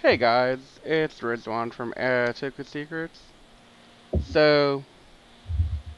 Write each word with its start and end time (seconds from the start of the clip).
Hey 0.00 0.16
guys, 0.16 0.60
it's 0.84 1.18
Rizwan 1.18 1.72
from 1.72 1.92
uh, 1.96 2.32
Secrets. 2.32 3.18
So, 4.30 4.84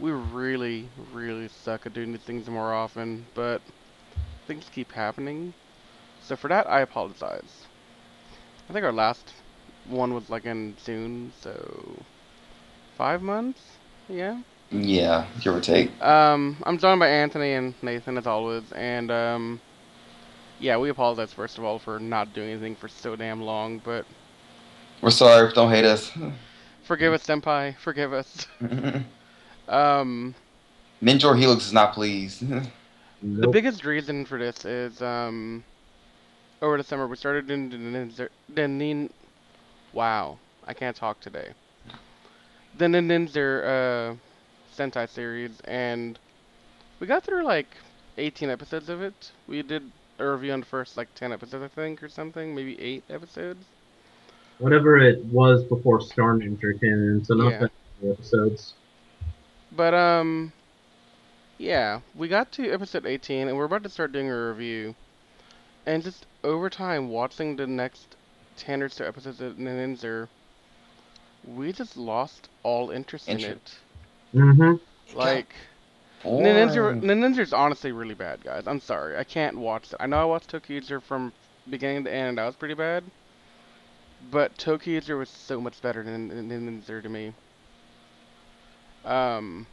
we 0.00 0.10
really, 0.10 0.88
really 1.12 1.48
suck 1.48 1.84
at 1.84 1.92
doing 1.92 2.12
these 2.12 2.22
things 2.22 2.48
more 2.48 2.72
often, 2.72 3.26
but 3.34 3.60
things 4.46 4.64
keep 4.72 4.90
happening. 4.90 5.52
So 6.22 6.34
for 6.34 6.48
that, 6.48 6.66
I 6.66 6.80
apologize. 6.80 7.66
I 8.70 8.72
think 8.72 8.86
our 8.86 8.92
last 8.92 9.34
one 9.86 10.14
was 10.14 10.30
like 10.30 10.46
in 10.46 10.76
June, 10.82 11.30
so 11.42 11.52
five 12.96 13.20
months, 13.20 13.60
yeah. 14.08 14.40
Yeah, 14.70 15.26
give 15.42 15.54
or 15.54 15.60
take. 15.60 15.90
Um, 16.02 16.56
I'm 16.62 16.78
joined 16.78 17.00
by 17.00 17.08
Anthony 17.08 17.52
and 17.52 17.74
Nathan 17.82 18.16
as 18.16 18.26
always, 18.26 18.72
and 18.72 19.10
um, 19.10 19.60
yeah, 20.60 20.76
we 20.76 20.90
apologize 20.90 21.32
first 21.32 21.58
of 21.58 21.64
all 21.64 21.78
for 21.78 21.98
not 21.98 22.32
doing 22.34 22.50
anything 22.50 22.76
for 22.76 22.88
so 22.88 23.16
damn 23.16 23.40
long, 23.42 23.80
but 23.84 24.04
We're 25.00 25.10
sorry. 25.10 25.52
Don't 25.52 25.70
hate 25.70 25.84
us. 25.84 26.12
forgive 26.84 27.12
us, 27.12 27.26
Senpai, 27.26 27.76
forgive 27.78 28.12
us. 28.12 28.46
Um, 29.70 30.34
Ninja 31.00 31.38
Helix 31.38 31.66
is 31.66 31.72
not 31.72 31.94
pleased. 31.94 32.44
the 33.22 33.48
biggest 33.48 33.84
reason 33.84 34.26
for 34.26 34.36
this 34.36 34.64
is 34.64 35.00
um, 35.00 35.62
over 36.60 36.76
the 36.76 36.82
summer 36.82 37.06
we 37.06 37.16
started 37.16 37.46
doing 37.46 37.70
the 37.70 37.76
Ninja, 37.76 38.28
nin, 38.68 39.10
wow, 39.92 40.38
I 40.66 40.74
can't 40.74 40.96
talk 40.96 41.20
today. 41.20 41.50
The 42.78 42.86
Ninja 42.86 44.10
uh, 44.10 44.14
Sentai 44.76 45.08
series, 45.08 45.60
and 45.60 46.18
we 46.98 47.06
got 47.06 47.22
through 47.22 47.44
like 47.44 47.68
18 48.18 48.50
episodes 48.50 48.88
of 48.88 49.02
it. 49.02 49.30
We 49.46 49.62
did 49.62 49.84
a 50.20 50.30
review 50.30 50.52
on 50.52 50.60
the 50.60 50.66
first 50.66 50.96
like 50.96 51.14
10 51.14 51.32
episodes, 51.32 51.62
I 51.64 51.68
think, 51.68 52.02
or 52.02 52.08
something, 52.08 52.54
maybe 52.54 52.80
eight 52.80 53.04
episodes. 53.10 53.64
Whatever 54.58 54.98
it 54.98 55.24
was 55.26 55.64
before 55.64 56.00
Starninger 56.00 56.78
came 56.80 56.92
in, 56.92 57.24
so 57.24 57.34
not 57.34 57.50
Yeah. 57.50 57.58
that 57.60 57.72
many 58.00 58.12
episodes. 58.12 58.74
But 59.72 59.94
um 59.94 60.52
yeah, 61.58 62.00
we 62.14 62.28
got 62.28 62.52
to 62.52 62.70
episode 62.70 63.04
18 63.04 63.48
and 63.48 63.56
we're 63.56 63.64
about 63.64 63.82
to 63.82 63.90
start 63.90 64.12
doing 64.12 64.30
a 64.30 64.48
review. 64.48 64.94
And 65.84 66.02
just 66.02 66.26
over 66.42 66.70
time 66.70 67.08
watching 67.08 67.56
the 67.56 67.66
next 67.66 68.16
10 68.56 68.82
or 68.82 68.88
so 68.88 69.04
episodes 69.04 69.40
of 69.40 69.56
Ninninger, 69.56 70.28
we 71.46 71.72
just 71.72 71.96
lost 71.96 72.48
all 72.62 72.90
interest 72.90 73.28
in 73.28 73.40
it. 73.40 73.74
Mm-hmm. 74.34 74.74
Like 75.16 75.54
Ninja 76.24 77.00
Ninja's 77.00 77.52
honestly 77.52 77.92
really 77.92 78.14
bad, 78.14 78.44
guys. 78.44 78.66
I'm 78.66 78.80
sorry. 78.80 79.16
I 79.16 79.24
can't 79.24 79.56
watch 79.56 79.92
it. 79.92 79.96
I 80.00 80.06
know 80.06 80.20
I 80.20 80.24
watched 80.24 80.52
ToQger 80.52 81.02
from 81.02 81.32
beginning 81.68 82.04
to 82.04 82.12
end 82.12 82.28
and 82.30 82.38
that 82.38 82.46
was 82.46 82.56
pretty 82.56 82.74
bad. 82.74 83.04
But 84.30 84.56
ToQger 84.58 85.18
was 85.18 85.30
so 85.30 85.60
much 85.60 85.80
better 85.80 86.02
than, 86.02 86.28
than 86.28 86.48
Ninninger 86.50 87.02
to 87.02 87.08
me. 87.08 87.32
Um 89.04 89.66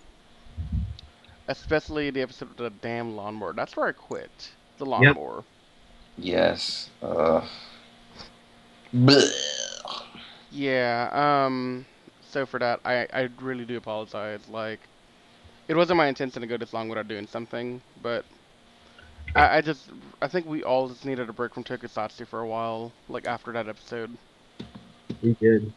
especially 1.50 2.10
the 2.10 2.22
episode 2.22 2.52
of 2.52 2.58
the 2.58 2.70
damn 2.70 3.16
lawnmower. 3.16 3.54
That's 3.54 3.76
where 3.76 3.88
I 3.88 3.92
quit. 3.92 4.52
The 4.78 4.86
lawnmower. 4.86 5.44
Yes. 6.18 6.90
Uh. 7.02 7.46
Yeah, 10.52 11.10
um 11.46 11.86
so 12.30 12.46
for 12.46 12.60
that 12.60 12.80
I 12.86 13.08
I 13.14 13.30
really 13.42 13.66
do 13.66 13.76
apologize. 13.76 14.48
Like 14.50 14.80
it 15.68 15.76
wasn't 15.76 15.98
my 15.98 16.08
intention 16.08 16.42
to 16.42 16.48
go 16.48 16.58
this 16.58 16.74
long 16.74 16.90
without 16.90 17.08
doing 17.08 17.28
something, 17.28 17.82
but 18.02 18.26
I, 19.36 19.58
I 19.58 19.62
just 19.62 19.90
I 20.22 20.28
think 20.28 20.46
we 20.46 20.64
all 20.64 20.88
just 20.88 21.06
needed 21.06 21.30
a 21.30 21.34
break 21.34 21.54
from 21.54 21.64
Tokusatsu 21.64 22.28
for 22.28 22.40
a 22.40 22.48
while, 22.48 22.92
like 23.10 23.28
after 23.28 23.52
that 23.54 23.68
episode. 23.68 24.18
We 25.22 25.36
did. 25.42 25.74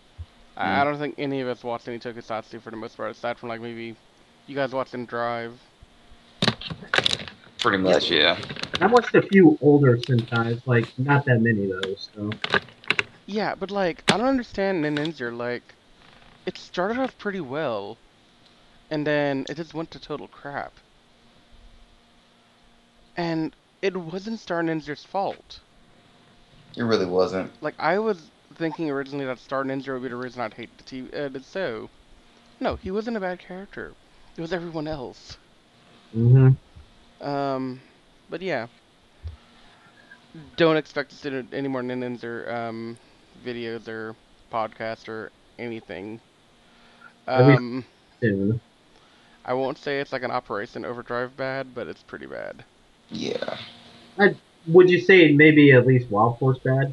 I, 0.56 0.80
I 0.80 0.84
don't 0.84 0.98
think 0.98 1.14
any 1.18 1.40
of 1.40 1.48
us 1.48 1.64
watched 1.64 1.88
any 1.88 1.98
Tokusatsu 1.98 2.60
for 2.60 2.70
the 2.70 2.76
most 2.76 2.96
part, 2.96 3.10
aside 3.10 3.38
from 3.38 3.48
like 3.48 3.60
maybe 3.60 3.96
you 4.46 4.54
guys 4.54 4.72
watching 4.72 5.06
Drive. 5.06 5.60
Pretty 7.58 7.78
much, 7.78 8.10
yeah. 8.10 8.38
I 8.80 8.86
watched 8.86 9.14
a 9.14 9.22
few 9.22 9.58
older 9.60 9.96
Sentais, 9.98 10.62
like 10.66 10.86
not 10.98 11.24
that 11.26 11.40
many 11.40 11.66
though. 11.66 11.94
So 11.96 12.30
Yeah, 13.26 13.54
but 13.54 13.70
like 13.70 14.02
I 14.10 14.16
don't 14.16 14.26
understand 14.26 14.84
Ninninger. 14.84 15.36
Like 15.36 15.74
it 16.46 16.56
started 16.56 16.98
off 16.98 17.18
pretty 17.18 17.40
well, 17.40 17.98
and 18.90 19.06
then 19.06 19.46
it 19.48 19.56
just 19.56 19.74
went 19.74 19.90
to 19.92 19.98
total 20.00 20.28
crap. 20.28 20.72
And 23.16 23.54
it 23.82 23.96
wasn't 23.96 24.40
Starninger's 24.40 25.04
fault. 25.04 25.60
It 26.76 26.82
really 26.82 27.06
wasn't. 27.06 27.50
Like 27.62 27.74
I 27.78 27.98
was 27.98 28.30
thinking 28.54 28.90
originally 28.90 29.24
that 29.26 29.38
Starninger 29.38 29.92
would 29.94 30.02
be 30.02 30.08
the 30.08 30.16
reason 30.16 30.40
I'd 30.40 30.54
hate 30.54 30.70
the 30.78 30.84
TV. 30.84 31.14
Uh, 31.14 31.28
the 31.28 31.42
show. 31.42 31.88
No, 32.60 32.76
he 32.76 32.90
wasn't 32.90 33.16
a 33.16 33.20
bad 33.20 33.38
character. 33.40 33.92
It 34.36 34.40
was 34.40 34.52
everyone 34.52 34.86
else. 34.86 35.36
mm-hmm. 36.16 37.26
Um, 37.26 37.80
but 38.28 38.42
yeah. 38.42 38.66
Don't 40.56 40.76
expect 40.76 41.10
to 41.10 41.16
see 41.16 41.42
any 41.52 41.68
more 41.68 41.82
Ninninger 41.82 42.52
um, 42.52 42.96
videos 43.44 43.88
or 43.88 44.14
podcasts 44.52 45.08
or 45.08 45.32
anything. 45.58 46.20
At 47.26 47.46
least- 47.46 47.58
Um, 47.58 47.84
soon. 48.20 48.60
I 49.44 49.54
won't 49.54 49.78
say 49.78 50.00
it's 50.00 50.12
like 50.12 50.22
an 50.22 50.30
Operation 50.30 50.84
Overdrive 50.84 51.36
bad, 51.36 51.74
but 51.74 51.88
it's 51.88 52.02
pretty 52.02 52.26
bad. 52.26 52.64
Yeah. 53.08 53.56
Would 54.66 54.90
you 54.90 55.00
say 55.00 55.32
maybe 55.32 55.72
at 55.72 55.86
least 55.86 56.10
Wild 56.10 56.38
Force 56.38 56.58
bad? 56.58 56.92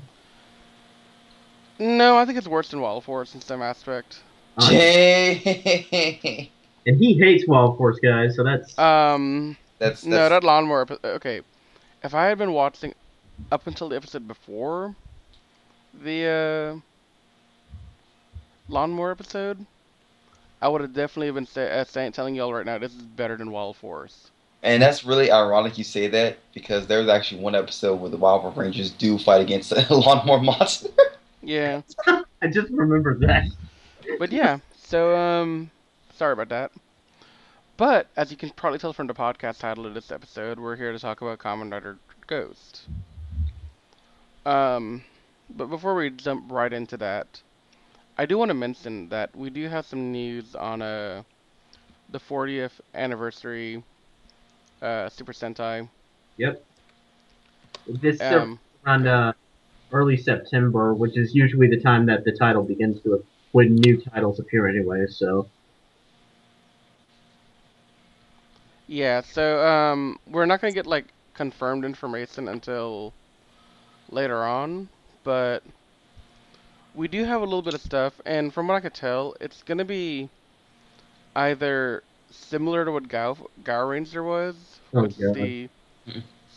No, 1.80 2.18
I 2.18 2.26
think 2.26 2.38
it's 2.38 2.48
worse 2.48 2.70
than 2.70 2.82
Wild 2.82 3.04
Force 3.04 3.36
in 3.36 3.42
some 3.42 3.62
aspect. 3.62 4.20
Jay. 4.62 6.50
and 6.88 6.98
he 6.98 7.16
hates 7.20 7.48
Wild 7.48 7.78
Force 7.78 8.00
guys, 8.00 8.36
so 8.36 8.44
that's 8.44 8.78
Um, 8.80 9.58
That's, 9.78 10.02
that's 10.02 10.06
no, 10.06 10.30
that 10.30 10.44
lawnmower. 10.44 10.84
epi- 10.84 10.98
Okay, 11.04 11.42
if 12.04 12.16
I 12.16 12.26
had 12.26 12.38
been 12.38 12.54
watching 12.54 12.96
up 13.52 13.68
until 13.68 13.90
the 13.90 13.96
episode 13.96 14.28
before 14.28 14.96
the 15.94 16.80
uh, 16.80 16.80
lawnmower 18.70 19.12
episode, 19.12 19.66
I 20.62 20.68
would 20.68 20.82
have 20.82 20.94
definitely 20.94 21.32
been 21.32 21.48
uh, 21.64 21.84
saying, 21.84 22.14
telling 22.14 22.36
y'all 22.36 22.54
right 22.54 22.66
now 22.66 22.78
this 22.78 22.94
is 22.94 23.02
better 23.02 23.38
than 23.38 23.52
Wild 23.52 23.78
Force. 23.78 24.32
and 24.64 24.82
that's 24.82 25.04
really 25.06 25.32
ironic 25.32 25.78
you 25.78 25.84
say 25.84 26.08
that 26.08 26.38
because 26.54 26.88
there's 26.88 27.08
actually 27.10 27.42
one 27.42 27.56
episode 27.56 27.96
where 28.02 28.10
the 28.10 28.18
Wild 28.18 28.42
Force 28.42 28.58
Rangers 28.58 28.90
do 28.92 29.18
fight 29.20 29.42
against 29.42 29.72
a 29.72 29.94
lawnmower 29.94 30.42
monster. 30.42 30.90
Yeah, 31.44 31.82
I 32.42 32.48
just 32.52 32.72
remember 32.72 33.18
that. 33.20 33.46
but 34.20 34.32
yeah. 34.32 34.60
So 34.76 35.16
um, 35.16 35.70
sorry 36.16 36.34
about 36.34 36.50
that. 36.50 36.72
But 37.78 38.08
as 38.18 38.32
you 38.32 38.38
can 38.38 38.50
probably 38.50 38.80
tell 38.80 38.94
from 38.94 39.06
the 39.08 39.14
podcast 39.14 39.60
title 39.60 39.86
of 39.86 39.94
this 39.94 40.12
episode, 40.12 40.60
we're 40.60 40.76
here 40.76 40.92
to 40.92 40.98
talk 41.00 41.22
about 41.22 41.38
Kamen 41.38 41.72
Rider 41.72 41.98
Ghost. 42.26 42.88
Um, 44.46 45.04
but 45.50 45.68
before 45.68 45.94
we 45.94 46.10
jump 46.10 46.52
right 46.52 46.74
into 46.74 46.98
that, 46.98 47.42
I 48.18 48.26
do 48.26 48.38
want 48.38 48.50
to 48.50 48.54
mention 48.56 49.10
that 49.10 49.36
we 49.36 49.50
do 49.50 49.70
have 49.70 49.86
some 49.86 50.12
news 50.12 50.56
on 50.56 50.82
uh 50.82 51.24
the 52.10 52.20
40th 52.20 52.82
anniversary 52.94 53.84
uh 54.82 55.10
Super 55.10 55.34
Sentai. 55.34 55.90
Yep. 56.38 56.66
This 57.88 58.30
is 58.30 58.30
Um, 58.30 58.60
around 58.86 59.08
uh, 59.08 59.34
early 59.92 60.18
September, 60.18 60.94
which 60.94 61.18
is 61.18 61.34
usually 61.36 61.68
the 61.68 61.80
time 61.82 62.06
that 62.08 62.24
the 62.26 62.32
title 62.40 62.64
begins 62.64 63.02
to 63.04 63.26
when 63.52 63.80
new 63.80 64.00
titles 64.14 64.40
appear 64.40 64.68
anyway. 64.68 65.06
So 65.08 65.50
yeah, 68.88 69.22
so 69.22 69.66
um 69.66 70.20
we're 70.28 70.46
not 70.46 70.62
gonna 70.62 70.74
get 70.74 70.88
like 70.88 71.14
confirmed 71.34 71.86
information 71.86 72.48
until 72.48 73.14
later 74.10 74.44
on, 74.44 74.90
but 75.24 75.64
we 76.98 77.08
do 77.08 77.24
have 77.24 77.42
a 77.42 77.46
little 77.46 77.62
bit 77.62 77.76
of 77.76 77.82
stuff, 77.82 78.20
and 78.26 78.52
from 78.54 78.68
what 78.68 78.76
I 78.76 78.80
could 78.80 78.94
tell, 78.96 79.36
it's 79.40 79.62
gonna 79.64 79.86
be 79.86 80.30
either 81.36 82.04
similar 82.32 82.84
to 82.84 82.92
what 82.92 83.08
Gao 83.08 83.38
Gao 83.64 83.88
Ranger 83.88 84.24
was, 84.24 84.56
Oh, 84.94 85.04
which 85.04 85.20
is 85.20 85.34
the 85.34 85.70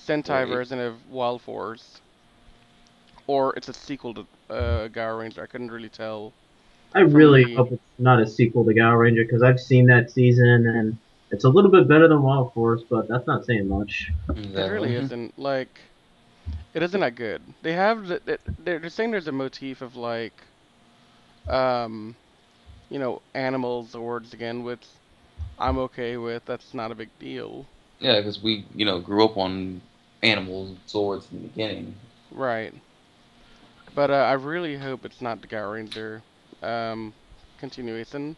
Sentai 0.06 0.44
Wait. 0.44 0.48
version 0.48 0.81
of 0.81 0.94
Wild 1.10 1.42
Force, 1.42 2.00
or 3.26 3.54
it's 3.56 3.69
a 3.69 3.75
sequel 3.75 4.14
to 4.14 4.26
uh, 4.48 4.88
Gao 4.88 5.16
Ranger. 5.19 5.42
I 5.42 5.46
couldn't 5.46 5.70
really 5.70 5.90
tell. 5.90 6.32
I 6.94 7.00
really 7.00 7.44
the- 7.44 7.54
hope 7.56 7.72
it's 7.72 7.82
not 7.98 8.20
a 8.20 8.26
sequel 8.26 8.64
to 8.64 8.75
Gao 8.75 8.96
Ranger 8.96 9.25
because 9.25 9.42
I've 9.42 9.60
seen 9.60 9.87
that 9.87 10.10
season 10.10 10.66
and 10.66 10.96
it's 11.31 11.44
a 11.44 11.48
little 11.48 11.70
bit 11.70 11.87
better 11.87 12.08
than 12.08 12.22
Wild 12.22 12.52
Force, 12.54 12.82
but 12.90 13.06
that's 13.08 13.26
not 13.26 13.44
saying 13.44 13.69
much. 13.69 14.10
It 14.34 14.56
really 14.56 14.96
isn't 14.96 15.38
like 15.38 15.81
it 16.75 16.82
isn't 16.82 17.00
that 17.00 17.14
good. 17.14 17.43
They 17.62 17.72
have 17.72 18.06
the, 18.08 18.20
the- 18.25 18.38
they're 18.58 18.78
they're 18.78 18.90
saying 18.90 19.11
there's 19.11 19.28
a 19.28 19.32
motif 19.32 19.81
of 19.82 19.96
like 19.96 20.43
um 21.49 22.17
you 22.88 22.99
know 22.99 23.22
animals 23.34 23.93
Zords 23.94 24.32
again, 24.32 24.62
which 24.62 24.87
I'm 25.58 25.78
okay 25.78 26.17
with. 26.17 26.44
That's 26.46 26.75
not 26.75 26.90
a 26.90 26.94
big 26.94 27.11
deal, 27.19 27.67
Yeah, 28.00 28.17
because 28.19 28.43
we, 28.43 28.67
you 28.75 28.84
know, 28.84 29.00
grew 29.00 29.25
up 29.25 29.37
on 29.37 29.82
animals, 30.22 30.76
Zords 30.87 31.31
in 31.32 31.43
the 31.43 31.49
beginning. 31.49 31.94
right? 32.31 32.75
But 33.94 34.11
uh, 34.11 34.14
I 34.14 34.32
really 34.32 34.76
hope 34.76 35.05
it's 35.05 35.20
not 35.20 35.40
the 35.40 35.46
Gao 35.49 35.70
Ranger 35.70 36.23
um, 36.62 37.14
continuation. 37.58 38.37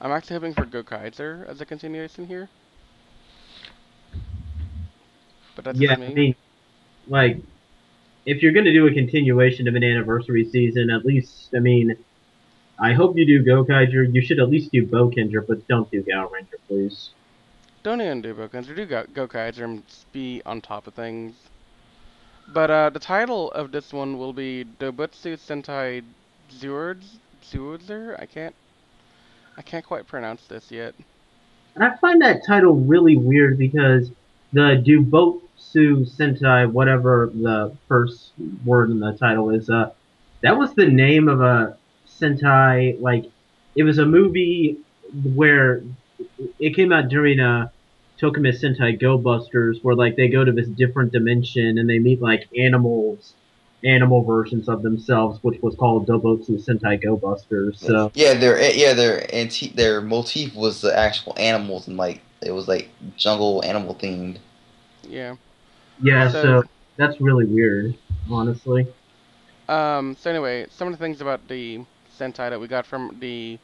I'm 0.00 0.10
actually 0.12 0.34
hoping 0.34 0.54
for 0.54 0.66
Gokaiger 0.66 1.46
as 1.48 1.60
a 1.60 1.66
continuation 1.66 2.26
here. 2.26 2.50
But 5.54 5.64
that's 5.64 5.80
yeah, 5.80 5.92
just 5.92 5.96
I 6.08 6.10
me. 6.10 6.14
mean, 6.14 6.34
like, 7.06 7.38
if 8.26 8.42
you're 8.42 8.52
gonna 8.52 8.72
do 8.72 8.86
a 8.86 8.92
continuation 8.92 9.68
of 9.68 9.74
an 9.74 9.84
anniversary 9.84 10.44
season, 10.44 10.90
at 10.90 11.04
least, 11.04 11.50
I 11.54 11.58
mean, 11.58 11.96
I 12.78 12.92
hope 12.92 13.16
you 13.16 13.26
do 13.26 13.44
Gokaiger. 13.44 14.12
You 14.12 14.22
should 14.22 14.38
at 14.38 14.48
least 14.48 14.72
do 14.72 14.86
Bokenger, 14.86 15.46
but 15.46 15.66
don't 15.68 15.90
do 15.90 16.02
Gao 16.02 16.28
Ranger, 16.28 16.56
please. 16.68 17.10
Don't 17.82 18.00
even 18.00 18.20
do 18.22 18.34
Bokuns, 18.34 18.68
or 18.68 18.74
do 18.74 18.86
Go- 18.86 19.06
Gokaiger 19.12 19.64
and 19.64 19.82
be 20.12 20.42
on 20.44 20.60
top 20.60 20.86
of 20.86 20.94
things. 20.94 21.34
But 22.48 22.70
uh, 22.70 22.90
the 22.90 22.98
title 22.98 23.52
of 23.52 23.70
this 23.70 23.92
one 23.92 24.18
will 24.18 24.32
be 24.32 24.66
Dobutsu 24.78 25.38
Sentai 25.38 26.02
Zuurzer? 26.50 28.20
I 28.20 28.26
can't 28.26 28.54
I 29.56 29.62
can't 29.62 29.84
quite 29.84 30.06
pronounce 30.06 30.46
this 30.46 30.70
yet. 30.70 30.94
And 31.74 31.84
I 31.84 31.96
find 31.96 32.20
that 32.22 32.46
title 32.46 32.74
really 32.74 33.16
weird 33.16 33.58
because 33.58 34.10
the 34.52 34.82
Dubotsu 35.60 36.16
Sentai, 36.16 36.70
whatever 36.70 37.30
the 37.32 37.76
first 37.88 38.32
word 38.64 38.90
in 38.90 39.00
the 39.00 39.12
title 39.12 39.50
is, 39.50 39.68
uh, 39.70 39.90
that 40.42 40.56
was 40.56 40.74
the 40.74 40.86
name 40.86 41.28
of 41.28 41.40
a 41.40 41.76
Sentai. 42.08 43.00
Like, 43.00 43.26
it 43.76 43.82
was 43.82 43.98
a 43.98 44.06
movie 44.06 44.78
where 45.34 45.82
it 46.58 46.74
came 46.74 46.92
out 46.92 47.08
during 47.08 47.40
a 47.40 47.72
Tokumei 48.20 48.52
Sentai 48.52 49.00
Go 49.00 49.16
Busters, 49.16 49.78
where 49.82 49.94
like 49.94 50.16
they 50.16 50.28
go 50.28 50.44
to 50.44 50.52
this 50.52 50.68
different 50.68 51.12
dimension 51.12 51.78
and 51.78 51.88
they 51.88 51.98
meet 51.98 52.20
like 52.20 52.48
animals, 52.56 53.34
animal 53.82 54.22
versions 54.22 54.68
of 54.68 54.82
themselves, 54.82 55.38
which 55.42 55.60
was 55.62 55.74
called 55.76 56.06
Dobotsu 56.06 56.62
Sentai 56.62 57.02
Go 57.02 57.16
Busters. 57.16 57.80
So. 57.80 58.10
Yeah, 58.14 58.34
their 58.34 58.60
yeah 58.72 58.92
their 58.92 59.34
anti- 59.34 59.68
their 59.68 60.00
motif 60.02 60.54
was 60.54 60.82
the 60.82 60.96
actual 60.96 61.34
animals 61.38 61.88
and 61.88 61.96
like 61.96 62.20
it 62.42 62.50
was 62.50 62.68
like 62.68 62.90
jungle 63.16 63.64
animal 63.64 63.94
themed. 63.94 64.38
Yeah. 65.08 65.36
Yeah, 66.02 66.28
So- 66.28 66.42
so 66.62 66.68
that's 66.96 67.20
really 67.20 67.44
weird, 67.44 67.94
honestly. 68.30 68.86
Um, 69.68 70.16
so 70.18 70.30
anyway, 70.30 70.66
some 70.70 70.88
of 70.88 70.92
the 70.92 70.98
things 70.98 71.20
about 71.20 71.46
the 71.48 71.80
Sentai 72.18 72.50
that 72.50 72.60
we 72.60 72.66
got 72.68 72.84
from 72.86 73.16
the 73.20 73.58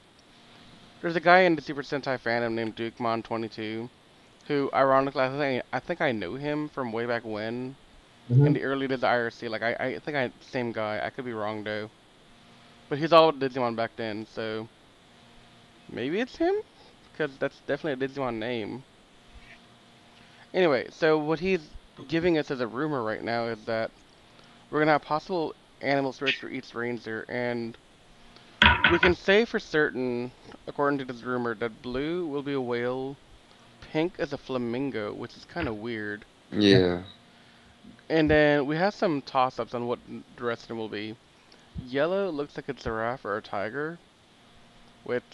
there's 1.02 1.16
a 1.16 1.20
guy 1.20 1.40
in 1.40 1.54
the 1.54 1.62
Super 1.62 1.82
Sentai 1.82 2.18
fandom 2.18 2.52
named 2.52 2.74
Dukemon22, 2.76 3.88
who 4.48 4.70
ironically 4.72 5.22
I 5.22 5.28
think 5.28 5.64
I 5.72 5.78
think 5.80 6.00
I 6.00 6.12
know 6.12 6.34
him 6.34 6.68
from 6.68 6.90
way 6.92 7.06
back 7.06 7.24
when 7.24 7.76
in 8.46 8.52
the 8.54 8.62
early 8.62 8.88
days 8.88 8.98
of 9.02 9.10
IRC. 9.10 9.48
Like 9.50 9.62
I, 9.62 9.72
I 9.78 9.98
think 9.98 10.16
I 10.16 10.30
same 10.40 10.72
guy. 10.72 11.00
I 11.04 11.10
could 11.10 11.24
be 11.24 11.32
wrong 11.32 11.64
though, 11.64 11.90
but 12.88 12.98
he's 12.98 13.12
all 13.12 13.32
Digimon 13.32 13.76
back 13.76 13.90
then, 13.96 14.26
so 14.32 14.68
maybe 15.92 16.18
it's 16.20 16.36
him, 16.36 16.54
because 17.12 17.36
that's 17.38 17.60
definitely 17.66 18.04
a 18.04 18.08
Digimon 18.08 18.36
name. 18.38 18.82
Anyway, 20.54 20.86
so 20.90 21.18
what 21.18 21.40
he's 21.40 21.68
giving 22.08 22.38
us 22.38 22.50
as 22.50 22.60
a 22.60 22.66
rumor 22.66 23.02
right 23.02 23.22
now 23.22 23.44
is 23.44 23.58
that 23.64 23.90
we're 24.70 24.80
gonna 24.80 24.92
have 24.92 25.02
possible 25.02 25.54
animal 25.80 26.12
spirits 26.12 26.38
for 26.38 26.48
each 26.48 26.74
ranger, 26.74 27.24
and 27.28 27.76
we 28.90 28.98
can 28.98 29.14
say 29.14 29.44
for 29.44 29.58
certain, 29.58 30.30
according 30.66 30.98
to 30.98 31.04
this 31.04 31.22
rumor, 31.22 31.54
that 31.54 31.82
blue 31.82 32.26
will 32.26 32.42
be 32.42 32.52
a 32.52 32.60
whale, 32.60 33.16
pink 33.92 34.14
is 34.18 34.32
a 34.32 34.38
flamingo, 34.38 35.12
which 35.12 35.36
is 35.36 35.44
kind 35.44 35.68
of 35.68 35.76
weird. 35.76 36.24
Yeah. 36.50 37.02
And 38.08 38.30
then 38.30 38.66
we 38.66 38.76
have 38.76 38.94
some 38.94 39.20
toss-ups 39.22 39.74
on 39.74 39.88
what 39.88 39.98
the 40.36 40.44
rest 40.44 40.62
of 40.62 40.68
them 40.68 40.78
will 40.78 40.88
be. 40.88 41.16
Yellow 41.88 42.30
looks 42.30 42.56
like 42.56 42.68
a 42.68 42.72
giraffe 42.72 43.24
or 43.24 43.36
a 43.36 43.42
tiger, 43.42 43.98
which 45.02 45.24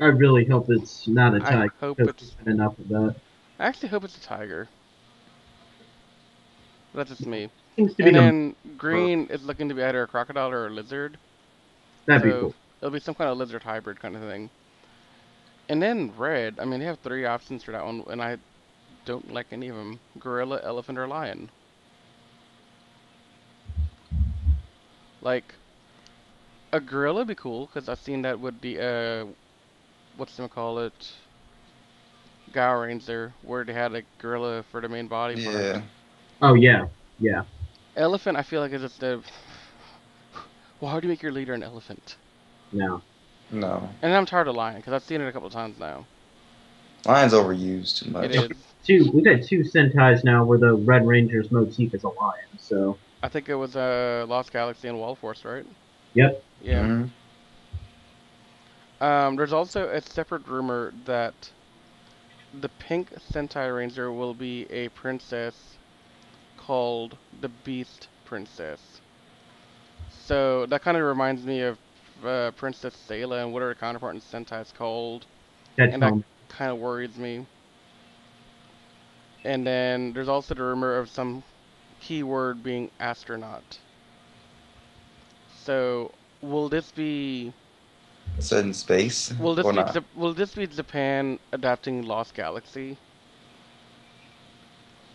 I 0.00 0.06
really 0.06 0.44
hope 0.44 0.68
it's 0.68 1.08
not 1.08 1.34
a 1.34 1.40
tiger. 1.40 1.72
I 1.80 1.80
hope 1.80 2.00
it's. 2.00 2.36
enough 2.46 2.78
of 2.78 2.88
that. 2.88 3.16
I 3.58 3.66
actually 3.66 3.88
hope 3.88 4.04
it's 4.04 4.16
a 4.16 4.20
tiger. 4.20 4.68
That's 6.96 7.10
just 7.10 7.26
me. 7.26 7.50
Seems 7.76 7.94
to 7.96 8.02
be 8.02 8.08
And 8.08 8.16
the, 8.16 8.20
then 8.20 8.56
green 8.78 9.26
is 9.30 9.44
looking 9.44 9.68
to 9.68 9.74
be 9.74 9.82
either 9.84 10.02
a 10.02 10.06
crocodile 10.06 10.50
or 10.50 10.66
a 10.66 10.70
lizard. 10.70 11.18
that'd 12.06 12.22
be 12.22 12.30
so 12.30 12.40
cool. 12.40 12.54
it'll 12.80 12.90
be 12.90 13.00
some 13.00 13.14
kind 13.14 13.30
of 13.30 13.36
lizard 13.38 13.62
hybrid 13.62 14.00
kind 14.00 14.16
of 14.16 14.22
thing. 14.22 14.50
And 15.68 15.82
then 15.82 16.12
red, 16.16 16.58
I 16.58 16.64
mean, 16.64 16.80
they 16.80 16.86
have 16.86 16.98
three 17.00 17.26
options 17.26 17.62
for 17.64 17.72
that 17.72 17.84
one, 17.84 18.04
and 18.08 18.22
I 18.22 18.38
don't 19.04 19.32
like 19.32 19.48
any 19.52 19.68
of 19.68 19.76
them: 19.76 20.00
gorilla, 20.18 20.60
elephant, 20.64 20.98
or 20.98 21.06
lion. 21.06 21.50
Like, 25.20 25.54
a 26.72 26.80
gorilla 26.80 27.18
would 27.20 27.28
be 27.28 27.34
cool 27.34 27.66
because 27.66 27.88
I've 27.88 28.00
seen 28.00 28.22
that 28.22 28.40
with 28.40 28.60
the 28.60 28.80
uh, 28.80 29.26
what's 30.16 30.36
them 30.36 30.48
call 30.48 30.78
it, 30.78 31.12
Gao 32.52 32.74
Ranger, 32.80 33.34
where 33.42 33.64
they 33.64 33.72
had 33.72 33.94
a 33.94 34.02
gorilla 34.18 34.62
for 34.62 34.80
the 34.80 34.88
main 34.88 35.08
body. 35.08 35.44
part. 35.44 35.82
Yeah. 36.40 36.48
Oh 36.48 36.54
yeah, 36.54 36.86
yeah. 37.18 37.42
Elephant, 37.96 38.36
I 38.36 38.42
feel 38.42 38.60
like 38.60 38.72
is 38.72 38.82
just 38.82 39.02
a. 39.02 39.20
Well, 40.80 40.90
how 40.90 41.00
do 41.00 41.06
you 41.06 41.12
make 41.12 41.22
your 41.22 41.32
leader 41.32 41.54
an 41.54 41.62
elephant? 41.62 42.16
No. 42.72 43.00
No. 43.50 43.88
And 44.02 44.12
I'm 44.12 44.26
tired 44.26 44.48
of 44.48 44.56
lion 44.56 44.76
because 44.76 44.92
I've 44.92 45.04
seen 45.04 45.20
it 45.20 45.28
a 45.28 45.32
couple 45.32 45.48
times 45.48 45.78
now. 45.78 46.04
Lion's 47.06 47.32
overused 47.32 48.02
too 48.02 48.10
much. 48.10 48.24
It 48.24 48.34
is. 48.34 48.50
Two. 48.84 49.10
We've 49.14 49.24
had 49.24 49.46
two 49.46 49.60
Sentais 49.60 50.24
now 50.24 50.44
where 50.44 50.58
the 50.58 50.74
Red 50.74 51.06
Ranger's 51.06 51.50
motif 51.50 51.94
is 51.94 52.04
a 52.04 52.08
lion. 52.08 52.46
So 52.58 52.98
I 53.22 53.28
think 53.28 53.48
it 53.48 53.54
was 53.54 53.76
uh, 53.76 54.26
Lost 54.28 54.52
Galaxy 54.52 54.88
and 54.88 54.98
Wild 55.00 55.18
Force, 55.18 55.44
right? 55.44 55.64
Yep. 56.14 56.44
Yeah. 56.62 56.82
Mhm. 56.82 57.10
Um, 59.00 59.36
there's 59.36 59.52
also 59.52 59.88
a 59.88 60.00
separate 60.00 60.46
rumor 60.46 60.92
that 61.04 61.50
the 62.60 62.68
pink 62.68 63.10
Sentai 63.30 63.74
Ranger 63.74 64.10
will 64.10 64.34
be 64.34 64.66
a 64.70 64.88
princess 64.90 65.75
called 66.66 67.16
the 67.40 67.48
Beast 67.48 68.08
Princess. 68.24 69.00
So 70.26 70.66
that 70.66 70.82
kind 70.82 70.96
of 70.96 71.04
reminds 71.04 71.44
me 71.44 71.60
of 71.62 71.78
uh, 72.24 72.50
Princess 72.52 72.96
Shayla 73.08 73.42
and 73.42 73.52
what 73.52 73.62
her 73.62 73.74
counterpart 73.74 74.14
in 74.14 74.20
Sentai 74.20 74.62
is 74.62 74.72
called. 74.72 75.26
that's 75.76 75.92
And 75.94 76.04
I- 76.04 76.08
um, 76.08 76.24
Kind 76.48 76.70
of 76.70 76.78
worries 76.78 77.18
me. 77.18 77.44
And 79.44 79.66
then 79.66 80.12
there's 80.12 80.28
also 80.28 80.54
the 80.54 80.62
rumor 80.62 80.96
of 80.96 81.08
some 81.10 81.42
keyword 82.00 82.62
being 82.62 82.90
astronaut. 83.00 83.78
So 85.64 86.12
will 86.40 86.68
this 86.68 86.90
be 86.92 87.52
Set 88.38 88.64
in 88.64 88.72
space. 88.74 89.32
Will 89.40 89.54
this 89.54 89.66
or 89.66 89.72
be 89.72 89.78
not? 89.78 89.88
Jap- 89.88 90.04
will 90.16 90.32
this 90.34 90.54
be 90.54 90.66
Japan 90.66 91.38
adapting 91.52 92.02
Lost 92.02 92.34
Galaxy? 92.34 92.96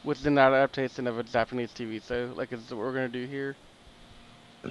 Which 0.03 0.20
is 0.20 0.25
an 0.25 0.38
adaptation 0.38 1.08
of 1.08 1.17
a 1.20 1.24
Japanese 1.24 1.72
TV 1.74 2.00
show, 2.00 2.34
like 2.36 2.51
is 2.51 2.70
what 2.70 2.79
we're 2.79 2.93
gonna 2.93 3.10
do 3.10 3.25
here. 3.25 3.55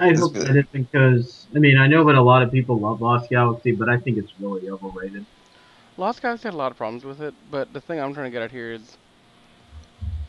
I 0.01 0.11
It's 0.11 0.21
hope 0.21 0.35
good. 0.35 0.47
that 0.47 0.57
it 0.57 0.71
because 0.73 1.47
I 1.55 1.59
mean 1.59 1.77
I 1.77 1.87
know 1.87 2.05
that 2.05 2.15
a 2.17 2.23
lot 2.23 2.43
of 2.43 2.51
people 2.51 2.79
love 2.79 3.01
Lost 3.01 3.29
Galaxy, 3.31 3.73
but 3.73 3.89
I 3.89 3.99
think 3.99 4.19
it's 4.19 4.33
really 4.41 4.69
overrated. 4.69 5.27
Lost 5.97 6.23
Galaxy 6.23 6.49
had 6.49 6.55
a 6.55 6.57
lot 6.57 6.71
of 6.73 6.77
problems 6.79 7.05
with 7.05 7.21
it, 7.21 7.35
but 7.51 7.73
the 7.73 7.81
thing 7.81 8.01
I'm 8.01 8.15
trying 8.15 8.27
to 8.27 8.31
get 8.31 8.43
at 8.43 8.51
here 8.51 8.73
is 8.73 8.99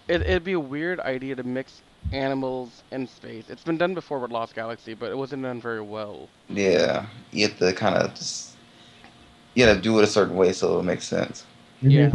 it, 0.07 0.21
it'd 0.21 0.43
be 0.43 0.53
a 0.53 0.59
weird 0.59 0.99
idea 0.99 1.35
to 1.35 1.43
mix 1.43 1.81
animals 2.11 2.83
and 2.91 3.09
space. 3.09 3.49
It's 3.49 3.63
been 3.63 3.77
done 3.77 3.93
before 3.93 4.19
with 4.19 4.31
Lost 4.31 4.55
Galaxy, 4.55 4.93
but 4.93 5.11
it 5.11 5.17
wasn't 5.17 5.43
done 5.43 5.61
very 5.61 5.81
well. 5.81 6.29
Yeah. 6.49 7.05
You 7.31 7.47
have 7.47 7.57
to 7.59 7.73
kind 7.73 7.95
of 7.95 8.13
just. 8.15 8.57
You 9.53 9.65
gotta 9.65 9.79
do 9.81 9.99
it 9.99 10.03
a 10.03 10.07
certain 10.07 10.35
way 10.35 10.53
so 10.53 10.69
it'll 10.69 10.83
make 10.83 11.01
sense. 11.01 11.45
Mm-hmm. 11.83 11.89
Yeah. 11.89 12.11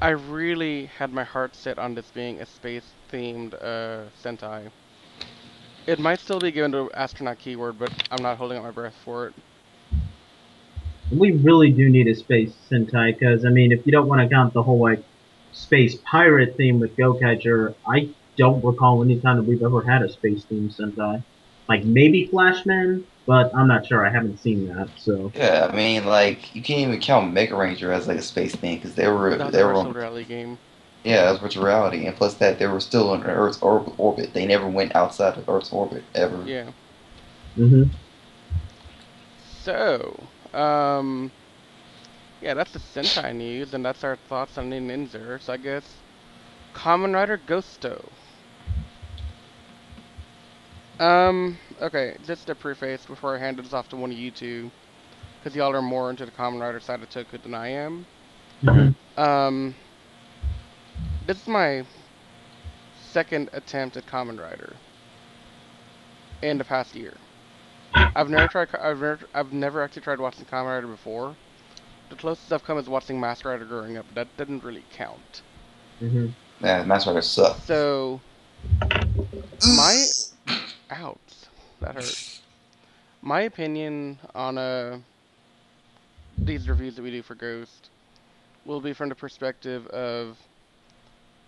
I 0.00 0.10
really 0.10 0.86
had 0.98 1.12
my 1.12 1.24
heart 1.24 1.56
set 1.56 1.78
on 1.78 1.94
this 1.94 2.10
being 2.14 2.40
a 2.40 2.46
space 2.46 2.84
themed 3.10 3.54
uh, 3.54 4.10
Sentai. 4.22 4.70
It 5.86 5.98
might 5.98 6.20
still 6.20 6.40
be 6.40 6.50
given 6.50 6.72
to 6.72 6.90
astronaut 6.92 7.38
keyword, 7.38 7.78
but 7.78 7.90
I'm 8.10 8.22
not 8.22 8.36
holding 8.36 8.58
up 8.58 8.64
my 8.64 8.70
breath 8.70 8.96
for 9.04 9.28
it. 9.28 9.34
We 11.10 11.32
really 11.32 11.70
do 11.70 11.88
need 11.88 12.08
a 12.08 12.14
space 12.14 12.54
Sentai 12.70 13.18
because 13.18 13.44
I 13.44 13.50
mean 13.50 13.72
if 13.72 13.86
you 13.86 13.92
don't 13.92 14.08
want 14.08 14.20
to 14.20 14.28
count 14.28 14.52
the 14.54 14.62
whole 14.62 14.80
like 14.80 15.02
space 15.52 15.96
pirate 16.10 16.56
theme 16.56 16.80
with 16.80 16.96
Gokaiger, 16.96 17.74
I 17.86 18.08
don't 18.36 18.64
recall 18.64 19.02
any 19.02 19.20
time 19.20 19.36
that 19.36 19.44
we've 19.44 19.62
ever 19.62 19.82
had 19.82 20.02
a 20.02 20.08
space 20.08 20.44
themed 20.50 20.78
Sentai. 20.78 21.22
Like 21.68 21.84
maybe 21.84 22.26
Flashman, 22.26 23.06
but 23.26 23.50
I'm 23.56 23.66
not 23.68 23.86
sure. 23.86 24.06
I 24.06 24.10
haven't 24.12 24.38
seen 24.38 24.66
that. 24.68 24.88
So 24.96 25.32
Yeah, 25.34 25.68
I 25.70 25.74
mean, 25.74 26.04
like 26.04 26.54
you 26.54 26.62
can't 26.62 26.80
even 26.80 27.00
count 27.00 27.32
Mega 27.32 27.56
Ranger 27.56 27.92
as 27.92 28.06
like 28.08 28.18
a 28.18 28.22
space 28.22 28.54
thing 28.54 28.76
because 28.76 28.94
they 28.94 29.08
were 29.08 29.36
That 29.36 29.46
was 29.46 29.52
they 29.54 29.62
a 29.62 29.66
were 29.66 29.72
virtual 29.74 29.88
on, 29.88 29.92
reality 29.94 30.24
game. 30.24 30.58
yeah, 31.04 31.24
that 31.24 31.30
was 31.32 31.40
virtual 31.40 31.64
reality, 31.64 32.06
and 32.06 32.16
plus 32.16 32.34
that 32.34 32.58
they 32.58 32.66
were 32.66 32.80
still 32.80 33.14
in 33.14 33.22
Earth's 33.24 33.60
or- 33.62 33.92
orbit. 33.98 34.32
They 34.34 34.46
never 34.46 34.68
went 34.68 34.94
outside 34.94 35.36
of 35.38 35.48
Earth's 35.48 35.72
orbit 35.72 36.02
ever. 36.14 36.42
Yeah. 36.46 36.70
hmm 37.56 37.84
So, 39.62 40.22
um, 40.52 41.32
yeah, 42.42 42.52
that's 42.54 42.72
the 42.72 42.78
Sentai 42.78 43.34
news, 43.34 43.72
and 43.72 43.84
that's 43.84 44.04
our 44.04 44.16
thoughts 44.28 44.58
on 44.58 44.70
Ninninger. 44.70 45.40
So 45.40 45.52
I 45.54 45.56
guess 45.56 45.84
Kamen 46.74 47.14
Rider 47.14 47.40
Ghosto. 47.46 48.04
Um, 51.00 51.58
okay, 51.80 52.16
just 52.26 52.48
a 52.48 52.54
preface 52.54 53.04
before 53.06 53.36
I 53.36 53.38
hand 53.38 53.58
this 53.58 53.72
off 53.72 53.88
to 53.90 53.96
one 53.96 54.10
of 54.10 54.18
you 54.18 54.30
two, 54.30 54.70
because 55.38 55.56
y'all 55.56 55.74
are 55.74 55.82
more 55.82 56.10
into 56.10 56.24
the 56.24 56.32
Kamen 56.32 56.60
Rider 56.60 56.80
side 56.80 57.02
of 57.02 57.10
Toku 57.10 57.42
than 57.42 57.54
I 57.54 57.68
am. 57.68 58.06
Um, 59.16 59.74
this 61.26 61.40
is 61.40 61.48
my 61.48 61.84
second 63.12 63.48
attempt 63.52 63.96
at 63.96 64.06
Kamen 64.06 64.40
Rider 64.40 64.74
in 66.42 66.58
the 66.58 66.64
past 66.64 66.94
year. 66.94 67.14
I've 68.16 68.30
never 68.30 68.46
tried. 68.48 68.68
I've 68.74 69.00
never. 69.00 69.20
I've 69.34 69.52
never 69.52 69.82
actually 69.82 70.02
tried 70.02 70.20
watching 70.20 70.44
Kamen 70.44 70.66
Rider 70.66 70.86
before. 70.86 71.36
The 72.10 72.16
closest 72.16 72.52
I've 72.52 72.64
come 72.64 72.78
is 72.78 72.88
watching 72.88 73.18
Masked 73.18 73.44
Rider 73.44 73.64
growing 73.64 73.96
up. 73.96 74.06
But 74.14 74.36
that 74.36 74.36
didn't 74.36 74.62
really 74.64 74.84
count. 74.92 75.42
hmm 75.98 76.26
Man, 76.60 76.86
Masked 76.86 77.08
Rider 77.08 77.22
sucks. 77.22 77.62
So, 77.64 78.20
my 79.62 80.06
ouch, 80.90 81.23
that 81.84 81.94
hurt. 81.94 82.40
My 83.22 83.42
opinion 83.42 84.18
on 84.34 84.58
uh 84.58 84.98
these 86.38 86.68
reviews 86.68 86.96
that 86.96 87.02
we 87.02 87.10
do 87.10 87.22
for 87.22 87.34
Ghost 87.34 87.90
will 88.66 88.80
be 88.80 88.92
from 88.92 89.08
the 89.08 89.14
perspective 89.14 89.86
of 89.88 90.38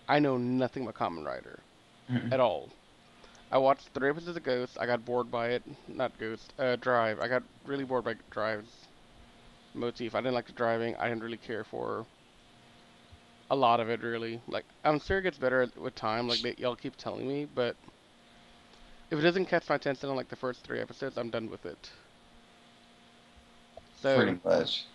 I 0.07 0.19
know 0.19 0.37
nothing 0.37 0.83
about 0.83 0.95
Kamen 0.95 1.25
Rider 1.25 1.59
Mhm. 2.09 2.31
at 2.31 2.39
all. 2.39 2.69
I 3.51 3.57
watched 3.57 3.89
three 3.89 4.09
episodes 4.09 4.37
of 4.37 4.43
Ghost. 4.43 4.77
I 4.79 4.85
got 4.85 5.05
bored 5.05 5.29
by 5.31 5.49
it. 5.49 5.63
Not 5.87 6.17
Ghost. 6.17 6.53
Uh, 6.57 6.75
Drive. 6.77 7.19
I 7.19 7.27
got 7.27 7.43
really 7.65 7.83
bored 7.83 8.03
by 8.05 8.15
Drive's 8.29 8.87
motif. 9.73 10.15
I 10.15 10.19
didn't 10.19 10.33
like 10.33 10.47
the 10.47 10.53
driving. 10.53 10.95
I 10.97 11.07
didn't 11.09 11.23
really 11.23 11.37
care 11.37 11.63
for 11.63 12.05
a 13.49 13.55
lot 13.55 13.79
of 13.79 13.89
it, 13.89 14.01
really. 14.01 14.41
Like, 14.47 14.65
I'm 14.83 14.99
sure 14.99 15.19
it 15.19 15.23
gets 15.23 15.37
better 15.37 15.69
with 15.77 15.95
time. 15.95 16.27
Like, 16.27 16.39
they, 16.41 16.55
y'all 16.57 16.75
keep 16.75 16.95
telling 16.97 17.27
me, 17.27 17.45
but 17.45 17.75
if 19.09 19.19
it 19.19 19.21
doesn't 19.21 19.45
catch 19.45 19.69
my 19.69 19.75
attention 19.75 20.09
on 20.09 20.15
like 20.15 20.29
the 20.29 20.35
first 20.35 20.63
three 20.63 20.79
episodes, 20.79 21.17
I'm 21.17 21.29
done 21.29 21.49
with 21.49 21.65
it. 21.65 21.89
So, 24.01 24.15
Pretty 24.15 24.39
much. 24.43 24.85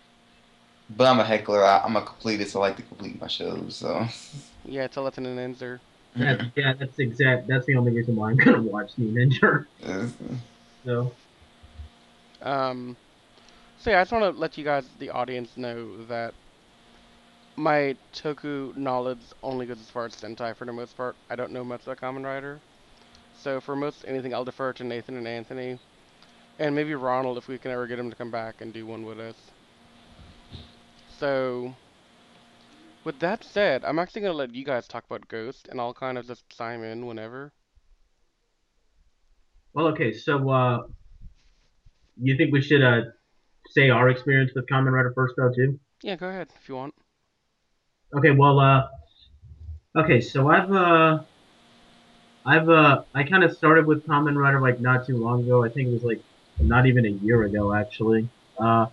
But 0.89 1.07
I'm 1.07 1.19
a 1.19 1.23
heckler. 1.23 1.63
I, 1.63 1.79
I'm 1.79 1.95
a 1.95 2.01
completist. 2.01 2.55
I 2.55 2.59
like 2.59 2.75
to 2.77 2.83
complete 2.83 3.19
my 3.19 3.27
shows. 3.27 3.75
So. 3.77 4.05
yeah, 4.65 4.87
till 4.87 5.07
it's 5.07 5.17
an 5.17 5.25
Enzer. 5.25 5.79
That's, 6.15 6.43
yeah, 6.55 6.73
that's 6.73 6.99
exact. 6.99 7.47
That's 7.47 7.65
the 7.65 7.75
only 7.75 7.91
reason 7.91 8.15
why 8.15 8.29
I'm 8.31 8.37
gonna 8.37 8.61
watch 8.61 8.91
New 8.97 9.11
Ninja. 9.11 9.65
It's- 9.81 10.13
So 10.85 11.11
Um, 12.41 12.95
so 13.79 13.89
yeah, 13.89 13.99
I 13.99 14.01
just 14.01 14.11
want 14.11 14.35
to 14.35 14.39
let 14.39 14.57
you 14.57 14.63
guys, 14.63 14.87
the 14.99 15.09
audience, 15.09 15.57
know 15.57 16.05
that 16.05 16.33
my 17.55 17.95
Toku 18.13 18.75
knowledge 18.77 19.21
only 19.41 19.65
goes 19.65 19.79
as 19.79 19.89
far 19.89 20.05
as 20.05 20.15
Sentai 20.15 20.55
for 20.55 20.65
the 20.65 20.73
most 20.73 20.95
part. 20.95 21.15
I 21.29 21.35
don't 21.35 21.51
know 21.51 21.63
much 21.63 21.83
about 21.83 21.97
Kamen 21.99 22.23
Rider. 22.23 22.59
So 23.43 23.59
for 23.59 23.75
most 23.75 24.05
anything, 24.07 24.33
I'll 24.33 24.45
defer 24.45 24.71
to 24.71 24.85
Nathan 24.85 25.17
and 25.17 25.27
Anthony, 25.27 25.77
and 26.59 26.73
maybe 26.73 26.95
Ronald 26.95 27.37
if 27.37 27.49
we 27.49 27.57
can 27.57 27.71
ever 27.71 27.87
get 27.87 27.99
him 27.99 28.09
to 28.09 28.15
come 28.15 28.31
back 28.31 28.61
and 28.61 28.71
do 28.71 28.85
one 28.85 29.05
with 29.05 29.19
us. 29.19 29.35
So, 31.19 31.75
with 33.03 33.19
that 33.19 33.43
said, 33.43 33.83
I'm 33.83 33.99
actually 33.99 34.21
gonna 34.21 34.33
let 34.33 34.55
you 34.55 34.63
guys 34.63 34.87
talk 34.87 35.03
about 35.05 35.27
Ghost, 35.27 35.67
and 35.67 35.81
I'll 35.81 35.93
kind 35.93 36.17
of 36.17 36.25
just 36.25 36.49
chime 36.49 36.83
in 36.85 37.05
whenever. 37.05 37.51
well, 39.73 39.87
okay. 39.87 40.13
So 40.13 40.49
uh, 40.49 40.83
you 42.15 42.37
think 42.37 42.53
we 42.53 42.61
should 42.61 42.81
uh 42.81 43.01
say 43.71 43.89
our 43.89 44.07
experience 44.07 44.51
with 44.55 44.67
Kamen 44.67 44.93
Rider 44.93 45.11
first, 45.13 45.33
though, 45.35 45.51
too? 45.53 45.77
Yeah, 46.01 46.15
go 46.15 46.29
ahead 46.29 46.47
if 46.61 46.69
you 46.69 46.75
want. 46.75 46.93
Okay, 48.17 48.31
well, 48.31 48.59
uh, 48.61 48.83
okay, 49.97 50.21
so 50.21 50.47
I've, 50.47 50.71
uh, 50.71 51.23
I've, 52.45 52.69
uh, 52.69 53.03
I 53.13 53.23
kind 53.23 53.43
of 53.43 53.55
started 53.55 53.85
with 53.85 54.05
Kamen 54.05 54.35
Rider 54.35 54.59
like 54.59 54.79
not 54.79 55.05
too 55.07 55.17
long 55.17 55.43
ago. 55.43 55.63
I 55.63 55.69
think 55.69 55.89
it 55.89 55.93
was 55.93 56.03
like 56.03 56.21
not 56.59 56.85
even 56.85 57.05
a 57.05 57.09
year 57.09 57.43
ago, 57.43 57.73
actually. 57.73 58.27
Uh, 58.57 58.87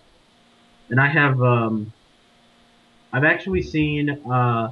and 0.89 0.99
I 0.99 1.07
have, 1.07 1.41
um, 1.41 1.91
I've 3.13 3.25
actually 3.25 3.61
seen, 3.61 4.09
uh, 4.09 4.71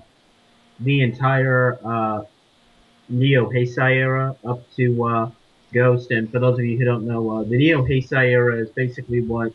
the 0.79 1.01
entire, 1.01 1.77
uh, 1.83 2.23
Neo 3.09 3.49
Heisei 3.49 3.95
era 3.95 4.35
up 4.45 4.61
to, 4.75 5.03
uh, 5.03 5.31
Ghost. 5.73 6.11
And 6.11 6.31
for 6.31 6.39
those 6.39 6.57
of 6.57 6.65
you 6.65 6.77
who 6.77 6.85
don't 6.85 7.05
know, 7.05 7.29
uh, 7.29 7.43
the 7.43 7.57
Neo 7.57 7.83
Heisei 7.83 8.29
era 8.29 8.57
is 8.57 8.69
basically 8.69 9.21
what 9.21 9.53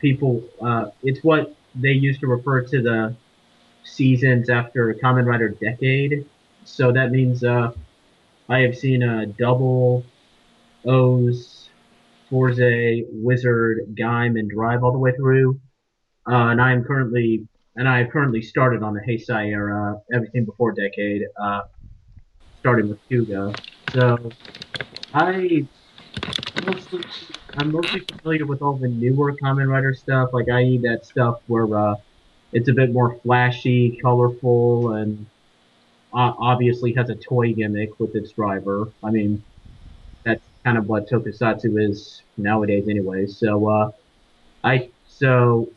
people, 0.00 0.42
uh, 0.60 0.90
it's 1.02 1.22
what 1.22 1.54
they 1.74 1.92
used 1.92 2.20
to 2.20 2.26
refer 2.26 2.62
to 2.62 2.82
the 2.82 3.14
seasons 3.84 4.48
after 4.48 4.92
Kamen 4.94 5.26
Rider 5.26 5.50
Decade. 5.50 6.26
So 6.64 6.92
that 6.92 7.10
means 7.10 7.44
uh, 7.44 7.72
I 8.48 8.60
have 8.60 8.76
seen 8.76 9.02
a 9.02 9.26
double 9.26 10.04
O's, 10.86 11.70
Fourze, 12.30 13.02
Wizard, 13.10 13.94
Gaim, 13.94 14.38
and 14.38 14.50
Drive 14.50 14.84
all 14.84 14.92
the 14.92 14.98
way 14.98 15.12
through. 15.16 15.60
Uh, 16.28 16.48
and 16.48 16.60
I 16.60 16.72
am 16.72 16.84
currently, 16.84 17.46
and 17.76 17.88
I 17.88 17.98
have 17.98 18.10
currently 18.10 18.42
started 18.42 18.82
on 18.82 18.94
the 18.94 19.00
Heisei 19.00 19.48
era, 19.50 20.00
everything 20.12 20.44
before 20.44 20.72
Decade, 20.72 21.22
uh, 21.40 21.62
starting 22.60 22.88
with 22.88 22.98
Kuuga. 23.08 23.58
So 23.92 24.30
I 25.12 25.66
mostly, 26.66 27.04
I'm 27.58 27.72
mostly 27.72 28.00
familiar 28.00 28.46
with 28.46 28.62
all 28.62 28.74
the 28.74 28.88
newer 28.88 29.34
Kamen 29.36 29.68
Rider 29.68 29.94
stuff, 29.94 30.30
like 30.32 30.48
i.e. 30.48 30.78
that 30.78 31.04
stuff 31.04 31.40
where 31.46 31.76
uh, 31.76 31.94
it's 32.52 32.68
a 32.68 32.72
bit 32.72 32.92
more 32.92 33.18
flashy, 33.22 33.98
colorful, 34.02 34.92
and 34.92 35.24
uh, 35.24 35.33
obviously 36.14 36.92
has 36.94 37.10
a 37.10 37.14
toy 37.14 37.52
gimmick 37.52 37.98
with 37.98 38.14
its 38.14 38.32
driver. 38.32 38.88
I 39.02 39.10
mean, 39.10 39.42
that's 40.22 40.42
kind 40.64 40.78
of 40.78 40.88
what 40.88 41.08
Tokusatsu 41.08 41.90
is 41.90 42.22
nowadays, 42.36 42.88
anyway. 42.88 43.26
So, 43.26 43.68
uh, 43.68 43.90
I 44.62 44.90
so 45.08 45.68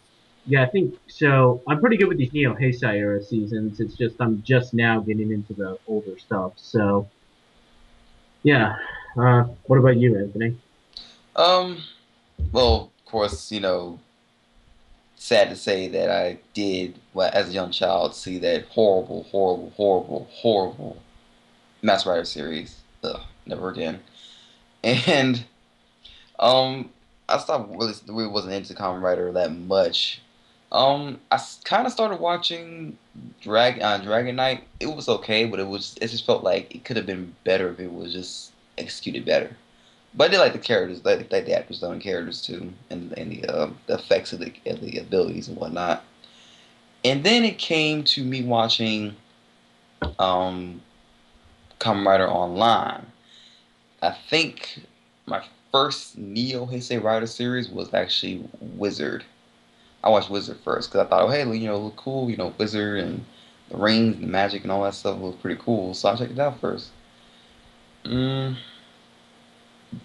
yeah, 0.46 0.64
I 0.64 0.68
think 0.68 0.98
so. 1.08 1.62
I'm 1.68 1.80
pretty 1.80 1.98
good 1.98 2.08
with 2.08 2.18
these 2.18 2.32
Neo 2.32 2.54
Heisei 2.56 2.96
era 2.96 3.22
seasons. 3.22 3.80
It's 3.80 3.96
just 3.96 4.16
I'm 4.20 4.42
just 4.44 4.74
now 4.74 5.02
getting 5.02 5.32
into 5.32 5.54
the 5.54 5.78
older 5.88 6.18
stuff. 6.18 6.54
So, 6.56 7.08
yeah. 8.44 8.76
Uh, 9.18 9.44
what 9.66 9.78
about 9.78 9.98
you, 9.98 10.18
Anthony? 10.18 10.56
Um, 11.36 11.84
well, 12.52 12.92
of 12.98 13.06
course, 13.06 13.52
you 13.52 13.60
know, 13.60 14.00
sad 15.18 15.50
to 15.50 15.56
say 15.56 15.88
that 15.90 16.10
I 16.10 16.38
did, 16.54 17.00
well, 17.14 17.30
as 17.34 17.50
a 17.50 17.54
young 17.54 17.72
child, 17.72 18.16
see 18.16 18.38
that 18.40 18.66
horrible, 18.68 19.24
horrible, 19.32 19.72
horrible, 19.76 20.28
horrible 20.32 20.98
Masked 21.82 22.08
Rider 22.08 22.26
series. 22.26 22.82
Ugh, 23.04 23.22
never 23.46 23.70
again. 23.70 24.00
And, 24.84 25.44
um, 26.40 26.92
I 27.28 27.40
stopped 27.40 27.70
really, 27.76 27.94
really 28.08 28.28
wasn't 28.28 28.54
into 28.54 28.74
Kamen 28.74 29.02
Rider 29.02 29.32
that 29.34 29.52
much. 29.52 30.22
Um, 30.72 31.20
I 31.32 31.40
kind 31.64 31.86
of 31.86 31.92
started 31.92 32.20
watching 32.20 32.98
Drag 33.42 33.82
uh, 33.82 33.98
Dragon 34.00 34.36
Knight. 34.36 34.64
It 34.80 34.88
was 34.88 35.10
okay, 35.10 35.46
but 35.46 35.60
it 35.60 35.68
was 35.68 35.98
it 36.02 36.08
just 36.08 36.26
felt 36.26 36.44
like 36.44 36.74
it 36.74 36.86
could 36.86 36.98
have 36.98 37.06
been 37.06 37.36
better 37.44 37.70
if 37.70 37.80
it 37.80 37.92
was 37.92 38.14
just 38.14 38.52
executed 38.78 39.26
better. 39.26 39.58
But 40.18 40.26
I 40.26 40.28
did 40.30 40.40
like 40.40 40.54
the 40.54 40.60
characters, 40.60 41.06
like, 41.06 41.32
like 41.32 41.46
the 41.46 41.54
actors 41.54 41.80
done 41.80 42.02
characters 42.02 42.42
too, 42.42 42.74
and, 42.90 43.14
and 43.14 43.32
the, 43.32 43.46
uh, 43.46 43.70
the 43.86 43.94
effects 43.94 44.34
of 44.34 44.40
the, 44.40 44.52
of 44.66 44.82
the 44.82 44.98
abilities 44.98 45.48
and 45.48 45.56
whatnot. 45.58 46.04
And 47.06 47.24
then 47.24 47.46
it 47.46 47.60
came 47.60 48.04
to 48.06 48.24
me 48.24 48.44
watching 48.44 49.16
um, 50.18 50.82
Kamen 51.80 52.06
Rider 52.06 52.28
Online. 52.28 53.06
I 54.02 54.18
think 54.30 54.82
my 55.28 55.44
first 55.72 56.18
Neo 56.18 56.66
Heisei 56.66 57.02
Rider 57.02 57.28
series 57.28 57.70
was 57.70 57.94
actually 57.94 58.44
Wizard. 58.60 59.24
I 60.04 60.10
watched 60.10 60.32
Wizard 60.32 60.58
first 60.64 60.90
because 60.90 61.06
I 61.06 61.10
thought, 61.10 61.24
oh 61.24 61.30
hey, 61.30 61.46
you 61.56 61.68
know, 61.68 61.78
look 61.78 61.96
cool, 61.96 62.30
you 62.30 62.38
know, 62.38 62.54
Wizard 62.58 63.00
and 63.00 63.24
the 63.70 63.78
rings 63.78 64.16
and 64.16 64.24
the 64.24 64.28
magic 64.28 64.64
and 64.64 64.72
all 64.72 64.84
that 64.84 64.96
stuff 64.96 65.18
was 65.20 65.36
pretty 65.36 65.62
cool. 65.64 65.94
So 65.94 66.10
I 66.10 66.16
checked 66.16 66.32
it 66.32 66.40
out 66.40 66.60
first. 66.60 66.90
Mm. 68.04 68.58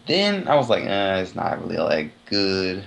Then 0.07 0.49
I 0.49 0.55
was 0.57 0.69
like, 0.69 0.85
eh, 0.85 1.17
it's 1.21 1.35
not 1.35 1.61
really 1.61 1.79
like 1.79 2.13
good. 2.27 2.85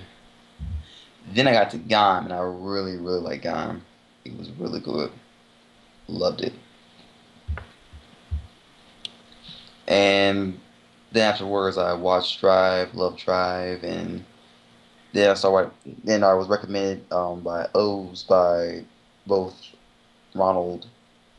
Then 1.32 1.48
I 1.48 1.52
got 1.52 1.70
to 1.70 1.78
Gaim, 1.78 2.24
and 2.24 2.32
I 2.32 2.40
really, 2.40 2.96
really 2.96 3.20
like 3.20 3.42
Gaim. 3.42 3.80
It 4.24 4.36
was 4.36 4.50
really 4.52 4.80
good. 4.80 5.10
Loved 6.08 6.40
it. 6.40 6.52
And 9.88 10.58
then 11.12 11.30
afterwards, 11.32 11.78
I 11.78 11.92
watched 11.94 12.40
Drive, 12.40 12.94
Love 12.94 13.16
Drive, 13.16 13.84
and 13.84 14.24
then 15.12 15.30
I 15.30 15.34
started. 15.34 15.70
Then 16.04 16.24
I 16.24 16.34
was 16.34 16.48
recommended 16.48 17.04
um, 17.12 17.40
by 17.40 17.68
O's 17.74 18.24
by 18.24 18.84
both 19.26 19.54
Ronald 20.34 20.86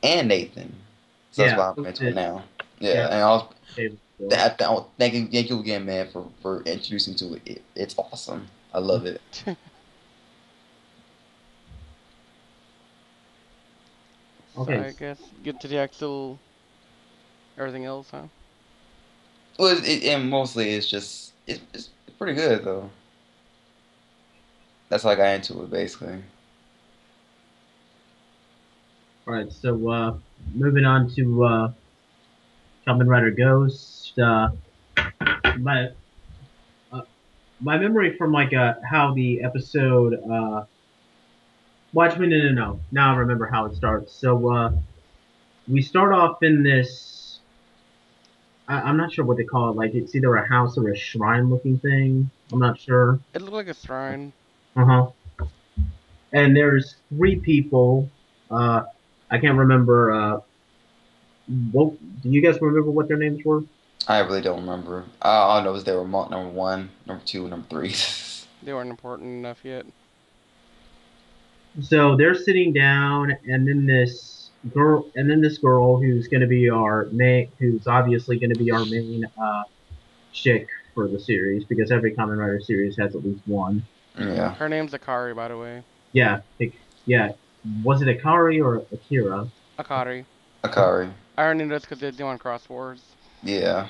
and 0.03 0.27
Nathan. 0.27 0.75
So 1.31 1.43
that's 1.43 1.57
why 1.57 1.73
I'm 1.77 1.85
into 1.85 2.07
it 2.07 2.15
now. 2.15 2.43
Yeah, 2.79 2.93
Yeah. 2.93 3.05
and 3.05 3.15
I 3.15 3.29
was 3.31 3.53
that, 4.19 4.57
that, 4.57 4.85
thank 4.97 5.13
you, 5.13 5.27
thank 5.27 5.49
you 5.49 5.59
again, 5.59 5.85
man, 5.85 6.09
for, 6.09 6.25
for 6.41 6.61
introducing 6.63 7.15
to 7.15 7.35
it. 7.35 7.41
it. 7.45 7.61
It's 7.75 7.97
awesome. 7.97 8.47
I 8.73 8.79
love 8.79 9.05
it. 9.05 9.21
So 9.31 9.55
Okay. 14.57 14.87
I 14.87 14.91
guess 14.91 15.19
get 15.43 15.59
to 15.59 15.67
the 15.67 15.77
actual 15.77 16.39
everything 17.57 17.85
else, 17.85 18.09
huh? 18.09 18.23
Well, 19.59 19.77
it, 19.83 20.03
and 20.03 20.29
mostly 20.29 20.71
it's 20.71 20.89
just 20.89 21.33
it, 21.45 21.61
it's 21.73 21.89
pretty 22.17 22.33
good 22.33 22.63
though. 22.63 22.89
That's 24.89 25.03
how 25.03 25.09
I 25.09 25.15
got 25.15 25.35
into 25.35 25.61
it 25.63 25.69
basically. 25.69 26.23
All 29.27 29.33
right, 29.33 29.51
so 29.51 29.89
uh, 29.89 30.17
moving 30.55 30.85
on 30.85 31.13
to 31.15 31.43
uh, 31.43 31.71
Kamen 32.87 33.07
Rider 33.07 33.31
Ghost. 33.31 33.96
Uh, 34.17 34.49
my 35.59 35.89
uh, 36.91 37.01
my 37.59 37.77
memory 37.77 38.17
from 38.17 38.31
like 38.31 38.53
uh, 38.53 38.75
how 38.89 39.13
the 39.13 39.41
episode. 39.43 40.19
Uh, 40.29 40.63
watch 41.93 42.17
me, 42.17 42.27
no, 42.27 42.37
no, 42.37 42.51
no. 42.51 42.79
Now 42.91 43.13
I 43.13 43.17
remember 43.17 43.47
how 43.47 43.65
it 43.65 43.75
starts. 43.75 44.13
So 44.13 44.53
uh, 44.53 44.71
we 45.67 45.81
start 45.81 46.13
off 46.13 46.43
in 46.43 46.63
this. 46.63 47.39
I, 48.67 48.81
I'm 48.81 48.97
not 48.97 49.11
sure 49.11 49.25
what 49.25 49.37
they 49.37 49.43
call 49.43 49.69
it. 49.71 49.75
Like 49.75 49.93
it's 49.95 50.15
either 50.15 50.35
a 50.35 50.47
house 50.47 50.77
or 50.77 50.89
a 50.89 50.95
shrine-looking 50.95 51.79
thing. 51.79 52.29
I'm 52.51 52.59
not 52.59 52.79
sure. 52.79 53.19
It 53.33 53.41
looked 53.41 53.53
like 53.53 53.67
a 53.67 53.73
shrine. 53.73 54.33
Uh 54.75 54.85
huh. 54.85 55.45
And 56.33 56.55
there's 56.55 56.95
three 57.09 57.37
people. 57.37 58.09
Uh, 58.51 58.83
I 59.29 59.37
can't 59.39 59.57
remember. 59.57 60.11
Uh, 60.11 60.39
what 61.71 61.93
do 62.21 62.29
you 62.29 62.41
guys 62.41 62.61
remember 62.61 62.91
what 62.91 63.07
their 63.07 63.17
names 63.17 63.43
were? 63.45 63.63
I 64.07 64.19
really 64.19 64.41
don't 64.41 64.61
remember. 64.61 65.05
All 65.21 65.57
I 65.57 65.63
know 65.63 65.73
is 65.75 65.83
they 65.83 65.95
were 65.95 66.05
mo- 66.05 66.27
number 66.27 66.49
one, 66.49 66.89
number 67.05 67.23
two, 67.25 67.47
number 67.47 67.67
three. 67.69 67.93
They 68.63 68.73
weren't 68.73 68.89
important 68.89 69.29
enough 69.29 69.63
yet. 69.63 69.85
So 71.81 72.15
they're 72.15 72.33
sitting 72.33 72.73
down, 72.73 73.37
and 73.45 73.67
then 73.67 73.85
this 73.85 74.49
girl, 74.73 75.09
and 75.15 75.29
then 75.29 75.41
this 75.41 75.59
girl 75.59 76.01
who's 76.01 76.27
going 76.27 76.41
to 76.41 76.47
be 76.47 76.69
our 76.69 77.07
main, 77.11 77.51
who's 77.59 77.85
obviously 77.87 78.39
going 78.39 78.51
to 78.51 78.59
be 78.59 78.71
our 78.71 78.83
main 78.85 79.25
uh, 79.39 79.63
chick 80.33 80.67
for 80.95 81.07
the 81.07 81.19
series 81.19 81.63
because 81.65 81.91
every 81.91 82.15
Kamen 82.15 82.37
Rider 82.39 82.59
series 82.59 82.97
has 82.97 83.15
at 83.15 83.23
least 83.23 83.41
one. 83.45 83.85
yeah. 84.17 84.55
Her 84.55 84.67
name's 84.67 84.91
Akari, 84.93 85.35
by 85.35 85.49
the 85.49 85.57
way. 85.57 85.83
Yeah, 86.11 86.39
it, 86.59 86.73
yeah. 87.05 87.33
Was 87.83 88.01
it 88.01 88.07
Akari 88.07 88.63
or 88.63 88.77
Akira? 88.91 89.47
Akari. 89.77 90.25
Akari. 90.63 91.11
I 91.37 91.45
only 91.45 91.65
know 91.65 91.75
this 91.75 91.83
because 91.83 91.99
they're 91.99 92.11
doing 92.11 92.39
Cross 92.39 92.69
Wars. 92.69 93.03
Yeah. 93.43 93.87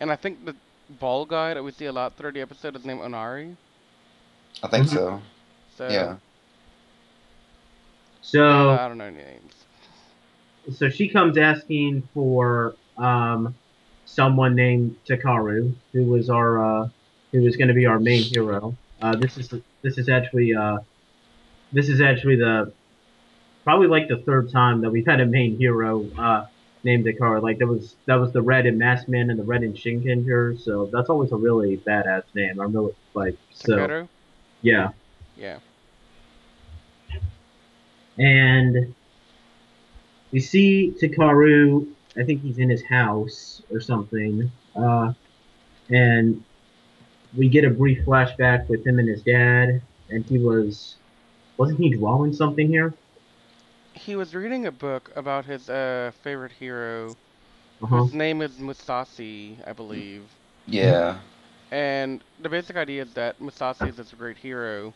And 0.00 0.10
I 0.10 0.16
think 0.16 0.44
the 0.44 0.54
ball 1.00 1.24
guy 1.24 1.54
that 1.54 1.62
we 1.62 1.72
see 1.72 1.86
a 1.86 1.92
lot 1.92 2.16
through 2.16 2.32
the 2.32 2.40
episode 2.40 2.76
is 2.76 2.84
named 2.84 3.00
Onari. 3.00 3.56
I 4.62 4.68
think 4.68 4.88
so. 4.88 5.20
So 5.76 5.88
Yeah. 5.88 6.16
So 8.22 8.70
I 8.70 8.88
don't 8.88 8.98
know 8.98 9.04
any 9.04 9.18
names. 9.18 9.52
so 10.76 10.88
she 10.88 11.08
comes 11.08 11.36
asking 11.36 12.08
for 12.14 12.74
um, 12.96 13.54
someone 14.06 14.54
named 14.54 14.96
Takeru, 15.06 15.74
who 15.92 16.04
was 16.04 16.30
our 16.30 16.82
uh, 16.84 16.88
who 17.32 17.42
was 17.42 17.56
going 17.56 17.68
to 17.68 17.74
be 17.74 17.86
our 17.86 18.00
main 18.00 18.22
hero. 18.22 18.76
Uh, 19.02 19.16
this 19.16 19.36
is 19.36 19.52
this 19.82 19.98
is 19.98 20.08
actually 20.08 20.54
uh, 20.54 20.78
this 21.72 21.88
is 21.88 22.00
actually 22.00 22.36
the 22.36 22.72
probably 23.62 23.88
like 23.88 24.08
the 24.08 24.18
third 24.18 24.50
time 24.50 24.80
that 24.80 24.90
we've 24.90 25.06
had 25.06 25.20
a 25.20 25.26
main 25.26 25.58
hero 25.58 26.06
named 26.84 27.06
Takeru. 27.06 27.42
Like 27.42 27.58
that 27.58 27.66
was 27.66 27.96
that 28.06 28.16
was 28.16 28.32
the 28.32 28.42
red 28.42 28.66
in 28.66 28.78
Maskman 28.78 29.30
and 29.30 29.38
the 29.38 29.44
red 29.44 29.62
in 29.62 29.72
Shinkenger. 29.72 30.60
So 30.60 30.88
that's 30.92 31.08
always 31.08 31.32
a 31.32 31.36
really 31.36 31.78
badass 31.78 32.24
name. 32.34 32.60
I'm 32.60 32.72
really 32.72 32.94
like 33.14 33.36
so 33.52 34.06
yeah. 34.62 34.90
Yeah. 35.36 35.58
and 38.18 38.94
we 40.30 40.40
see 40.40 40.94
Takeru. 41.00 41.88
I 42.16 42.22
think 42.22 42.42
he's 42.42 42.58
in 42.58 42.70
his 42.70 42.84
house 42.84 43.62
or 43.72 43.80
something, 43.80 44.50
uh, 44.76 45.12
and 45.90 46.44
we 47.36 47.48
get 47.48 47.64
a 47.64 47.70
brief 47.70 48.04
flashback 48.04 48.68
with 48.68 48.86
him 48.86 49.00
and 49.00 49.08
his 49.08 49.22
dad, 49.22 49.82
and 50.10 50.24
he 50.26 50.38
was 50.38 50.96
wasn't 51.56 51.80
he 51.80 51.90
drawing 51.90 52.32
something 52.32 52.68
here? 52.68 52.94
He 53.94 54.16
was 54.16 54.34
reading 54.34 54.66
a 54.66 54.72
book 54.72 55.10
about 55.16 55.46
his 55.46 55.68
uh, 55.70 56.12
favorite 56.22 56.52
hero. 56.52 57.16
Uh-huh. 57.82 58.04
His 58.04 58.12
name 58.14 58.42
is 58.42 58.58
Musashi, 58.58 59.58
I 59.66 59.72
believe. 59.72 60.22
Yeah. 60.66 61.18
And 61.70 62.22
the 62.40 62.48
basic 62.48 62.76
idea 62.76 63.02
is 63.02 63.14
that 63.14 63.40
Musashi 63.40 63.88
is 63.88 63.96
this 63.96 64.12
great 64.12 64.38
hero, 64.38 64.94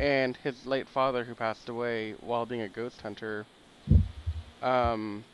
and 0.00 0.36
his 0.36 0.66
late 0.66 0.88
father, 0.88 1.24
who 1.24 1.34
passed 1.34 1.68
away 1.68 2.12
while 2.20 2.46
being 2.46 2.62
a 2.62 2.68
ghost 2.68 3.00
hunter, 3.02 3.46
um, 4.62 5.24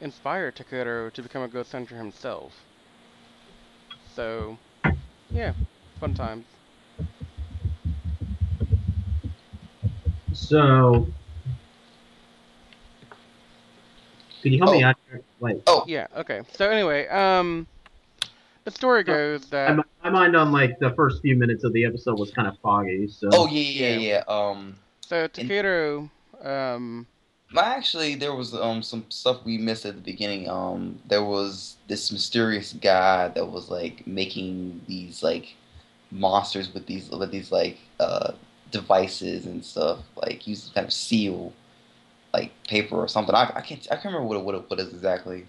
inspired 0.00 0.56
Takeru 0.56 1.12
to 1.12 1.22
become 1.22 1.42
a 1.42 1.48
ghost 1.48 1.72
hunter 1.72 1.96
himself. 1.96 2.64
So, 4.14 4.58
yeah, 5.30 5.52
fun 6.00 6.14
times. 6.14 6.46
So, 10.32 11.06
could 14.44 14.52
you 14.52 14.58
help 14.58 14.72
me 14.72 14.84
Oh. 14.84 14.88
out 14.88 14.96
here? 15.10 15.22
Like, 15.40 15.62
Oh. 15.66 15.84
Yeah, 15.88 16.06
okay. 16.18 16.42
So 16.52 16.68
anyway, 16.68 17.08
um, 17.08 17.66
the 18.64 18.70
story 18.70 19.02
goes 19.02 19.46
that 19.46 19.74
my, 19.74 19.82
my 20.04 20.10
mind 20.10 20.36
on 20.36 20.52
like 20.52 20.78
the 20.80 20.90
first 20.90 21.22
few 21.22 21.34
minutes 21.34 21.64
of 21.64 21.72
the 21.72 21.86
episode 21.86 22.18
was 22.18 22.30
kind 22.30 22.46
of 22.46 22.58
foggy. 22.58 23.08
So, 23.08 23.30
Oh 23.32 23.46
yeah, 23.46 23.60
yeah, 23.62 23.96
Yeah. 23.96 24.08
yeah. 24.18 24.22
Um, 24.28 24.76
so 25.00 25.26
Takeru, 25.28 26.10
um, 26.42 27.06
well, 27.54 27.64
actually, 27.64 28.16
there 28.16 28.34
was 28.34 28.54
um 28.54 28.82
some 28.82 29.06
stuff 29.08 29.42
we 29.46 29.56
missed 29.56 29.86
at 29.86 29.94
the 29.94 30.02
beginning. 30.02 30.46
Um, 30.50 30.98
there 31.06 31.24
was 31.24 31.76
this 31.88 32.12
mysterious 32.12 32.74
guy 32.74 33.28
that 33.28 33.46
was 33.50 33.70
like 33.70 34.06
making 34.06 34.82
these 34.86 35.22
like 35.22 35.54
monsters 36.10 36.72
with 36.74 36.84
these 36.86 37.08
with 37.08 37.30
these 37.30 37.50
like 37.50 37.78
uh 37.98 38.32
devices 38.70 39.46
and 39.46 39.64
stuff, 39.64 40.00
like 40.16 40.46
using 40.46 40.70
kind 40.74 40.86
of 40.86 40.92
seal 40.92 41.52
like 42.34 42.52
paper 42.68 42.96
or 42.96 43.08
something. 43.08 43.34
I, 43.36 43.52
I 43.56 43.62
can't 43.62 43.86
I 43.92 43.96
can't 43.96 44.14
remember 44.14 44.28
what 44.28 44.38
it, 44.38 44.44
what 44.44 44.56
it, 44.56 44.70
what 44.70 44.80
it 44.80 44.88
is 44.88 44.94
exactly, 44.94 45.46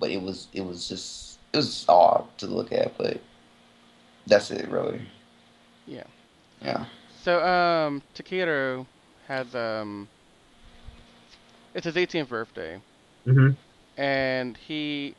but 0.00 0.10
it 0.10 0.22
was 0.22 0.48
it 0.54 0.62
was 0.62 0.88
just 0.88 1.38
it 1.52 1.58
was 1.58 1.86
odd 1.88 2.26
to 2.38 2.46
look 2.46 2.72
at, 2.72 2.98
but 2.98 3.20
that's 4.26 4.50
it 4.50 4.68
really. 4.68 5.02
Yeah. 5.86 6.04
Yeah. 6.62 6.86
So, 7.22 7.44
um, 7.44 8.02
Takeru 8.14 8.86
has, 9.28 9.54
um, 9.54 10.08
it's 11.74 11.84
his 11.86 11.96
18th 11.96 12.28
birthday, 12.28 12.80
hmm 13.26 13.50
and 13.96 14.56
he 14.56 15.14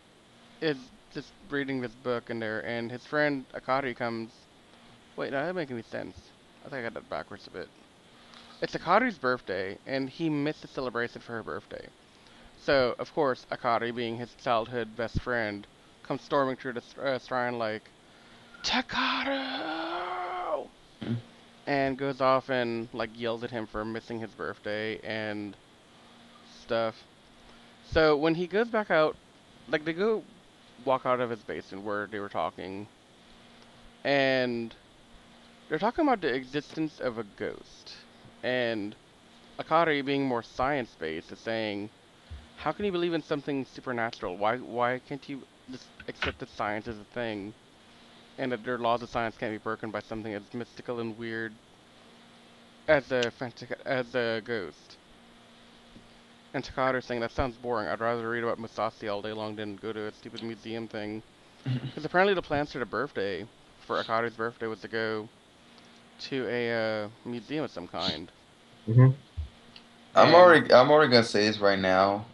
is 0.62 0.78
just 1.14 1.34
reading 1.50 1.82
this 1.82 1.96
book 1.96 2.30
in 2.30 2.40
there, 2.40 2.66
and 2.66 2.92
his 2.92 3.06
friend 3.06 3.46
Akari 3.54 3.96
comes. 3.96 4.32
Wait, 5.18 5.32
no, 5.32 5.38
that 5.40 5.44
doesn't 5.44 5.58
make 5.58 5.72
any 5.72 5.84
sense. 5.84 6.18
I 6.66 6.70
think 6.70 6.80
I 6.80 6.84
got 6.84 6.96
that 6.96 7.10
backwards 7.10 7.48
a 7.48 7.52
bit. 7.52 7.70
It's 8.62 8.76
Akari's 8.76 9.17
birthday, 9.17 9.80
and 9.88 10.08
he 10.08 10.30
missed 10.30 10.62
the 10.62 10.67
celebration 10.67 11.19
for 11.19 11.34
her 11.34 11.41
birthday. 11.41 11.88
So, 12.63 12.93
of 13.00 13.12
course, 13.15 13.47
Akari, 13.52 13.93
being 13.93 14.17
his 14.17 14.36
childhood 14.36 14.95
best 14.95 15.19
friend, 15.19 15.65
comes 16.04 16.21
storming 16.21 16.58
through 16.58 16.74
the 16.74 16.84
uh, 17.04 17.17
shrine 17.17 17.58
like, 17.58 17.82
Takeru! 18.62 20.67
And 21.65 21.97
goes 21.97 22.21
off 22.21 22.52
and 22.52 22.88
like 22.93 23.10
yells 23.19 23.43
at 23.43 23.50
him 23.50 23.65
for 23.65 23.84
missing 23.84 24.19
his 24.19 24.30
birthday 24.30 25.00
and 25.00 25.56
stuff. 26.62 27.04
So 27.91 28.15
when 28.15 28.36
he 28.36 28.45
goes 28.45 28.67
back 28.67 28.91
out, 28.91 29.15
like 29.69 29.86
they 29.86 29.93
go 29.93 30.21
walk 30.86 31.08
out 31.08 31.19
of 31.19 31.32
his 31.32 31.39
basement 31.39 31.84
where 31.84 32.06
they 32.06 32.19
were 32.19 32.30
talking, 32.30 32.86
and 34.04 34.71
they're 35.67 35.80
talking 35.80 36.06
about 36.06 36.21
the 36.21 36.32
existence 36.32 37.00
of 37.00 37.17
a 37.17 37.24
ghost. 37.24 37.95
And 38.44 38.96
Akari, 39.60 40.04
being 40.06 40.26
more 40.28 40.44
science-based, 40.44 41.32
is 41.32 41.40
saying, 41.40 41.92
"How 42.56 42.72
can 42.72 42.86
you 42.86 42.92
believe 42.92 43.14
in 43.14 43.22
something 43.24 43.66
supernatural? 43.66 44.38
Why 44.38 44.58
why 44.58 45.00
can't 45.00 45.28
you 45.30 45.48
just 45.70 45.92
accept 46.08 46.40
that 46.40 46.50
science 46.50 46.88
is 46.88 47.00
a 47.00 47.06
thing?" 47.06 47.56
and 48.38 48.52
that 48.52 48.64
their 48.64 48.78
laws 48.80 49.02
of 49.04 49.10
science 49.10 49.38
can't 49.38 49.54
be 49.54 49.58
broken 49.58 49.92
by 49.92 50.00
something 50.02 50.34
as 50.34 50.54
mystical 50.54 51.00
and 51.00 51.18
weird 51.18 51.58
as 52.88 53.12
a 53.12 53.32
as 53.86 54.16
a 54.16 54.42
ghost. 54.44 54.98
And 56.54 56.64
Takeru 56.64 57.02
saying 57.04 57.22
that 57.22 57.32
sounds 57.32 57.58
boring. 57.58 57.88
I'd 57.88 58.00
rather 58.02 58.30
read 58.30 58.44
about 58.44 58.60
Musashi 58.60 59.08
all 59.08 59.22
day 59.22 59.34
long 59.34 59.56
than 59.56 59.76
go 59.76 59.94
to 59.94 60.08
a 60.08 60.12
stupid 60.12 60.44
museum 60.44 60.88
thing. 60.88 61.24
Because 61.64 62.06
apparently 62.06 62.34
the 62.34 62.42
plans 62.42 62.72
for 62.72 62.80
the 62.80 62.86
birthday, 62.86 63.48
for 63.78 64.04
Akari's 64.04 64.36
birthday, 64.36 64.68
was 64.68 64.82
to 64.82 64.88
go 64.88 65.30
to 66.30 66.48
a 66.50 67.06
uh, 67.06 67.10
museum 67.26 67.64
of 67.66 67.72
some 67.72 67.88
kind. 67.88 68.32
hmm 68.86 69.10
I'm 70.16 70.34
already 70.36 70.74
I'm 70.74 70.92
already 70.92 71.12
gonna 71.12 71.24
say 71.24 71.46
this 71.48 71.60
right 71.60 71.80
now. 71.80 72.26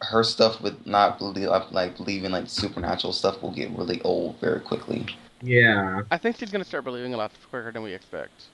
Her 0.00 0.22
stuff 0.24 0.60
with 0.60 0.86
not 0.86 1.18
believe 1.18 1.48
like 1.70 1.96
believing 1.96 2.32
like 2.32 2.48
supernatural 2.48 3.12
stuff 3.12 3.42
will 3.42 3.52
get 3.52 3.70
really 3.70 4.00
old 4.02 4.38
very 4.40 4.60
quickly. 4.60 5.06
Yeah. 5.42 6.02
I 6.10 6.18
think 6.18 6.36
she's 6.36 6.50
gonna 6.50 6.64
start 6.64 6.84
believing 6.84 7.14
a 7.14 7.16
lot 7.16 7.32
quicker 7.50 7.72
than 7.72 7.82
we 7.82 7.92
expect. 7.92 8.46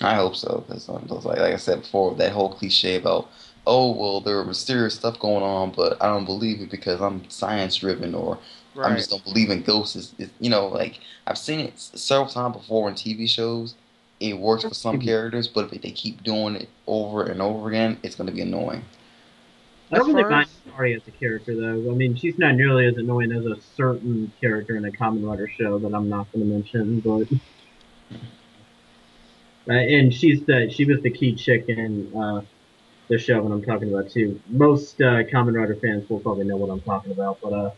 I 0.00 0.14
hope 0.14 0.36
so 0.36 0.64
because 0.66 0.88
like 0.88 1.38
like 1.38 1.54
I 1.54 1.56
said 1.56 1.82
before, 1.82 2.14
that 2.16 2.32
whole 2.32 2.52
cliche 2.54 2.96
about 2.96 3.30
oh 3.66 3.92
well 3.92 4.20
there 4.20 4.38
are 4.38 4.44
mysterious 4.44 4.94
stuff 4.94 5.18
going 5.18 5.42
on, 5.42 5.70
but 5.72 6.02
I 6.02 6.06
don't 6.06 6.24
believe 6.24 6.60
it 6.60 6.70
because 6.70 7.00
I'm 7.00 7.28
science 7.30 7.76
driven 7.76 8.14
or 8.14 8.38
Right. 8.74 8.92
I 8.92 8.96
just 8.96 9.10
don't 9.10 9.22
believe 9.24 9.50
in 9.50 9.62
ghosts. 9.62 9.96
It's, 9.96 10.14
it's, 10.18 10.32
you 10.40 10.48
know, 10.50 10.68
like 10.68 11.00
I've 11.26 11.38
seen 11.38 11.60
it 11.60 11.78
several 11.78 12.28
times 12.28 12.56
before 12.56 12.88
in 12.88 12.94
TV 12.94 13.28
shows. 13.28 13.74
It 14.20 14.38
works 14.38 14.62
for 14.62 14.72
some 14.72 14.98
Mhm. 14.98 15.04
characters, 15.04 15.48
but 15.48 15.72
if 15.72 15.82
they 15.82 15.90
keep 15.90 16.22
doing 16.22 16.54
it 16.56 16.68
over 16.86 17.24
and 17.24 17.42
over 17.42 17.68
again, 17.68 17.98
it's 18.02 18.14
going 18.14 18.28
to 18.28 18.32
be 18.32 18.40
annoying. 18.40 18.84
I 19.90 19.96
don't 19.96 20.08
As 20.08 20.14
really 20.14 20.22
far 20.22 20.30
mind 20.30 20.48
as- 20.48 20.72
Ari 20.74 20.94
as 20.94 21.02
a 21.06 21.10
character, 21.10 21.54
though. 21.54 21.90
I 21.90 21.94
mean, 21.94 22.14
she's 22.14 22.38
not 22.38 22.54
nearly 22.54 22.86
as 22.86 22.96
annoying 22.96 23.32
as 23.32 23.44
a 23.44 23.56
certain 23.76 24.32
character 24.40 24.76
in 24.76 24.84
a 24.84 24.90
Kamen 24.90 25.28
Rider 25.28 25.48
show 25.48 25.78
that 25.80 25.92
I'm 25.92 26.08
not 26.08 26.32
going 26.32 26.46
to 26.46 26.50
mention, 26.54 27.00
but. 27.00 27.28
Uh, 29.68 29.74
and 29.74 30.12
she's 30.12 30.44
the 30.44 30.68
she 30.70 30.84
was 30.84 31.00
the 31.02 31.10
key 31.10 31.36
chick 31.36 31.66
in 31.68 32.12
uh, 32.16 32.42
the 33.06 33.16
show 33.16 33.40
that 33.46 33.48
I'm 33.54 33.62
talking 33.62 33.94
about 33.94 34.10
too. 34.10 34.40
Most 34.48 35.00
uh, 35.00 35.22
Kamen 35.22 35.54
Rider 35.54 35.76
fans 35.76 36.10
will 36.10 36.18
probably 36.18 36.44
know 36.44 36.56
what 36.56 36.68
I'm 36.68 36.80
talking 36.80 37.12
about, 37.12 37.38
but 37.40 37.52
uh, 37.52 37.70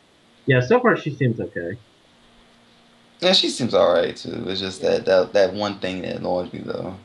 yeah, 0.47 0.61
so 0.61 0.81
far 0.81 0.97
she 0.97 1.11
seems 1.11 1.41
okay. 1.41 1.77
Yeah, 3.21 3.33
she 3.33 3.49
seems 3.49 3.75
alright 3.75 4.17
too. 4.17 4.45
It's 4.49 4.61
just 4.61 4.83
that, 4.83 5.05
that 5.07 5.33
that 5.33 5.55
one 5.55 5.79
thing 5.79 6.03
that 6.03 6.17
annoys 6.17 6.53
me 6.53 6.61
though. 6.61 6.97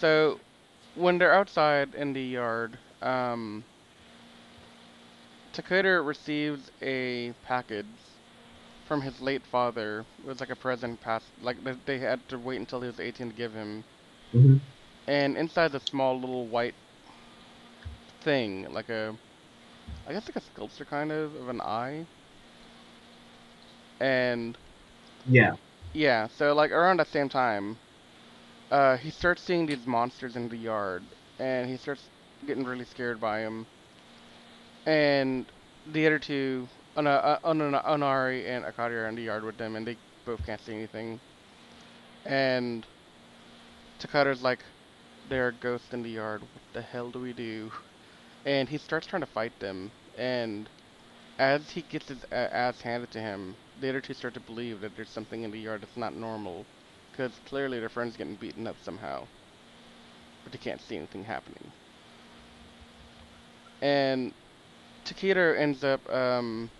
So, 0.00 0.40
when 0.94 1.18
they're 1.18 1.32
outside 1.34 1.94
in 1.94 2.12
the 2.14 2.22
yard, 2.22 2.78
um, 3.02 3.64
Takeru 5.52 6.04
receives 6.04 6.70
a 6.82 7.32
package 7.44 7.86
from 8.86 9.02
his 9.02 9.20
late 9.20 9.46
father. 9.46 10.04
It 10.18 10.26
was 10.26 10.40
like 10.40 10.50
a 10.50 10.56
present 10.56 11.00
pass, 11.00 11.24
like 11.40 11.62
they- 11.64 11.76
they 11.86 11.98
had 11.98 12.26
to 12.28 12.38
wait 12.38 12.56
until 12.58 12.80
he 12.80 12.88
was 12.88 13.00
18 13.00 13.30
to 13.30 13.34
give 13.36 13.54
him. 13.54 13.84
hmm 14.32 14.56
And 15.06 15.36
inside 15.36 15.72
the 15.72 15.80
small 15.80 16.18
little 16.18 16.46
white 16.46 16.74
thing, 18.20 18.72
like 18.72 18.88
a, 18.88 19.16
I 20.06 20.12
guess 20.12 20.26
like 20.28 20.36
a 20.36 20.40
sculpture 20.40 20.84
kind 20.84 21.12
of 21.12 21.34
of 21.36 21.48
an 21.48 21.60
eye. 21.60 22.04
And 24.00 24.56
Yeah, 25.28 25.56
Yeah, 25.92 26.28
so 26.28 26.54
like 26.54 26.70
around 26.70 26.98
the 26.98 27.04
same 27.04 27.28
time, 27.28 27.76
uh, 28.70 28.96
he 28.96 29.10
starts 29.10 29.42
seeing 29.42 29.66
these 29.66 29.86
monsters 29.86 30.36
in 30.36 30.48
the 30.48 30.56
yard, 30.56 31.02
and 31.38 31.68
he 31.68 31.76
starts 31.76 32.02
getting 32.46 32.64
really 32.64 32.84
scared 32.84 33.20
by 33.20 33.40
them. 33.42 33.66
And 34.86 35.46
the 35.86 36.06
other 36.06 36.18
two, 36.18 36.68
Ana, 36.96 37.10
uh, 37.10 37.38
Ana, 37.44 37.82
Onari 37.86 38.46
and 38.48 38.64
Akari 38.64 38.92
are 38.92 39.08
in 39.08 39.14
the 39.14 39.22
yard 39.22 39.44
with 39.44 39.56
them, 39.58 39.76
and 39.76 39.86
they 39.86 39.96
both 40.24 40.44
can't 40.46 40.60
see 40.60 40.72
anything. 40.74 41.20
And 42.24 42.86
Takeru's 44.00 44.42
like, 44.42 44.60
there 45.28 45.46
are 45.48 45.52
ghosts 45.52 45.92
in 45.92 46.02
the 46.02 46.10
yard. 46.10 46.42
What 46.42 46.50
the 46.72 46.82
hell 46.82 47.10
do 47.10 47.20
we 47.20 47.32
do? 47.32 47.70
And 48.44 48.68
he 48.68 48.78
starts 48.78 49.06
trying 49.06 49.20
to 49.20 49.26
fight 49.26 49.58
them, 49.60 49.92
and 50.16 50.68
as 51.38 51.70
he 51.70 51.82
gets 51.82 52.08
his 52.08 52.24
ass 52.32 52.80
handed 52.80 53.10
to 53.12 53.20
him, 53.20 53.56
the 53.80 53.88
other 53.88 54.00
two 54.00 54.14
start 54.14 54.34
to 54.34 54.40
believe 54.40 54.80
that 54.80 54.96
there's 54.96 55.10
something 55.10 55.42
in 55.42 55.50
the 55.50 55.60
yard 55.60 55.82
that's 55.82 55.96
not 55.96 56.14
normal, 56.14 56.64
because 57.10 57.32
clearly 57.46 57.80
their 57.80 57.88
friend's 57.88 58.16
getting 58.16 58.36
beaten 58.36 58.66
up 58.66 58.76
somehow, 58.82 59.26
but 60.42 60.52
they 60.52 60.58
can't 60.58 60.80
see 60.80 60.96
anything 60.96 61.24
happening. 61.24 61.72
And 63.82 64.32
Takeru 65.04 65.58
ends 65.58 65.84
up 65.84 66.00
um, 66.12 66.70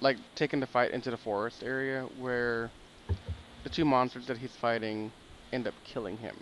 like 0.00 0.18
taking 0.34 0.60
the 0.60 0.66
fight 0.66 0.90
into 0.92 1.10
the 1.10 1.16
forest 1.16 1.62
area 1.62 2.02
where 2.18 2.70
the 3.64 3.70
two 3.70 3.84
monsters 3.84 4.26
that 4.26 4.38
he's 4.38 4.52
fighting 4.52 5.12
end 5.52 5.66
up 5.66 5.74
killing 5.84 6.16
him. 6.18 6.36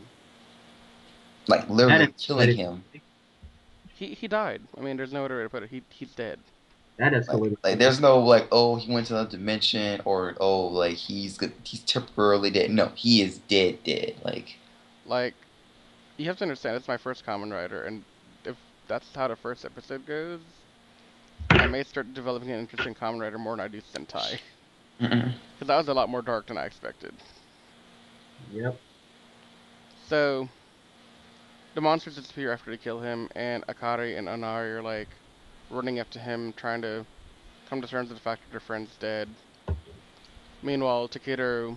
Like 1.46 1.68
literally 1.68 2.12
killing 2.18 2.46
that 2.46 2.48
is- 2.50 2.56
him. 2.56 2.84
He 3.94 4.14
he 4.14 4.28
died. 4.28 4.62
I 4.76 4.80
mean, 4.80 4.96
there's 4.96 5.12
no 5.12 5.24
other 5.24 5.36
way 5.36 5.42
to 5.44 5.48
put 5.48 5.62
it. 5.62 5.70
He 5.70 5.82
he's 5.88 6.10
dead. 6.14 6.38
that 6.98 7.12
Like, 7.12 7.22
escalated. 7.22 7.56
like 7.62 7.78
there's 7.78 8.00
no 8.00 8.18
like 8.18 8.48
oh 8.52 8.76
he 8.76 8.92
went 8.92 9.06
to 9.08 9.14
another 9.14 9.30
dimension 9.30 10.00
or 10.04 10.34
oh 10.40 10.66
like 10.66 10.96
he's 10.96 11.38
he's 11.64 11.80
temporarily 11.80 12.50
dead. 12.50 12.70
No, 12.70 12.88
he 12.94 13.22
is 13.22 13.38
dead 13.38 13.78
dead. 13.84 14.16
Like 14.24 14.56
Like, 15.06 15.34
you 16.16 16.26
have 16.26 16.38
to 16.38 16.44
understand, 16.44 16.76
it's 16.76 16.88
my 16.88 16.96
first 16.96 17.24
Kamen 17.24 17.52
Rider 17.52 17.82
and 17.84 18.04
if 18.44 18.56
that's 18.88 19.14
how 19.14 19.28
the 19.28 19.36
first 19.36 19.64
episode 19.64 20.06
goes, 20.06 20.40
I 21.50 21.66
may 21.66 21.84
start 21.84 22.12
developing 22.14 22.50
an 22.50 22.60
interest 22.60 22.86
in 22.86 22.94
Kamen 22.94 23.20
Rider 23.20 23.38
more 23.38 23.56
than 23.56 23.64
I 23.64 23.68
do 23.68 23.80
Sentai. 23.80 24.38
Mm-hmm. 25.00 25.30
Because 25.54 25.68
that 25.68 25.76
was 25.76 25.88
a 25.88 25.94
lot 25.94 26.08
more 26.08 26.22
dark 26.22 26.46
than 26.46 26.58
I 26.58 26.64
expected. 26.66 27.14
Yep. 28.52 28.78
So, 30.08 30.48
the 31.74 31.80
monsters 31.80 32.16
disappear 32.16 32.52
after 32.52 32.70
they 32.70 32.76
kill 32.76 33.00
him, 33.00 33.28
and 33.34 33.66
Akari 33.66 34.16
and 34.18 34.28
Onari 34.28 34.76
are 34.76 34.82
like 34.82 35.08
running 35.70 35.98
up 35.98 36.10
to 36.10 36.18
him, 36.18 36.52
trying 36.56 36.82
to 36.82 37.04
come 37.68 37.80
to 37.80 37.88
terms 37.88 38.08
with 38.08 38.18
the 38.18 38.22
fact 38.22 38.42
that 38.42 38.50
their 38.50 38.60
friend's 38.60 38.94
dead. 38.96 39.28
Meanwhile, 40.62 41.08
Takeru 41.08 41.76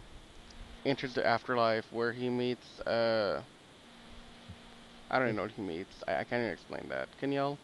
enters 0.85 1.13
the 1.13 1.25
afterlife 1.25 1.85
where 1.91 2.11
he 2.11 2.29
meets, 2.29 2.79
uh. 2.81 3.41
I 5.09 5.19
don't 5.19 5.29
even 5.29 5.37
know 5.37 5.43
what 5.43 5.51
he 5.51 5.61
meets. 5.61 6.03
I, 6.07 6.17
I 6.17 6.23
can't 6.25 6.41
even 6.41 6.51
explain 6.51 6.85
that. 6.89 7.07
Can 7.19 7.31
y'all? 7.31 7.57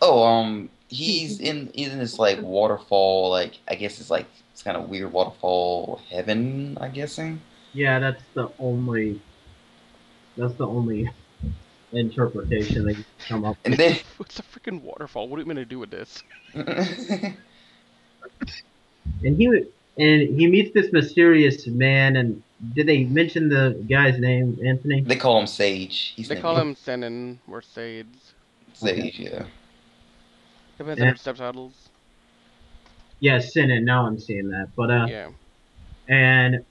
Oh, 0.00 0.24
um, 0.24 0.68
he's 0.88 1.38
in 1.38 1.70
he's 1.74 1.92
in 1.92 2.00
this 2.00 2.18
like 2.18 2.40
waterfall. 2.42 3.30
Like 3.30 3.58
I 3.68 3.76
guess 3.76 4.00
it's 4.00 4.10
like 4.10 4.26
it's 4.52 4.64
kind 4.64 4.76
of 4.76 4.88
weird 4.88 5.12
waterfall 5.12 6.00
heaven. 6.10 6.76
I'm 6.80 6.90
guessing. 6.90 7.40
Yeah, 7.72 8.00
that's 8.00 8.22
the 8.34 8.50
only. 8.58 9.20
That's 10.36 10.54
the 10.54 10.66
only 10.66 11.08
interpretation 11.92 12.84
that 12.86 12.96
you 12.96 13.04
can 13.04 13.04
come 13.28 13.44
up. 13.44 13.56
And 13.64 13.74
then 13.74 13.96
What's 14.16 14.38
a 14.38 14.42
freaking 14.42 14.82
waterfall? 14.82 15.28
What 15.28 15.36
do 15.36 15.42
you 15.42 15.46
mean 15.46 15.56
to 15.56 15.64
do 15.64 15.78
with 15.78 15.90
this? 15.90 16.22
And 19.24 19.36
he 19.36 19.46
and 19.98 20.40
he 20.40 20.46
meets 20.46 20.72
this 20.74 20.92
mysterious 20.92 21.66
man. 21.66 22.16
And 22.16 22.42
did 22.74 22.86
they 22.86 23.04
mention 23.04 23.48
the 23.48 23.84
guy's 23.88 24.18
name, 24.18 24.58
Anthony? 24.66 25.02
they 25.02 25.16
call 25.16 25.38
him 25.38 25.46
Sage. 25.46 26.12
He's 26.16 26.28
They 26.28 26.36
call 26.36 26.56
him 26.56 26.74
Sennin 26.74 27.38
or 27.48 27.60
Sades. 27.60 28.32
Sage. 28.72 29.18
Yeah. 29.18 29.44
Depends 30.78 31.00
Yeah. 31.00 31.08
on 31.08 31.12
the 31.14 31.18
subtitles. 31.18 31.88
Yeah, 33.20 33.38
Sinan. 33.38 33.84
Now 33.84 34.06
I'm 34.06 34.18
seeing 34.18 34.48
that. 34.48 34.68
But 34.76 34.90
uh, 34.90 35.06
Yeah. 35.08 35.30
and 36.08 36.64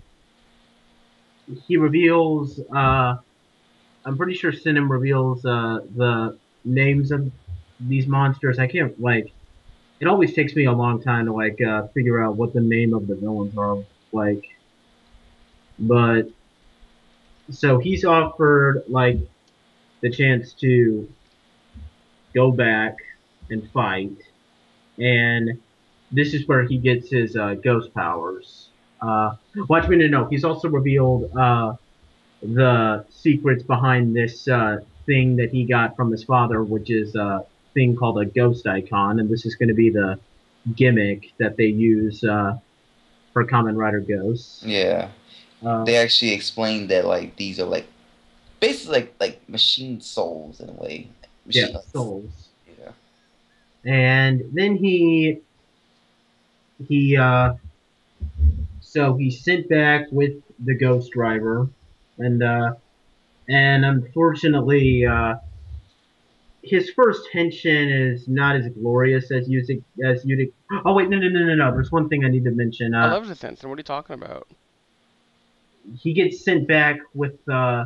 he 1.68 1.78
reveals. 1.78 2.60
Uh, 2.76 3.16
I'm 4.06 4.18
pretty 4.18 4.34
sure 4.34 4.52
Sinan 4.52 4.90
reveals 4.90 5.46
uh 5.46 5.80
the 5.96 6.38
names 6.64 7.12
of 7.12 7.32
these 7.80 8.08
monsters. 8.08 8.60
I 8.60 8.68
can't 8.68 9.00
like. 9.00 9.32
It 10.00 10.08
always 10.08 10.34
takes 10.34 10.56
me 10.56 10.66
a 10.66 10.72
long 10.72 11.02
time 11.02 11.26
to 11.28 11.34
like 11.34 11.62
uh, 11.62 11.88
figure 11.88 12.22
out 12.22 12.36
what 12.36 12.54
the 12.54 12.62
name 12.62 12.94
of 12.94 13.08
the 13.08 13.16
villains 13.16 13.56
are. 13.58 13.78
Like, 14.12 14.44
but 15.78 16.24
so 17.52 17.78
he's 17.78 18.04
offered 18.04 18.84
like 18.88 19.18
the 20.02 20.10
chance 20.10 20.54
to 20.54 21.08
go 22.34 22.52
back 22.52 22.98
and 23.50 23.70
fight, 23.72 24.18
and 24.98 25.60
this 26.12 26.34
is 26.34 26.48
where 26.48 26.64
he 26.64 26.78
gets 26.78 27.10
his 27.10 27.36
uh, 27.36 27.56
ghost 27.56 27.94
powers. 27.94 28.70
Uh, 29.02 29.36
watch 29.68 29.88
me 29.88 29.98
to 29.98 30.08
know. 30.08 30.26
He's 30.26 30.44
also 30.44 30.70
revealed 30.70 31.36
uh, 31.36 31.76
the 32.42 33.06
secrets 33.10 33.64
behind 33.64 34.16
this 34.16 34.48
uh, 34.48 34.80
thing 35.06 35.36
that 35.38 35.52
he 35.52 35.64
got 35.66 35.96
from 35.96 36.12
his 36.12 36.24
father, 36.24 36.64
which 36.64 36.90
is 36.90 37.16
a 37.16 37.46
thing 37.74 37.96
called 37.96 38.20
a 38.20 38.26
ghost 38.26 38.68
icon, 38.68 39.20
and 39.20 39.30
this 39.30 39.46
is 39.46 39.56
going 39.56 39.70
to 39.70 39.76
be 39.76 39.90
the 39.90 40.20
gimmick 40.76 41.32
that 41.38 41.58
they 41.58 41.66
use 41.66 42.24
uh, 42.24 42.58
for 43.34 43.46
Kamen 43.46 43.76
Rider 43.78 44.00
ghosts. 44.02 44.64
Yeah. 44.64 45.10
Uh, 45.66 45.84
They 45.86 45.98
actually 45.98 46.34
explained 46.34 46.90
that 46.90 47.06
like 47.06 47.36
these 47.36 47.60
are 47.60 47.66
like 47.66 47.86
basically 48.60 48.94
like 49.00 49.14
like 49.20 49.50
machine 49.50 50.02
souls 50.02 50.60
in 50.60 50.70
a 50.70 50.74
way. 50.74 51.10
yeah, 51.48 51.66
Machine, 51.66 51.82
souls. 51.94 52.48
Yeah. 52.80 52.92
and 53.92 54.44
then 54.54 54.76
he 54.76 55.40
he 56.88 57.16
uh 57.18 57.54
so 58.82 59.16
he's 59.16 59.44
sent 59.44 59.70
back 59.70 60.08
with 60.12 60.34
the 60.66 60.76
ghost 60.76 61.12
driver 61.12 61.68
and 62.26 62.44
uh 62.44 62.74
and 63.50 63.84
unfortunately 63.86 65.06
uh 65.06 65.36
his 66.64 66.92
first 66.92 67.22
henshin 67.34 67.90
is 68.14 68.28
not 68.28 68.56
as 68.56 68.68
glorious 68.70 69.32
as 69.32 69.50
you 69.50 69.60
as 70.06 70.24
you'd 70.26 70.54
oh 70.86 70.94
wait 70.94 71.10
no 71.10 71.18
no 71.18 71.28
no 71.28 71.40
no 71.46 71.56
no 71.56 71.72
there's 71.72 71.92
one 71.92 72.08
thing 72.10 72.24
i 72.24 72.30
need 72.30 72.44
to 72.44 72.52
mention 72.52 72.94
I 72.94 73.08
uh 73.08 73.12
love 73.14 73.28
this 73.28 73.42
Henson. 73.42 73.70
What 73.70 73.78
are 73.78 73.80
you 73.80 73.84
talking 73.84 74.14
about? 74.14 74.48
he 76.00 76.14
gets 76.14 76.46
sent 76.46 76.68
back 76.68 76.98
with 77.16 77.38
uh 77.50 77.86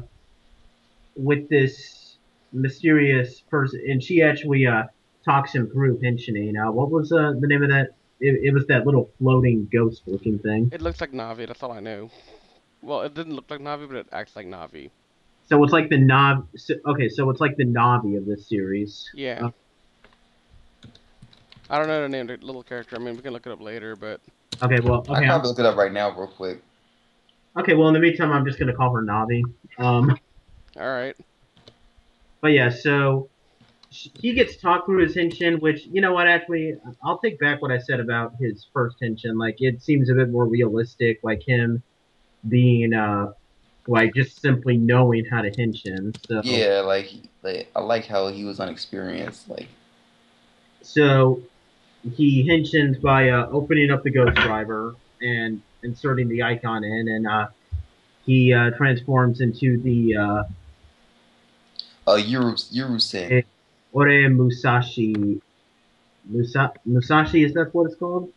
with 1.16 1.48
this 1.50 2.18
mysterious 2.52 3.42
person 3.50 3.82
and 3.88 4.04
she 4.04 4.22
actually 4.22 4.68
uh 4.68 4.84
talks 5.24 5.56
him 5.56 5.70
through 5.72 5.98
pensioning 6.00 6.56
uh 6.58 6.72
what 6.72 6.92
was 6.92 7.12
uh 7.12 7.32
the 7.40 7.48
name 7.48 7.64
of 7.64 7.70
that 7.70 7.88
it, 8.20 8.40
it 8.44 8.54
was 8.54 8.66
that 8.68 8.86
little 8.86 9.10
floating 9.18 9.68
ghost 9.72 10.02
looking 10.08 10.38
thing 10.40 10.70
It 10.74 10.82
looks 10.82 11.02
like 11.02 11.12
Navi. 11.12 11.48
That's 11.48 11.64
all 11.64 11.72
I 11.72 11.80
know. 11.82 12.10
Well, 12.86 13.02
it 13.02 13.14
didn't 13.16 13.34
look 13.36 13.50
like 13.50 13.60
Navi, 13.62 13.88
but 13.88 13.98
it 13.98 14.08
acts 14.12 14.36
like 14.36 14.46
Navi. 14.48 14.92
so 15.50 15.64
it's 15.64 15.74
like 15.74 15.90
the 15.90 15.98
Nav 15.98 16.46
so, 16.56 16.76
okay 16.88 17.10
so 17.10 17.30
it's 17.30 17.40
like 17.42 17.56
the 17.58 17.66
navi 17.66 18.18
of 18.18 18.26
this 18.26 18.48
series 18.48 19.10
Yeah. 19.14 19.48
Uh, 19.48 20.88
I 21.70 21.78
don't 21.80 21.88
know 21.88 22.02
the 22.04 22.10
name 22.10 22.30
of 22.30 22.40
the 22.40 22.46
little 22.46 22.62
character. 22.64 22.96
I 22.96 23.00
mean, 23.00 23.16
we 23.16 23.22
can 23.24 23.34
look 23.34 23.48
it 23.48 23.52
up 23.52 23.60
later, 23.62 23.96
but 23.96 24.22
Okay, 24.62 24.80
well, 24.82 25.04
I 25.10 25.14
okay, 25.14 25.14
can 25.14 25.16
I'm- 25.16 25.28
probably 25.30 25.50
look 25.50 25.60
it 25.60 25.66
up 25.66 25.76
right 25.78 25.92
now, 25.92 26.16
real 26.18 26.28
quick. 26.28 26.62
okay. 27.58 27.74
Well, 27.74 27.88
in 27.88 27.94
the 27.96 28.00
meantime, 28.00 28.32
I'm 28.32 28.46
just 28.46 28.60
gonna 28.60 28.74
call 28.74 28.94
her 28.96 29.02
Navi. 29.02 29.42
Um, 29.80 30.16
all 30.80 30.88
right. 30.88 31.16
but 32.42 32.52
yeah, 32.52 32.70
so 32.70 33.30
he 33.90 34.34
gets 34.34 34.58
talked 34.58 34.86
through 34.86 35.04
his 35.04 35.16
henshin, 35.16 35.60
which 35.60 35.86
you 35.88 36.02
know 36.02 36.14
what? 36.14 36.28
Actually, 36.28 36.76
I'll 37.04 37.18
take 37.18 37.40
back 37.40 37.62
what 37.62 37.72
I 37.72 37.80
said 37.80 38.00
about 38.00 38.36
his 38.40 38.68
first 38.74 38.98
henshin. 39.02 39.38
Like, 39.40 39.56
it 39.60 39.82
seems 39.82 40.10
a 40.10 40.14
bit 40.14 40.30
more 40.30 40.46
realistic, 40.46 41.20
like 41.24 41.42
him 41.42 41.82
being 42.50 42.94
uh, 42.94 43.34
like 43.88 44.14
just 44.14 44.42
simply 44.42 44.78
knowing 44.78 45.26
how 45.26 45.42
to 45.42 45.52
henshin. 45.52 46.16
So 46.28 46.42
Yeah, 46.44 46.82
like, 46.82 47.12
like 47.44 47.70
I 47.76 47.82
like 47.82 48.06
how 48.06 48.28
he 48.28 48.44
was 48.44 48.60
unexperienced. 48.60 49.50
Like, 49.50 49.68
So 50.82 51.42
he 52.16 52.48
henshins 52.48 53.02
by 53.02 53.30
uh, 53.30 53.48
opening 53.52 53.92
up 53.92 54.04
the 54.04 54.12
Ghost 54.12 54.36
Driver 54.36 54.96
and 55.22 55.62
inserting 55.84 56.28
the 56.30 56.44
icon 56.44 56.84
in, 56.84 57.08
and 57.08 57.28
uh, 57.28 57.48
he 58.26 58.54
uh, 58.54 58.72
transforms 58.72 59.42
into 59.42 59.80
the 59.82 60.16
uh, 60.16 60.44
uh, 62.08 62.16
Yuru 62.18 62.54
Yurusen. 62.72 63.32
Eh. 63.32 63.42
Ore 63.94 64.30
Musashi. 64.30 65.42
Musa- 66.28 66.74
Musashi, 66.86 67.46
is 67.46 67.54
that 67.54 67.74
what 67.74 67.86
it's 67.86 67.96
called? 67.96 68.32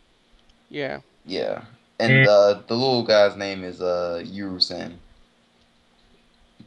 Yeah. 0.69 1.01
Yeah, 1.25 1.63
and 1.99 2.27
uh, 2.27 2.61
the 2.67 2.75
little 2.75 3.03
guy's 3.03 3.35
name 3.35 3.63
is 3.63 3.81
uh 3.81 4.23
Yurusen. 4.25 4.93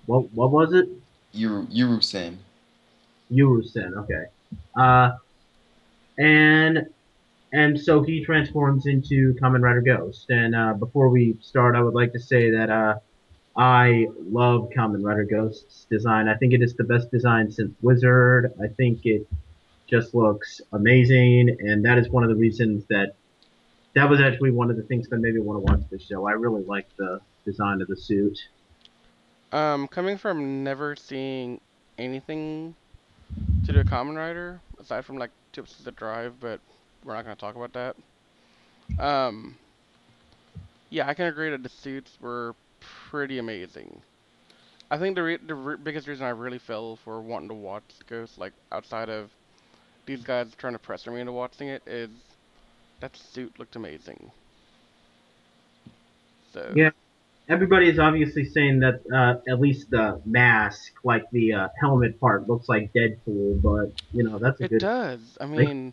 What 0.07 0.33
what 0.33 0.51
was 0.51 0.73
it? 0.73 0.88
Yuru 1.35 1.66
Yurusen. 1.73 2.37
Yurusen, 3.31 3.97
okay. 3.97 4.25
Uh, 4.77 5.12
and 6.18 6.87
and 7.53 7.79
so 7.79 8.03
he 8.03 8.25
transforms 8.25 8.87
into 8.87 9.35
Kamen 9.35 9.61
Rider 9.62 9.81
Ghost. 9.81 10.31
And 10.31 10.55
uh, 10.55 10.75
before 10.75 11.09
we 11.09 11.37
start, 11.40 11.77
I 11.77 11.83
would 11.83 11.95
like 11.95 12.12
to 12.12 12.21
say 12.21 12.51
that 12.51 12.71
uh, 12.71 12.99
I 13.57 14.09
love 14.31 14.71
Kamen 14.77 15.05
Rider 15.05 15.25
Ghost's 15.25 15.87
design. 15.90 16.29
I 16.29 16.35
think 16.35 16.53
it 16.53 16.62
is 16.62 16.75
the 16.75 16.85
best 16.85 17.11
design 17.11 17.51
since 17.51 17.75
Wizard. 17.83 18.53
I 18.62 18.68
think 18.68 19.05
it 19.05 19.27
just 19.87 20.14
looks 20.14 20.61
amazing, 20.73 21.57
and 21.61 21.85
that 21.85 21.99
is 21.99 22.09
one 22.09 22.23
of 22.23 22.31
the 22.31 22.37
reasons 22.37 22.85
that 22.88 23.14
that 23.94 24.09
was 24.09 24.20
actually 24.20 24.50
one 24.50 24.70
of 24.70 24.76
the 24.76 24.83
things 24.83 25.09
that 25.09 25.18
made 25.18 25.35
me 25.35 25.40
want 25.40 25.64
to 25.64 25.72
watch 25.72 25.83
the 25.90 25.98
show. 25.98 26.26
I 26.26 26.33
really 26.33 26.64
like 26.64 26.87
the 26.96 27.20
design 27.44 27.83
of 27.83 27.88
the 27.88 27.96
suit. 27.96 28.38
Um, 29.52 29.87
coming 29.87 30.16
from 30.16 30.64
never 30.64 30.96
seeing 30.96 31.61
anything 31.98 32.74
to 33.66 33.72
do 33.72 33.78
with 33.78 33.88
Kamen 33.88 34.16
Rider, 34.16 34.61
aside 34.81 35.05
from 35.05 35.18
like 35.18 35.31
tips 35.52 35.76
to 35.76 35.85
the 35.85 35.90
drive, 35.92 36.35
but 36.40 36.61
we're 37.05 37.14
not 37.14 37.24
gonna 37.24 37.37
talk 37.37 37.55
about 37.55 37.72
that. 37.74 37.96
Um, 38.98 39.57
yeah, 40.90 41.07
I 41.07 41.14
can 41.14 41.26
agree 41.26 41.50
that 41.50 41.62
the 41.62 41.68
suits 41.68 42.16
were 42.20 42.55
pretty 42.81 43.38
amazing. 43.38 44.00
I 44.90 44.98
think 44.98 45.16
the 45.16 45.22
re 45.22 45.37
the 45.37 45.55
re 45.55 45.76
biggest 45.76 46.07
reason 46.07 46.24
I 46.26 46.31
really 46.31 46.59
fell 46.59 46.96
for 46.96 47.20
wanting 47.20 47.48
to 47.48 47.55
watch 47.55 47.85
Ghost, 48.09 48.38
like 48.38 48.52
outside 48.70 49.09
of 49.09 49.31
these 50.07 50.22
guys 50.22 50.52
trying 50.57 50.72
to 50.72 50.78
pressure 50.78 51.11
me 51.11 51.20
into 51.20 51.33
watching 51.33 51.68
it, 51.68 51.83
is 51.87 52.11
that 53.03 53.17
suit 53.17 53.59
looked 53.59 53.77
amazing. 53.77 54.31
So 56.55 56.73
Yeah. 56.75 56.91
Everybody 57.49 57.91
is 57.91 57.99
obviously 57.99 58.45
saying 58.45 58.79
that 58.81 59.01
uh, 59.12 59.35
at 59.51 59.61
least 59.61 59.91
the 59.91 60.23
mask, 60.25 60.93
like 61.03 61.25
the 61.33 61.53
uh, 61.53 61.69
helmet 61.81 62.19
part, 62.21 62.49
looks 62.49 62.69
like 62.69 62.91
Deadpool, 62.95 63.61
but 63.61 63.93
you 64.12 64.23
know 64.23 64.38
that's 64.38 64.61
a 64.61 64.65
It 64.65 64.71
good. 64.71 64.77
It 64.77 64.87
does. 64.87 65.37
I 65.41 65.47
mean, 65.47 65.93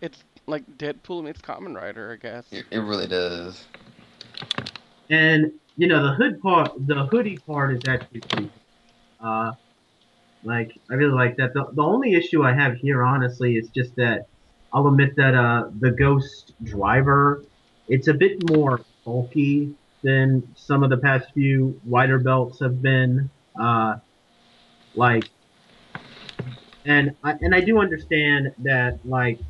it's 0.00 0.24
like 0.46 0.66
Deadpool 0.76 1.22
meets 1.22 1.40
Kamen 1.40 1.76
Rider, 1.76 2.12
I 2.12 2.16
guess. 2.16 2.52
It, 2.52 2.66
it 2.72 2.80
really 2.80 3.06
does. 3.06 3.64
And 5.10 5.52
you 5.76 5.86
know 5.86 6.02
the 6.02 6.14
hood 6.14 6.42
part, 6.42 6.72
the 6.86 7.06
hoodie 7.06 7.38
part 7.46 7.72
is 7.74 7.80
actually 7.86 8.20
pretty. 8.20 8.50
cool. 8.50 9.28
Uh, 9.28 9.52
like 10.42 10.72
I 10.90 10.94
really 10.94 11.14
like 11.14 11.36
that. 11.36 11.54
The, 11.54 11.66
the 11.72 11.82
only 11.82 12.14
issue 12.14 12.42
I 12.42 12.52
have 12.52 12.74
here, 12.74 13.04
honestly, 13.04 13.54
is 13.54 13.68
just 13.68 13.94
that 13.96 14.26
I'll 14.72 14.86
admit 14.86 15.16
that 15.16 15.34
uh, 15.34 15.70
the 15.80 15.90
Ghost 15.90 16.52
driver, 16.62 17.44
it's 17.88 18.08
a 18.08 18.14
bit 18.14 18.48
more 18.50 18.84
bulky 19.04 19.74
than 20.02 20.54
some 20.56 20.82
of 20.82 20.90
the 20.90 20.98
past 20.98 21.28
few 21.32 21.80
wider 21.84 22.18
belts 22.18 22.60
have 22.60 22.82
been. 22.82 23.30
Uh, 23.60 23.96
like, 24.94 25.24
and 26.84 27.16
I, 27.24 27.34
and 27.40 27.54
I 27.54 27.60
do 27.60 27.78
understand 27.78 28.52
that 28.62 28.98
like, 29.04 29.40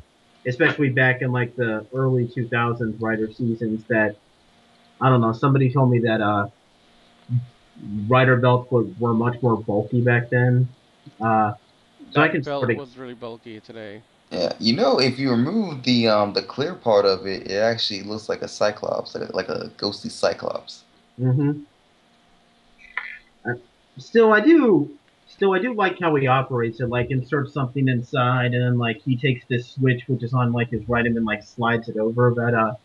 especially 0.47 0.89
back 0.89 1.21
in 1.21 1.31
like 1.31 1.55
the 1.55 1.85
early 1.93 2.27
2000s 2.27 2.99
rider 3.01 3.31
seasons 3.31 3.83
that 3.89 4.15
I 5.01 5.09
don't 5.09 5.21
know. 5.21 5.33
Somebody 5.33 5.71
told 5.71 5.91
me 5.91 5.99
that 5.99 6.21
uh, 6.21 6.47
rider 8.07 8.37
belts 8.37 8.71
were, 8.71 8.83
were 8.99 9.13
much 9.13 9.41
more 9.41 9.57
bulky 9.57 10.01
back 10.01 10.29
then. 10.29 10.67
Uh, 11.21 11.53
so 12.11 12.21
I 12.21 12.27
can 12.27 12.43
belt 12.43 12.61
sort 12.61 12.71
of 12.71 12.77
was 12.77 12.97
really 12.97 13.13
bulky 13.13 13.59
today. 13.59 14.01
Yeah, 14.31 14.53
you 14.59 14.75
know, 14.75 14.99
if 14.99 15.17
you 15.17 15.31
remove 15.31 15.83
the 15.83 16.07
um 16.07 16.33
the 16.33 16.43
clear 16.43 16.75
part 16.75 17.05
of 17.05 17.25
it, 17.25 17.49
it 17.49 17.57
actually 17.57 18.03
looks 18.03 18.29
like 18.29 18.41
a 18.41 18.47
cyclops, 18.47 19.15
like 19.15 19.29
a, 19.29 19.35
like 19.35 19.49
a 19.49 19.71
ghostly 19.77 20.09
cyclops. 20.09 20.83
Mm-hmm. 21.19 21.61
Uh, 23.49 23.55
still, 23.97 24.31
I 24.33 24.39
do. 24.39 24.91
Still, 25.27 25.53
I 25.53 25.59
do 25.59 25.73
like 25.73 25.99
how 25.99 26.13
he 26.15 26.27
operates 26.27 26.79
it. 26.79 26.89
Like, 26.89 27.11
insert 27.11 27.51
something 27.51 27.87
inside, 27.87 28.53
and 28.53 28.63
then 28.63 28.77
like 28.77 29.01
he 29.01 29.17
takes 29.17 29.45
this 29.47 29.71
switch, 29.71 30.07
which 30.07 30.21
is 30.21 30.33
on 30.33 30.51
like 30.51 30.69
his 30.69 30.87
right, 30.87 31.05
and 31.05 31.15
then 31.15 31.25
like 31.25 31.43
slides 31.43 31.89
it 31.89 31.97
over. 31.97 32.29
But 32.31 32.53
uh, 32.53 32.75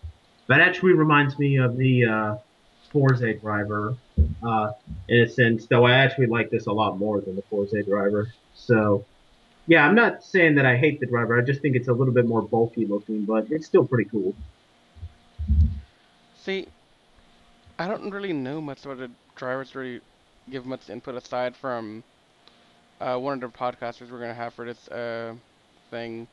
that 0.47 0.61
actually 0.61 0.93
reminds 0.93 1.39
me 1.39 1.59
of 1.59 1.77
the 1.77 2.05
uh, 2.07 2.37
Fourze 2.91 3.41
driver. 3.41 3.97
Uh, 4.43 4.73
in 5.09 5.21
a 5.23 5.29
sense, 5.29 5.67
though, 5.67 5.85
I 5.85 5.93
actually 5.93 6.27
like 6.27 6.49
this 6.49 6.67
a 6.67 6.73
lot 6.73 6.99
more 6.99 7.21
than 7.21 7.37
the 7.37 7.43
Fourze 7.43 7.85
driver. 7.87 8.33
So, 8.55 9.05
yeah, 9.67 9.87
I'm 9.87 9.95
not 9.95 10.23
saying 10.23 10.55
that 10.57 10.67
I 10.67 10.77
hate 10.77 11.01
the 11.01 11.07
driver. 11.07 11.39
I 11.39 11.43
just 11.45 11.61
think 11.63 11.77
it's 11.77 11.89
a 11.89 11.93
little 11.93 12.13
bit 12.15 12.27
more 12.27 12.43
bulky 12.43 12.87
looking, 12.87 13.25
but 13.25 13.47
it's 13.51 13.67
still 13.67 13.87
pretty 13.87 14.09
cool. 14.11 14.35
See, 16.37 16.69
I 17.79 17.89
don't 17.89 18.11
really 18.11 18.33
know 18.33 18.61
much 18.61 18.85
about 18.85 18.99
the 18.99 19.11
drivers 19.37 19.75
really 19.75 20.01
give 20.51 20.67
much 20.67 20.91
input 20.91 21.15
aside 21.15 21.57
from 21.57 22.05
uh, 23.01 23.17
one 23.17 23.35
of 23.35 23.41
the 23.41 23.59
podcasters 23.59 24.11
we're 24.11 24.21
gonna 24.21 24.35
have 24.35 24.53
for 24.55 24.65
this 24.67 24.89
uh, 24.89 25.35
thing. 25.91 26.27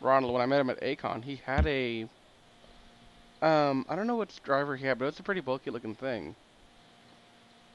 Ronald, 0.00 0.32
when 0.32 0.42
I 0.42 0.46
met 0.46 0.60
him 0.60 0.70
at 0.70 0.80
Acon, 0.82 1.22
he 1.24 1.40
had 1.44 1.66
a 1.66 2.06
um 3.40 3.86
I 3.88 3.94
don't 3.96 4.06
know 4.06 4.16
which 4.16 4.42
driver 4.42 4.76
he 4.76 4.86
had, 4.86 4.98
but 4.98 5.06
it's 5.06 5.18
a 5.20 5.22
pretty 5.22 5.40
bulky 5.40 5.70
looking 5.70 5.94
thing. 5.94 6.34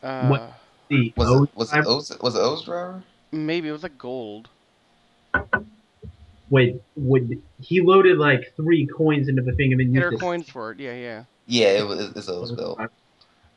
Uh, 0.02 0.28
What- 0.30 0.54
The 0.90 1.14
Was 1.16 1.30
O 1.30 1.44
it 1.44 1.50
was 1.56 1.74
it 1.74 1.86
O's 1.86 2.18
was 2.22 2.36
it 2.36 2.40
O's 2.40 2.64
driver? 2.66 3.04
maybe 3.32 3.68
it 3.70 3.72
was 3.72 3.84
like 3.84 3.98
gold. 3.98 4.50
Wait, 6.50 6.82
would 6.96 7.42
he 7.62 7.82
loaded 7.82 8.18
like 8.18 8.54
three 8.56 8.86
coins 8.86 9.28
into 9.28 9.42
the 9.42 9.54
thing 9.54 9.72
and 9.72 9.80
then 9.80 9.92
Get 9.92 9.96
used 9.96 10.06
our 10.06 10.12
to 10.12 10.18
coins 10.18 10.50
for 10.50 10.72
it. 10.72 10.80
Yeah, 10.80 10.94
yeah. 10.94 11.24
Yeah, 11.48 11.80
it 11.80 11.88
was 11.88 12.00
it's 12.16 12.30
O's 12.30 12.52
belt. 12.52 12.80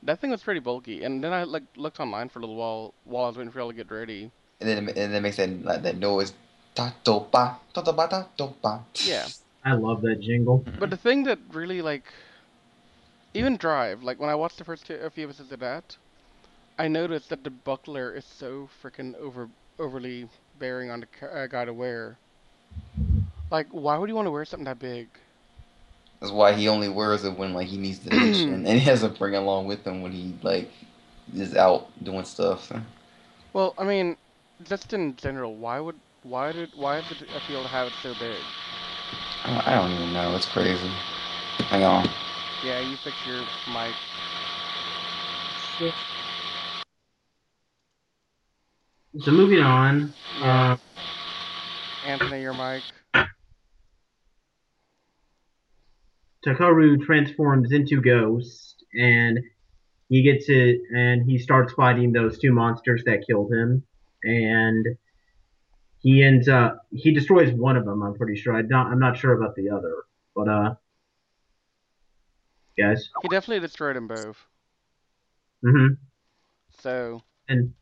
That 0.03 0.21
thing 0.21 0.31
was 0.31 0.43
pretty 0.43 0.61
bulky, 0.61 1.05
and 1.05 1.23
then 1.23 1.33
I 1.33 1.45
like 1.45 1.65
looked 1.77 2.01
online 2.01 2.29
for 2.29 2.39
a 2.39 2.43
little 2.43 2.57
while 2.57 2.95
while 3.05 3.25
I 3.25 3.29
was 3.29 3.37
waiting 3.37 3.53
for 3.53 3.59
y'all 3.59 3.71
to 3.71 3.77
get 3.77 3.91
ready. 3.91 4.31
And 4.61 4.69
then 4.69 4.79
and 4.79 4.97
then 4.97 5.15
it 5.15 5.21
makes 5.21 5.37
that 5.37 5.65
like, 5.65 5.83
that 5.83 5.99
noise. 5.99 6.33
Ta 6.75 6.95
to 7.05 7.21
pa 7.21 7.59
ta 7.73 7.83
to 7.83 7.93
ba 7.93 8.07
ta 8.09 8.27
to 8.37 8.47
pa. 8.63 8.83
Yeah. 9.05 9.27
I 9.65 9.73
love 9.73 10.01
that 10.03 10.21
jingle. 10.21 10.61
Mm-hmm. 10.61 10.79
But 10.79 10.91
the 10.91 10.97
thing 10.97 11.25
that 11.25 11.39
really 11.53 11.83
like, 11.83 12.05
even 13.35 13.57
Drive, 13.57 14.03
like 14.03 14.21
when 14.21 14.31
I 14.31 14.35
watched 14.35 14.59
the 14.59 14.65
first 14.65 14.87
two, 14.87 14.95
a 14.95 15.11
few 15.11 15.25
episodes 15.25 15.51
of 15.53 15.61
that, 15.61 15.97
I 16.79 16.87
noticed 16.87 17.31
that 17.31 17.43
the 17.45 17.51
buckler 17.51 18.13
is 18.13 18.25
so 18.25 18.69
freaking 18.83 19.15
over 19.17 19.49
overly 19.79 20.29
bearing 20.59 20.91
on 20.91 21.01
the 21.01 21.07
ca- 21.07 21.27
uh, 21.27 21.47
guy 21.47 21.65
to 21.65 21.73
wear. 21.73 22.19
Like, 23.51 23.69
why 23.71 23.97
would 23.97 24.09
you 24.09 24.17
want 24.17 24.27
to 24.27 24.31
wear 24.31 24.45
something 24.45 24.65
that 24.65 24.79
big? 24.79 25.09
That's 26.21 26.33
why 26.33 26.53
he 26.55 26.69
only 26.69 26.89
wears 26.89 27.25
it 27.25 27.37
when 27.37 27.55
like 27.55 27.69
he 27.69 27.77
needs 27.77 27.99
to 28.01 28.11
fish, 28.11 28.47
and, 28.47 28.67
and 28.67 28.81
he 28.81 28.87
doesn't 28.87 29.19
bring 29.19 29.35
it 29.35 29.39
along 29.39 29.67
with 29.67 29.87
him 29.87 30.03
when 30.03 30.13
he 30.13 30.35
like 30.43 30.73
is 31.35 31.57
out 31.57 31.89
doing 32.03 32.25
stuff. 32.25 32.73
Well, 33.53 33.75
I 33.79 33.85
mean, 33.85 34.17
just 34.65 34.93
in 34.93 35.17
general, 35.17 35.57
why 35.57 35.81
would 35.81 36.01
why 36.23 36.53
did 36.53 36.75
why 36.75 37.01
did 37.01 37.29
I 37.35 37.41
feel 37.41 37.63
to 37.63 37.69
have 37.69 37.89
it 37.89 37.95
so 37.97 38.15
big? 38.15 38.47
I 39.45 39.75
don't, 39.75 39.93
even 39.93 40.13
know. 40.13 40.35
It's 40.35 40.47
crazy. 40.47 40.91
Hang 41.71 41.85
on. 41.85 42.09
Yeah, 42.63 42.81
you 42.81 42.97
fix 42.97 43.25
your 43.25 43.47
mic. 43.67 43.97
So 49.21 49.31
moving 49.31 49.61
on. 49.61 50.13
Yeah. 50.41 50.73
Uh, 50.73 50.77
Anthony, 52.07 52.43
your 52.43 52.55
mic. 52.55 52.83
Takeru 56.45 57.05
transforms 57.05 57.73
into 57.73 58.01
Ghost, 58.01 58.85
and 58.95 59.39
he 60.09 60.23
gets 60.23 60.49
it, 60.49 60.81
and 60.95 61.29
he 61.29 61.39
starts 61.39 61.73
fighting 61.73 62.13
those 62.13 62.39
two 62.39 62.53
monsters 62.53 63.03
that 63.07 63.25
killed 63.27 63.53
him, 63.53 63.83
and 64.23 64.87
he 66.01 66.23
ends 66.23 66.49
up 66.49 66.87
he 66.93 67.13
destroys 67.13 67.53
one 67.53 67.77
of 67.77 67.85
them. 67.85 68.03
I'm 68.03 68.15
pretty 68.15 68.37
sure. 68.37 68.55
I 68.55 68.63
don't. 68.63 68.87
I'm 68.87 69.01
not 69.01 69.17
sure 69.17 69.33
about 69.33 69.57
the 69.57 69.71
other, 69.71 69.95
but 70.35 70.49
uh, 70.49 70.75
guys. 72.79 73.09
He 73.23 73.29
definitely 73.29 73.61
destroyed 73.61 73.97
them 73.97 74.07
both. 74.07 74.37
hmm 75.63 75.95
So 76.81 77.23
And 77.49 77.73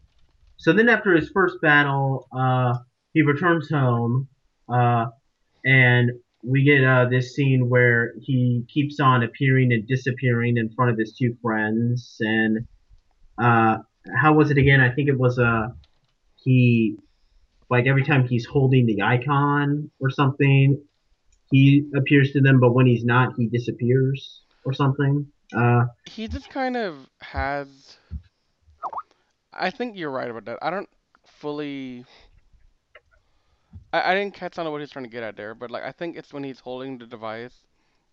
so 0.56 0.72
then 0.72 0.88
after 0.88 1.14
his 1.14 1.30
first 1.30 1.60
battle, 1.60 2.26
uh, 2.36 2.74
he 3.12 3.22
returns 3.22 3.68
home, 3.70 4.28
uh, 4.68 5.06
and 5.64 6.10
we 6.42 6.62
get 6.64 6.84
uh, 6.84 7.06
this 7.08 7.34
scene 7.34 7.68
where 7.68 8.14
he 8.20 8.64
keeps 8.68 9.00
on 9.00 9.22
appearing 9.22 9.72
and 9.72 9.86
disappearing 9.86 10.56
in 10.56 10.70
front 10.74 10.90
of 10.90 10.98
his 10.98 11.16
two 11.16 11.36
friends. 11.40 12.16
And 12.20 12.66
uh, 13.38 13.78
how 14.14 14.34
was 14.34 14.50
it 14.50 14.58
again? 14.58 14.80
I 14.80 14.90
think 14.90 15.08
it 15.08 15.18
was 15.18 15.38
uh, 15.38 15.68
he 16.36 16.96
like 17.70 17.86
every 17.86 18.04
time 18.04 18.26
he's 18.26 18.44
holding 18.44 18.86
the 18.86 19.02
icon 19.02 19.90
or 20.00 20.10
something, 20.10 20.80
he 21.50 21.88
appears 21.96 22.32
to 22.32 22.40
them, 22.40 22.60
but 22.60 22.74
when 22.74 22.86
he's 22.86 23.04
not, 23.04 23.34
he 23.36 23.46
disappears 23.46 24.42
or 24.64 24.72
something. 24.72 25.26
Uh, 25.56 25.84
he 26.06 26.28
just 26.28 26.50
kind 26.50 26.76
of 26.76 27.08
has. 27.20 27.96
I 29.54 29.70
think 29.70 29.96
you're 29.96 30.10
right 30.10 30.30
about 30.30 30.44
that. 30.46 30.58
I 30.62 30.70
don't 30.70 30.88
fully. 31.26 32.04
I, 33.92 34.12
I 34.12 34.14
didn't 34.14 34.34
catch 34.34 34.58
on 34.58 34.64
to 34.66 34.70
what 34.70 34.80
he's 34.80 34.90
trying 34.90 35.04
to 35.04 35.10
get 35.10 35.22
at 35.22 35.36
there, 35.36 35.54
but 35.54 35.70
like 35.70 35.84
I 35.84 35.92
think 35.92 36.16
it's 36.16 36.32
when 36.32 36.44
he's 36.44 36.60
holding 36.60 36.98
the 36.98 37.06
device, 37.06 37.64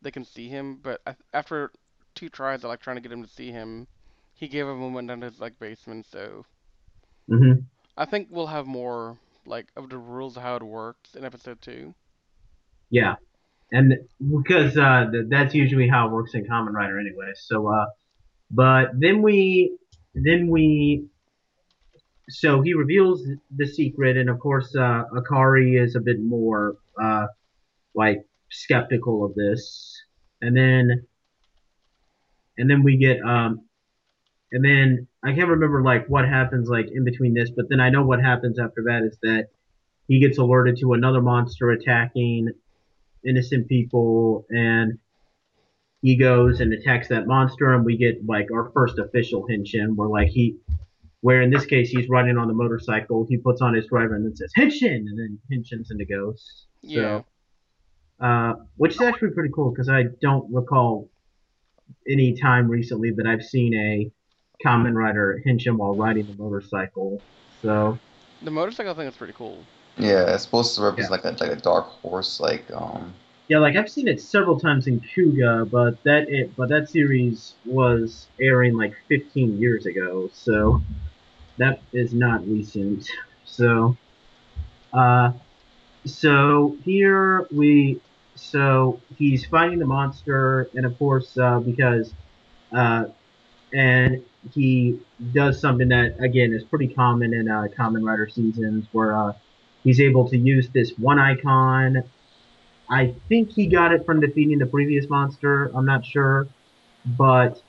they 0.02 0.12
can 0.12 0.26
see 0.26 0.48
him. 0.50 0.78
But 0.82 1.02
I, 1.06 1.16
after 1.34 1.72
two 2.16 2.30
tries 2.30 2.64
of 2.64 2.70
like 2.70 2.82
trying 2.82 2.98
to 2.98 3.02
get 3.02 3.12
him 3.12 3.24
to 3.24 3.30
see 3.30 3.52
him, 3.52 3.88
he 4.34 4.48
gave 4.48 4.68
a 4.68 4.76
movement 4.76 5.08
down 5.10 5.22
his 5.22 5.40
like 5.40 5.60
basement. 5.60 6.06
So 6.12 6.46
mhm. 7.30 7.66
I 7.98 8.06
think 8.06 8.28
we'll 8.32 8.48
have 8.48 8.68
more 8.68 9.18
like 9.46 9.68
of 9.76 9.90
the 9.90 9.98
rules 9.98 10.38
of 10.38 10.44
how 10.44 10.56
it 10.58 10.64
works 10.64 11.16
in 11.16 11.26
episode 11.26 11.62
two. 11.62 11.96
Yeah, 12.90 13.16
and 13.72 13.94
because 14.20 14.78
uh, 14.78 15.10
th- 15.12 15.26
that's 15.30 15.56
usually 15.56 15.88
how 15.88 16.08
it 16.08 16.12
works 16.12 16.34
in 16.34 16.46
Kamen 16.46 16.74
Rider 16.74 17.00
anyway. 17.00 17.32
So, 17.36 17.68
uh, 17.68 17.86
but 18.52 18.90
then 19.00 19.22
we, 19.22 19.78
then 20.14 20.50
we, 20.50 21.06
so 22.32 22.62
he 22.62 22.74
reveals 22.74 23.28
the 23.56 23.68
secret, 23.68 24.18
and 24.18 24.30
of 24.30 24.40
course, 24.40 24.76
uh, 24.76 25.04
Akari 25.14 25.82
is 25.82 25.96
a 25.96 26.00
bit 26.00 26.22
more 26.22 26.78
uh, 27.02 27.28
like 27.94 28.26
skeptical 28.50 29.26
of 29.26 29.36
this, 29.36 30.02
and 30.42 30.56
then, 30.56 31.06
and 32.58 32.70
then 32.70 32.84
we 32.84 32.98
get 32.98 33.22
um, 33.22 33.62
and 34.52 34.64
then 34.64 35.08
I 35.24 35.34
can't 35.34 35.50
remember 35.50 35.82
like 35.82 36.08
what 36.08 36.28
happens 36.28 36.70
like 36.70 36.88
in 36.92 37.06
between 37.06 37.34
this, 37.34 37.50
but 37.50 37.70
then 37.70 37.80
I 37.80 37.90
know 37.90 38.04
what 38.04 38.22
happens 38.22 38.60
after 38.60 38.84
that 38.88 39.04
is 39.04 39.18
that 39.22 39.48
he 40.08 40.20
gets 40.20 40.38
alerted 40.38 40.78
to 40.80 40.94
another 40.94 41.22
monster 41.22 41.72
attacking 41.72 42.50
innocent 43.26 43.68
people 43.70 44.46
and 44.50 44.98
he 46.02 46.16
goes 46.16 46.60
and 46.60 46.74
attacks 46.74 47.08
that 47.10 47.28
monster 47.28 47.74
and 47.74 47.86
we 47.86 47.96
get 47.96 48.26
like 48.26 48.52
our 48.52 48.72
first 48.72 48.98
official 48.98 49.48
henshin 49.48 49.96
where 49.96 50.10
like 50.10 50.30
he 50.30 50.58
where 51.22 51.42
in 51.42 51.50
this 51.50 51.66
case 51.66 51.90
he's 51.90 52.10
riding 52.10 52.38
on 52.38 52.48
the 52.48 52.54
motorcycle 52.54 53.26
he 53.30 53.38
puts 53.38 53.62
on 53.62 53.74
his 53.74 53.86
driver 53.88 54.16
and 54.16 54.26
then 54.26 54.36
says 54.36 54.52
henshin 54.58 54.98
and 55.10 55.18
then 55.20 55.40
henshins 55.52 55.92
into 55.92 56.06
ghosts 56.06 56.66
Yeah. 56.82 57.22
so 58.20 58.26
uh, 58.26 58.54
which 58.78 58.96
is 58.96 59.02
actually 59.02 59.32
pretty 59.32 59.50
cool 59.54 59.72
because 59.72 59.90
i 59.90 60.04
don't 60.22 60.52
recall 60.54 61.10
any 62.10 62.34
time 62.34 62.68
recently 62.70 63.12
that 63.12 63.26
i've 63.28 63.44
seen 63.44 63.74
a 63.74 64.12
Kamen 64.66 64.94
Rider 64.94 65.42
henshin 65.46 65.76
while 65.78 65.96
riding 65.96 66.26
the 66.28 66.36
motorcycle 66.36 67.20
so 67.62 67.98
The 68.44 68.52
motorcycle 68.52 68.94
thing 68.96 69.08
is 69.08 69.16
pretty 69.16 69.34
cool. 69.34 69.58
Yeah, 69.98 70.34
it's 70.34 70.44
supposed 70.44 70.76
to 70.76 70.82
represent 70.84 71.12
like 71.12 71.26
a 71.26 71.32
like 71.44 71.52
a 71.52 71.62
dark 71.62 71.86
horse, 72.02 72.40
like 72.40 72.64
um. 72.74 73.14
Yeah, 73.50 73.60
like 73.60 73.76
I've 73.76 73.90
seen 73.90 74.08
it 74.08 74.22
several 74.22 74.60
times 74.60 74.88
in 74.88 75.02
Kuuga, 75.02 75.70
but 75.70 76.02
that 76.06 76.30
it 76.30 76.56
but 76.56 76.70
that 76.70 76.90
series 76.90 77.54
was 77.66 78.28
airing 78.40 78.76
like 78.78 78.94
15 79.10 79.60
years 79.60 79.86
ago, 79.86 80.30
so 80.34 80.82
that 81.62 81.82
is 81.94 82.14
not 82.14 82.46
recent. 82.48 83.08
So, 83.46 83.98
uh, 84.94 85.32
so 86.06 86.76
here 86.84 87.48
we, 87.52 88.02
so 88.36 89.00
he's 89.18 89.46
fighting 89.46 89.80
the 89.80 89.86
monster, 89.86 90.70
and 90.76 90.86
of 90.86 90.98
course, 90.98 91.38
uh, 91.38 91.60
because, 91.60 92.14
uh, 92.72 93.06
and 93.74 94.24
he 94.54 95.00
does 95.34 95.62
something 95.62 95.88
that 95.90 96.16
again 96.20 96.54
is 96.54 96.64
pretty 96.64 96.88
common 96.88 97.34
in 97.34 97.50
uh, 97.50 97.68
Kamen 97.78 98.06
Rider 98.06 98.28
seasons, 98.28 98.88
where 98.92 99.18
uh, 99.18 99.34
he's 99.84 100.00
able 100.02 100.28
to 100.30 100.38
use 100.38 100.70
this 100.70 100.92
one 100.98 101.20
icon 101.20 102.04
I 102.92 103.16
think 103.30 103.52
he 103.54 103.68
got 103.68 103.94
it 103.94 104.06
from 104.06 104.20
defeating 104.20 104.60
the 104.60 104.66
previous 104.66 105.08
monster. 105.10 105.72
I'm 105.74 105.86
not 105.86 106.06
sure, 106.06 106.48
but 107.18 107.62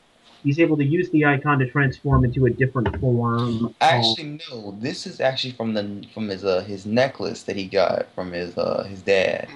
he's 0.43 0.59
able 0.59 0.77
to 0.77 0.85
use 0.85 1.11
the 1.11 1.25
icon 1.25 1.59
to 1.59 1.71
transform 1.71 2.25
into 2.25 2.47
a 2.47 2.51
different 2.51 2.99
form. 3.01 3.75
Actually, 3.81 4.41
no. 4.51 4.77
This 4.81 5.07
is 5.07 5.21
actually 5.21 5.53
from 5.53 5.75
the 5.75 6.05
from 6.13 6.29
his 6.29 6.45
uh 6.45 6.63
his 6.63 6.87
necklace 6.87 7.43
that 7.45 7.57
he 7.57 7.67
got 7.67 8.07
from 8.15 8.33
his 8.33 8.57
uh 8.57 8.85
his 8.85 9.03
dad. 9.03 9.49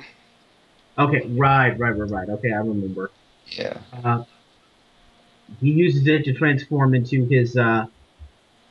okay, 0.99 1.23
right, 1.31 1.79
right, 1.79 1.97
right, 1.97 2.11
right. 2.11 2.29
Okay, 2.29 2.53
I 2.53 2.59
remember. 2.59 3.11
Yeah. 3.47 3.79
Uh, 4.05 4.25
he 5.61 5.71
uses 5.71 6.07
it 6.07 6.25
to 6.25 6.33
transform 6.33 6.95
into 6.95 7.25
his 7.27 7.57
uh, 7.57 7.87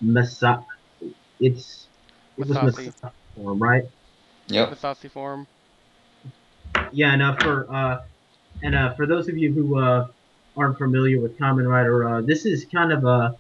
Masa. 0.04 0.66
It's 1.40 1.88
it 2.38 2.48
was 2.48 2.50
Musashi. 2.50 2.84
Musashi 2.84 3.14
form, 3.36 3.60
right? 3.60 3.84
Yep. 4.48 4.70
The 4.72 4.76
saucy 4.76 5.08
form. 5.08 5.48
Yeah, 6.92 7.14
and 7.14 7.22
uh, 7.22 7.36
for 7.38 7.74
uh, 7.74 8.02
and 8.62 8.76
uh, 8.76 8.94
for 8.96 9.06
those 9.06 9.28
of 9.28 9.38
you 9.38 9.52
who 9.54 9.80
uh, 9.80 10.08
aren't 10.58 10.78
familiar 10.78 11.20
with 11.20 11.38
Kamen 11.38 11.68
Rider, 11.68 12.08
uh, 12.08 12.22
this 12.22 12.46
is 12.46 12.66
kind 12.66 12.92
of 12.92 13.06
a 13.06 13.36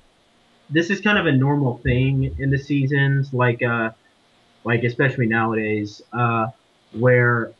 this 0.69 0.89
is 0.89 0.99
kind 1.01 1.17
of 1.17 1.27
a 1.27 1.31
normal 1.31 1.77
thing 1.77 2.35
in 2.39 2.49
the 2.49 2.57
seasons, 2.57 3.33
like 3.33 3.61
uh, 3.61 3.91
like 4.63 4.83
especially 4.83 5.27
nowadays, 5.27 6.01
uh, 6.13 6.47
where 6.93 7.51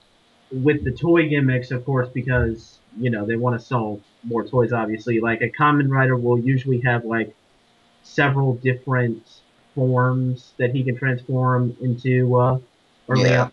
with 0.51 0.83
the 0.83 0.91
toy 0.91 1.29
gimmicks, 1.29 1.71
of 1.71 1.85
course, 1.85 2.09
because 2.13 2.79
you 2.97 3.09
know 3.09 3.25
they 3.25 3.35
want 3.35 3.59
to 3.59 3.65
sell 3.65 3.99
more 4.23 4.43
toys. 4.43 4.73
Obviously, 4.73 5.19
like 5.19 5.41
a 5.41 5.49
Kamen 5.49 5.89
Rider 5.89 6.17
will 6.17 6.39
usually 6.39 6.81
have 6.81 7.05
like 7.05 7.35
several 8.03 8.55
different 8.55 9.23
forms 9.75 10.53
that 10.57 10.71
he 10.71 10.83
can 10.83 10.97
transform 10.97 11.75
into. 11.81 12.35
Uh, 12.35 12.59
early 13.07 13.29
Yeah. 13.29 13.49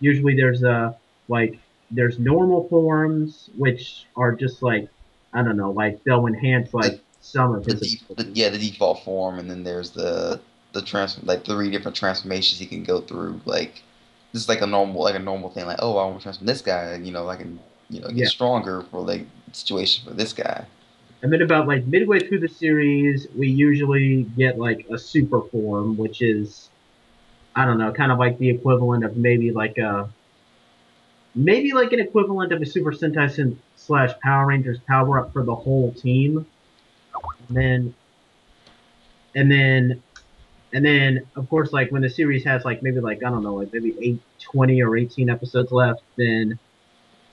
Usually, 0.00 0.36
there's 0.36 0.62
a 0.62 0.96
like 1.28 1.58
there's 1.90 2.18
normal 2.18 2.68
forms 2.68 3.50
which 3.56 4.06
are 4.16 4.34
just 4.34 4.62
like 4.62 4.88
I 5.34 5.42
don't 5.42 5.56
know, 5.56 5.72
like 5.72 6.02
they'll 6.04 6.26
enhance 6.26 6.72
like 6.74 7.00
some 7.20 7.54
of 7.54 7.64
The, 7.66 7.74
his 7.80 7.80
de- 7.80 8.14
the 8.14 8.30
yeah 8.34 8.50
the 8.50 8.58
default 8.58 9.04
form, 9.04 9.38
and 9.38 9.50
then 9.50 9.64
there's 9.64 9.90
the 9.90 10.40
the 10.72 10.82
trans 10.82 11.22
like 11.24 11.44
three 11.44 11.70
different 11.70 11.96
transformations 11.96 12.58
he 12.58 12.66
can 12.66 12.84
go 12.84 13.00
through. 13.00 13.40
Like 13.46 13.82
this 14.32 14.42
is 14.42 14.48
like 14.48 14.60
a 14.60 14.66
normal 14.66 15.02
like 15.02 15.14
a 15.14 15.18
normal 15.18 15.50
thing. 15.50 15.64
Like 15.66 15.78
oh 15.80 15.96
I 15.96 16.04
want 16.04 16.18
to 16.18 16.22
transform 16.24 16.46
this 16.46 16.60
guy. 16.60 16.96
You 16.96 17.10
know 17.12 17.28
I 17.28 17.36
can 17.36 17.58
you 17.88 18.00
know 18.00 18.10
get 18.10 18.26
Yeah. 18.26 18.28
stronger 18.28 18.82
for 18.90 19.00
like 19.00 19.26
situation 19.52 20.04
for 20.06 20.14
this 20.14 20.32
guy. 20.34 20.66
And 21.22 21.32
then 21.32 21.42
about 21.42 21.66
like 21.66 21.86
midway 21.86 22.20
through 22.28 22.40
the 22.40 22.48
series, 22.48 23.26
we 23.34 23.48
usually 23.48 24.24
get 24.24 24.58
like 24.58 24.86
a 24.92 24.98
super 24.98 25.42
form, 25.50 25.96
which 25.96 26.20
is 26.22 26.70
I 27.56 27.66
don't 27.66 27.78
know, 27.78 27.92
kind 27.92 28.12
of 28.12 28.18
like 28.18 28.38
the 28.38 28.50
equivalent 28.50 29.04
of 29.04 29.16
maybe 29.16 29.52
like 29.52 29.78
a 29.78 30.14
maybe 31.34 31.72
like 31.72 31.92
an 31.92 32.00
equivalent 32.00 32.52
of 32.52 32.62
a 32.62 32.66
Super 32.66 32.92
Sentai 32.92 33.30
Sen- 33.30 33.60
slash 33.86 34.10
Power 34.22 34.46
Rangers 34.46 34.78
power 34.88 35.18
up 35.18 35.32
for 35.32 35.44
the 35.44 35.54
whole 35.54 35.92
team. 35.92 36.46
And 37.48 37.56
then 37.56 37.94
and 39.34 39.50
then 39.50 40.02
and 40.72 40.84
then 40.84 41.26
of 41.36 41.48
course 41.48 41.72
like 41.72 41.90
when 41.92 42.02
the 42.02 42.10
series 42.10 42.44
has 42.44 42.64
like 42.64 42.82
maybe 42.82 43.00
like 43.00 43.22
I 43.24 43.30
don't 43.30 43.42
know, 43.42 43.54
like 43.54 43.72
maybe 43.72 43.94
eight, 44.00 44.20
20 44.52 44.82
or 44.82 44.96
18 44.96 45.30
episodes 45.30 45.70
left, 45.72 46.02
then 46.16 46.58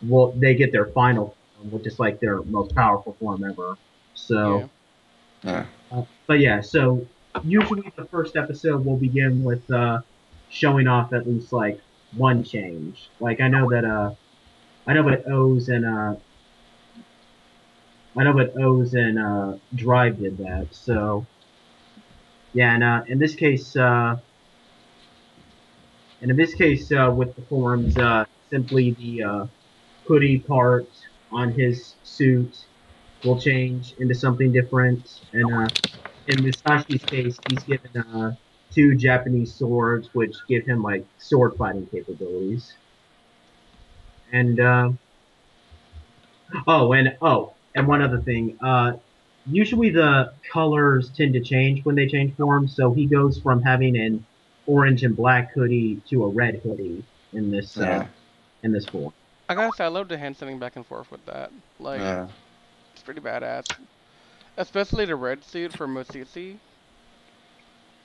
well 0.03 0.33
they 0.37 0.55
get 0.55 0.71
their 0.71 0.87
final 0.87 1.35
which 1.69 1.85
is 1.85 1.99
like 1.99 2.19
their 2.19 2.41
most 2.43 2.73
powerful 2.75 3.15
form 3.19 3.43
ever. 3.43 3.77
So 4.15 4.69
Yeah. 5.43 5.63
Yeah. 5.91 5.99
uh, 5.99 6.03
but 6.27 6.39
yeah, 6.39 6.61
so 6.61 7.05
usually 7.43 7.91
the 7.95 8.05
first 8.05 8.35
episode 8.35 8.85
will 8.85 8.97
begin 8.97 9.43
with 9.43 9.69
uh, 9.71 10.01
showing 10.49 10.87
off 10.87 11.13
at 11.13 11.27
least 11.27 11.53
like 11.53 11.79
one 12.15 12.43
change. 12.43 13.09
Like 13.19 13.41
I 13.41 13.47
know 13.47 13.69
that 13.69 13.85
uh, 13.85 14.11
I 14.87 14.93
know 14.93 15.09
that 15.09 15.23
OOO 15.29 15.59
and 15.67 15.85
uh, 15.85 16.15
I 18.17 18.23
know 18.23 18.37
that 18.37 18.53
OOO 18.57 18.87
and 18.93 19.19
uh, 19.19 19.57
Drive 19.73 20.19
did 20.19 20.37
that. 20.39 20.67
So 20.71 21.25
yeah, 22.53 22.73
and 22.73 22.83
uh, 22.83 23.03
in 23.07 23.19
this 23.19 23.35
case, 23.35 23.75
uh, 23.75 24.17
and 26.21 26.31
in 26.31 26.37
this 26.37 26.53
case 26.53 26.91
uh, 26.91 27.11
with 27.15 27.35
the 27.35 27.41
forms, 27.43 27.97
uh, 27.97 28.25
simply 28.49 28.91
the 28.91 29.23
uh, 29.23 29.47
hoodie 30.05 30.39
part 30.39 30.89
on 31.31 31.51
his 31.51 31.95
suit 32.03 32.65
will 33.23 33.39
change 33.39 33.93
into 33.99 34.13
something 34.13 34.51
different, 34.51 35.21
and 35.31 35.53
uh, 35.53 35.67
in 36.27 36.39
Musashi's 36.39 37.03
case, 37.03 37.37
he's 37.49 37.63
given 37.63 37.95
uh, 37.97 38.33
two 38.71 38.95
Japanese 38.95 39.53
swords, 39.53 40.09
which 40.13 40.35
give 40.47 40.65
him 40.65 40.83
like 40.83 41.05
sword 41.17 41.55
fighting 41.55 41.87
capabilities. 41.87 42.73
And 44.31 44.59
uh, 44.59 44.91
oh, 46.67 46.93
and 46.93 47.15
oh, 47.21 47.53
and 47.75 47.87
one 47.87 48.01
other 48.01 48.21
thing. 48.21 48.57
Uh, 48.63 48.93
usually 49.49 49.89
the 49.89 50.31
colors 50.51 51.11
tend 51.15 51.33
to 51.33 51.41
change 51.43 51.83
when 51.83 51.95
they 51.95 52.07
change 52.07 52.35
forms, 52.35 52.75
so 52.75 52.93
he 52.93 53.07
goes 53.07 53.39
from 53.41 53.61
having 53.63 53.97
an 53.97 54.25
orange 54.67 55.03
and 55.03 55.15
black 55.15 55.49
hoodie 55.55 56.01
to 56.09 56.23
a 56.23 56.27
red 56.29 56.61
hoodie 56.63 57.03
in 57.33 57.51
this 57.51 57.77
uh, 57.77 57.83
Yeah. 57.83 58.07
in 58.63 58.71
this 58.71 58.85
form. 58.85 59.13
I 59.49 59.55
gotta 59.55 59.75
say, 59.75 59.83
I 59.85 59.87
love 59.87 60.07
the 60.07 60.17
hand 60.17 60.37
sending 60.37 60.59
back 60.59 60.75
and 60.75 60.85
forth 60.85 61.11
with 61.11 61.25
that. 61.25 61.51
Like, 61.79 61.99
Yeah. 61.99 62.27
it's 62.93 63.03
pretty 63.03 63.21
badass. 63.21 63.65
Especially 64.57 65.05
the 65.05 65.15
red 65.15 65.43
suit 65.43 65.73
for 65.73 65.87
Musashi. 65.87 66.57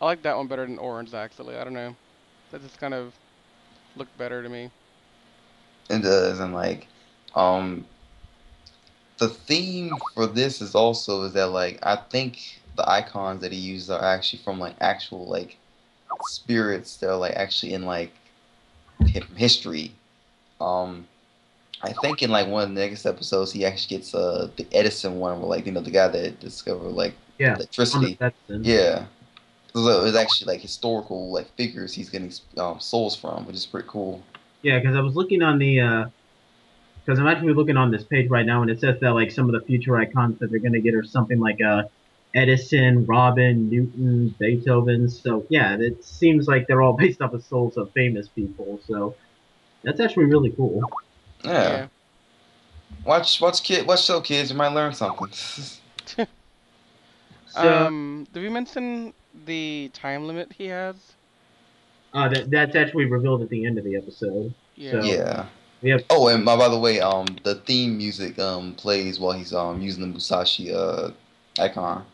I 0.01 0.05
like 0.05 0.23
that 0.23 0.37
one 0.37 0.47
better 0.47 0.67
than 0.67 0.79
orange, 0.79 1.15
actually. 1.15 1.57
I 1.57 1.65
don't 1.65 1.73
know. 1.73 1.95
That 2.51 2.63
just 2.63 2.79
kind 2.79 2.95
of 2.95 3.13
looked 3.97 4.17
better 4.19 4.43
to 4.43 4.49
me. 4.49 4.71
It 5.89 6.03
does, 6.03 6.41
and 6.41 6.53
like, 6.53 6.89
um, 7.35 7.87
the 9.19 9.29
theme 9.29 9.97
for 10.15 10.27
this 10.27 10.61
is 10.61 10.75
also 10.75 11.23
is 11.25 11.33
that 11.33 11.49
like 11.49 11.79
I 11.83 11.97
think 11.97 12.61
the 12.77 12.89
icons 12.89 13.41
that 13.41 13.53
he 13.53 13.59
uses 13.59 13.91
are 13.91 14.03
actually 14.03 14.43
from 14.43 14.59
like 14.59 14.77
actual 14.81 15.27
like 15.27 15.57
spirits 16.23 16.97
that 16.99 17.11
are 17.11 17.17
like 17.17 17.35
actually 17.35 17.73
in 17.73 17.85
like 17.85 18.13
history. 19.37 19.93
Um, 20.61 21.07
I 21.83 21.93
think 21.93 22.23
in 22.23 22.31
like 22.31 22.49
one 22.49 22.63
of 22.63 22.75
the 22.75 22.81
next 22.81 23.07
episodes 23.07 23.53
he 23.53 23.65
actually 23.65 23.99
gets 23.99 24.15
uh 24.15 24.49
the 24.57 24.67
Edison 24.73 25.19
one 25.19 25.41
where 25.41 25.49
like 25.49 25.67
you 25.67 25.73
know 25.73 25.81
the 25.81 25.91
guy 25.91 26.09
that 26.09 26.41
discovered 26.41 26.91
like 26.91 27.15
Yeah, 27.39 27.55
electricity. 27.55 28.19
Yeah. 28.63 29.07
So 29.75 30.05
it's 30.05 30.17
actually 30.17 30.55
like 30.55 30.63
historical 30.63 31.31
like 31.33 31.55
figures 31.57 31.93
he's 31.95 32.09
getting 32.09 32.33
um, 32.57 32.81
souls 32.81 33.15
from, 33.15 33.47
which 33.47 33.57
is 33.57 33.67
pretty 33.67 33.89
cool. 33.89 34.23
Yeah, 34.63 34.79
because 34.79 34.97
I 34.97 35.01
was 35.01 35.15
looking 35.15 35.43
on 35.43 35.59
the, 35.59 36.11
because 37.07 37.21
I'm 37.21 37.29
actually 37.29 37.55
looking 37.55 37.77
on 37.77 37.93
this 37.93 38.03
page 38.03 38.29
right 38.29 38.45
now, 38.45 38.63
and 38.63 38.71
it 38.71 38.81
says 38.81 38.99
that 39.01 39.11
like 39.11 39.31
some 39.31 39.47
of 39.49 39.53
the 39.53 39.65
future 39.65 39.97
icons 39.97 40.41
that 40.41 40.51
they're 40.51 40.59
gonna 40.59 40.81
get 40.81 40.95
are 40.95 41.05
something 41.05 41.39
like 41.39 41.63
uh, 41.63 41.85
Edison, 42.35 43.07
Robin, 43.07 43.71
Newton, 43.71 44.35
Beethoven. 44.41 45.09
So 45.09 45.47
yeah, 45.49 45.77
it 45.79 46.05
seems 46.05 46.49
like 46.49 46.67
they're 46.67 46.83
all 46.83 46.93
based 47.05 47.23
off 47.23 47.33
of 47.33 47.45
souls 47.45 47.77
of 47.77 47.93
famous 47.93 48.29
people. 48.29 48.81
So 48.87 49.15
that's 49.85 50.01
actually 50.01 50.25
really 50.27 50.51
cool. 50.51 50.83
Yeah. 51.45 51.87
Watch 53.05 53.41
watch 53.41 53.63
kid 53.63 53.87
watch 53.87 54.05
show 54.05 54.21
kids, 54.21 54.51
you 54.51 54.57
might 54.57 54.73
learn 54.73 54.93
something. 54.93 55.29
So 57.49 57.87
Um, 57.87 58.27
did 58.35 58.43
we 58.43 58.49
mention 58.51 59.15
the 59.47 59.91
time 59.95 60.27
limit 60.27 60.53
he 60.53 60.67
has? 60.67 60.97
uh, 62.13 62.29
that, 62.29 62.51
that's 62.51 62.75
actually 62.77 63.07
revealed 63.07 63.41
at 63.43 63.49
the 63.49 63.65
end 63.65 63.79
of 63.79 63.85
the 63.85 63.97
episode. 63.97 64.53
Yeah. 64.75 64.91
So- 64.91 65.01
yeah. 65.03 65.47
Oh, 66.11 66.29
and 66.29 66.49
uh, 66.49 66.57
by 66.57 66.69
the 66.69 66.79
way, 66.79 67.01
um, 67.01 67.27
the 67.43 67.57
theme 67.57 67.97
music 67.97 68.39
um 68.39 68.75
plays 68.75 69.19
while 69.19 69.33
he's 69.33 69.53
um 69.53 69.81
using 69.81 70.03
the 70.03 70.09
Musashi 70.09 70.73
uh 70.73 71.11
icon. 71.59 72.05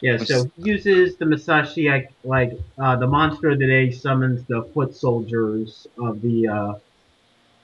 Yeah, 0.00 0.16
Which 0.16 0.28
so 0.28 0.50
he 0.56 0.70
uses 0.70 1.16
the 1.18 1.26
Musashi 1.26 1.88
like 1.88 2.08
like 2.24 2.52
uh, 2.82 2.96
the 2.96 3.06
monster 3.06 3.50
of 3.50 3.58
the 3.58 3.66
day 3.66 3.90
summons 3.90 4.44
the 4.46 4.62
foot 4.72 4.94
soldiers 4.94 5.86
of 5.98 6.22
the 6.22 6.48
uh, 6.48 6.74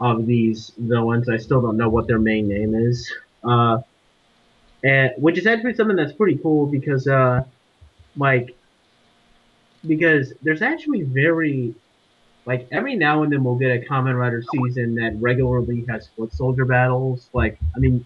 of 0.01 0.27
these 0.27 0.73
villains. 0.77 1.29
I 1.29 1.39
still 1.39 1.63
don't 1.63 1.79
know 1.79 1.89
what 1.89 2.07
their 2.07 2.19
main 2.19 2.49
name 2.49 2.75
is. 2.75 3.11
Uh, 3.43 3.79
and 4.85 5.13
which 5.19 5.39
is 5.39 5.47
actually 5.47 5.75
something 5.75 5.97
that's 5.97 6.13
pretty 6.13 6.39
cool 6.39 6.67
because 6.67 7.07
uh, 7.09 7.43
like 8.17 8.57
because 9.87 10.33
there's 10.43 10.63
actually 10.63 11.03
very 11.03 11.75
like 12.47 12.69
every 12.73 12.95
now 12.95 13.23
and 13.23 13.33
then 13.33 13.45
we'll 13.45 13.57
get 13.57 13.71
a 13.71 13.85
Kamen 13.85 14.19
Rider 14.19 14.43
season 14.55 14.95
that 14.95 15.17
regularly 15.21 15.85
has 15.89 16.09
foot 16.17 16.33
soldier 16.33 16.65
battles. 16.65 17.29
Like 17.33 17.59
I 17.75 17.79
mean 17.79 18.05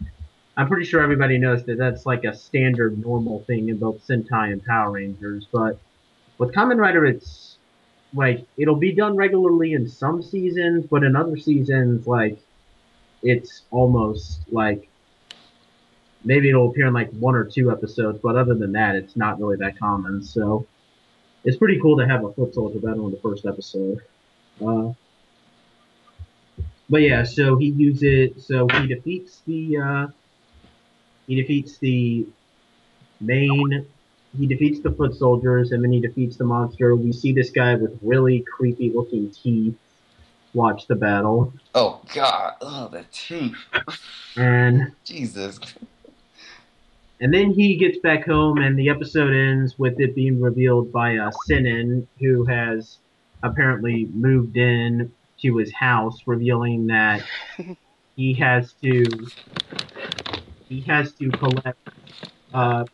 I'm 0.57 0.69
pretty 0.69 0.85
sure 0.85 1.01
everybody 1.01 1.39
knows 1.39 1.65
that 1.65 1.79
that's 1.79 2.05
like 2.05 2.25
a 2.25 2.35
standard 2.35 2.99
normal 2.99 3.45
thing 3.45 3.69
in 3.69 3.79
both 3.79 4.07
Sentai 4.07 4.53
and 4.53 4.65
Power 4.65 4.91
Rangers, 4.93 5.47
but 5.53 5.79
with 6.39 6.53
Kamen 6.53 6.79
Rider, 6.79 7.07
it's 7.07 7.59
like 8.15 8.45
it'll 8.57 8.77
be 8.77 8.93
done 8.93 9.17
regularly 9.17 9.75
in 9.75 9.89
some 9.89 10.23
seasons, 10.23 10.87
but 10.91 11.05
in 11.05 11.15
other 11.15 11.37
seasons, 11.37 12.07
like 12.07 12.39
it's 13.23 13.63
almost 13.71 14.41
like 14.51 14.89
maybe 16.25 16.49
it'll 16.49 16.71
appear 16.71 16.87
in 16.87 16.93
like 16.93 17.11
one 17.13 17.35
or 17.35 17.45
two 17.45 17.71
episodes, 17.71 18.19
but 18.23 18.37
other 18.37 18.55
than 18.55 18.73
that, 18.73 18.97
it's 18.97 19.17
not 19.17 19.39
really 19.39 19.57
that 19.57 19.79
common. 19.79 20.23
So 20.23 20.67
it's 21.45 21.57
pretty 21.57 21.79
cool 21.81 21.97
to 21.99 22.07
have 22.07 22.25
a 22.25 22.33
foot 22.33 22.55
soldier 22.55 22.81
battle 22.81 23.07
in 23.07 23.13
the 23.13 23.21
first 23.21 23.47
episode. 23.47 24.01
Uh, 24.65 24.93
but 26.89 27.03
yeah, 27.03 27.23
so 27.23 27.57
he 27.57 27.67
uses 27.71 28.47
so 28.47 28.67
he 28.69 28.87
defeats 28.87 29.43
the 29.47 29.77
uh, 29.79 30.07
he 31.27 31.41
defeats 31.41 31.79
the 31.79 32.27
main. 33.21 33.87
He 34.39 34.47
defeats 34.47 34.81
the 34.81 34.93
foot 34.93 35.15
soldiers, 35.17 35.73
and 35.73 35.83
then 35.83 35.91
he 35.93 36.01
defeats 36.01 36.37
the 36.37 36.45
monster. 36.45 36.95
We 36.95 37.13
see 37.13 37.33
this 37.33 37.51
guy 37.51 37.75
with 37.75 37.99
really 38.03 38.41
creepy 38.41 38.91
looking 38.93 39.31
teeth 39.31 39.77
watch 40.55 40.87
the 40.87 40.97
battle, 40.97 41.53
Oh 41.75 42.01
God, 42.15 42.55
oh 42.61 42.89
the 42.89 43.05
teeth, 43.13 43.57
and 44.37 44.93
Jesus. 45.05 45.59
and 47.21 47.33
then 47.33 47.53
he 47.53 47.77
gets 47.77 47.99
back 47.99 48.27
home, 48.27 48.59
and 48.59 48.79
the 48.79 48.89
episode 48.89 49.33
ends 49.33 49.79
with 49.79 50.01
it 50.01 50.15
being 50.15 50.41
revealed 50.41 50.93
by 50.93 51.17
uh, 51.17 51.31
Sennin, 51.49 52.07
who 52.19 52.45
has 52.47 52.99
apparently 53.43 54.09
moved 54.13 54.57
in 54.57 55.15
to 55.43 55.57
his 55.59 55.73
house, 55.75 56.17
revealing 56.27 56.87
that 56.89 57.29
he 58.17 58.35
has 58.35 58.75
to 58.85 59.31
he 60.69 60.85
has 60.89 61.15
to 61.17 61.33
collect 61.33 61.79
uh, 62.55 62.85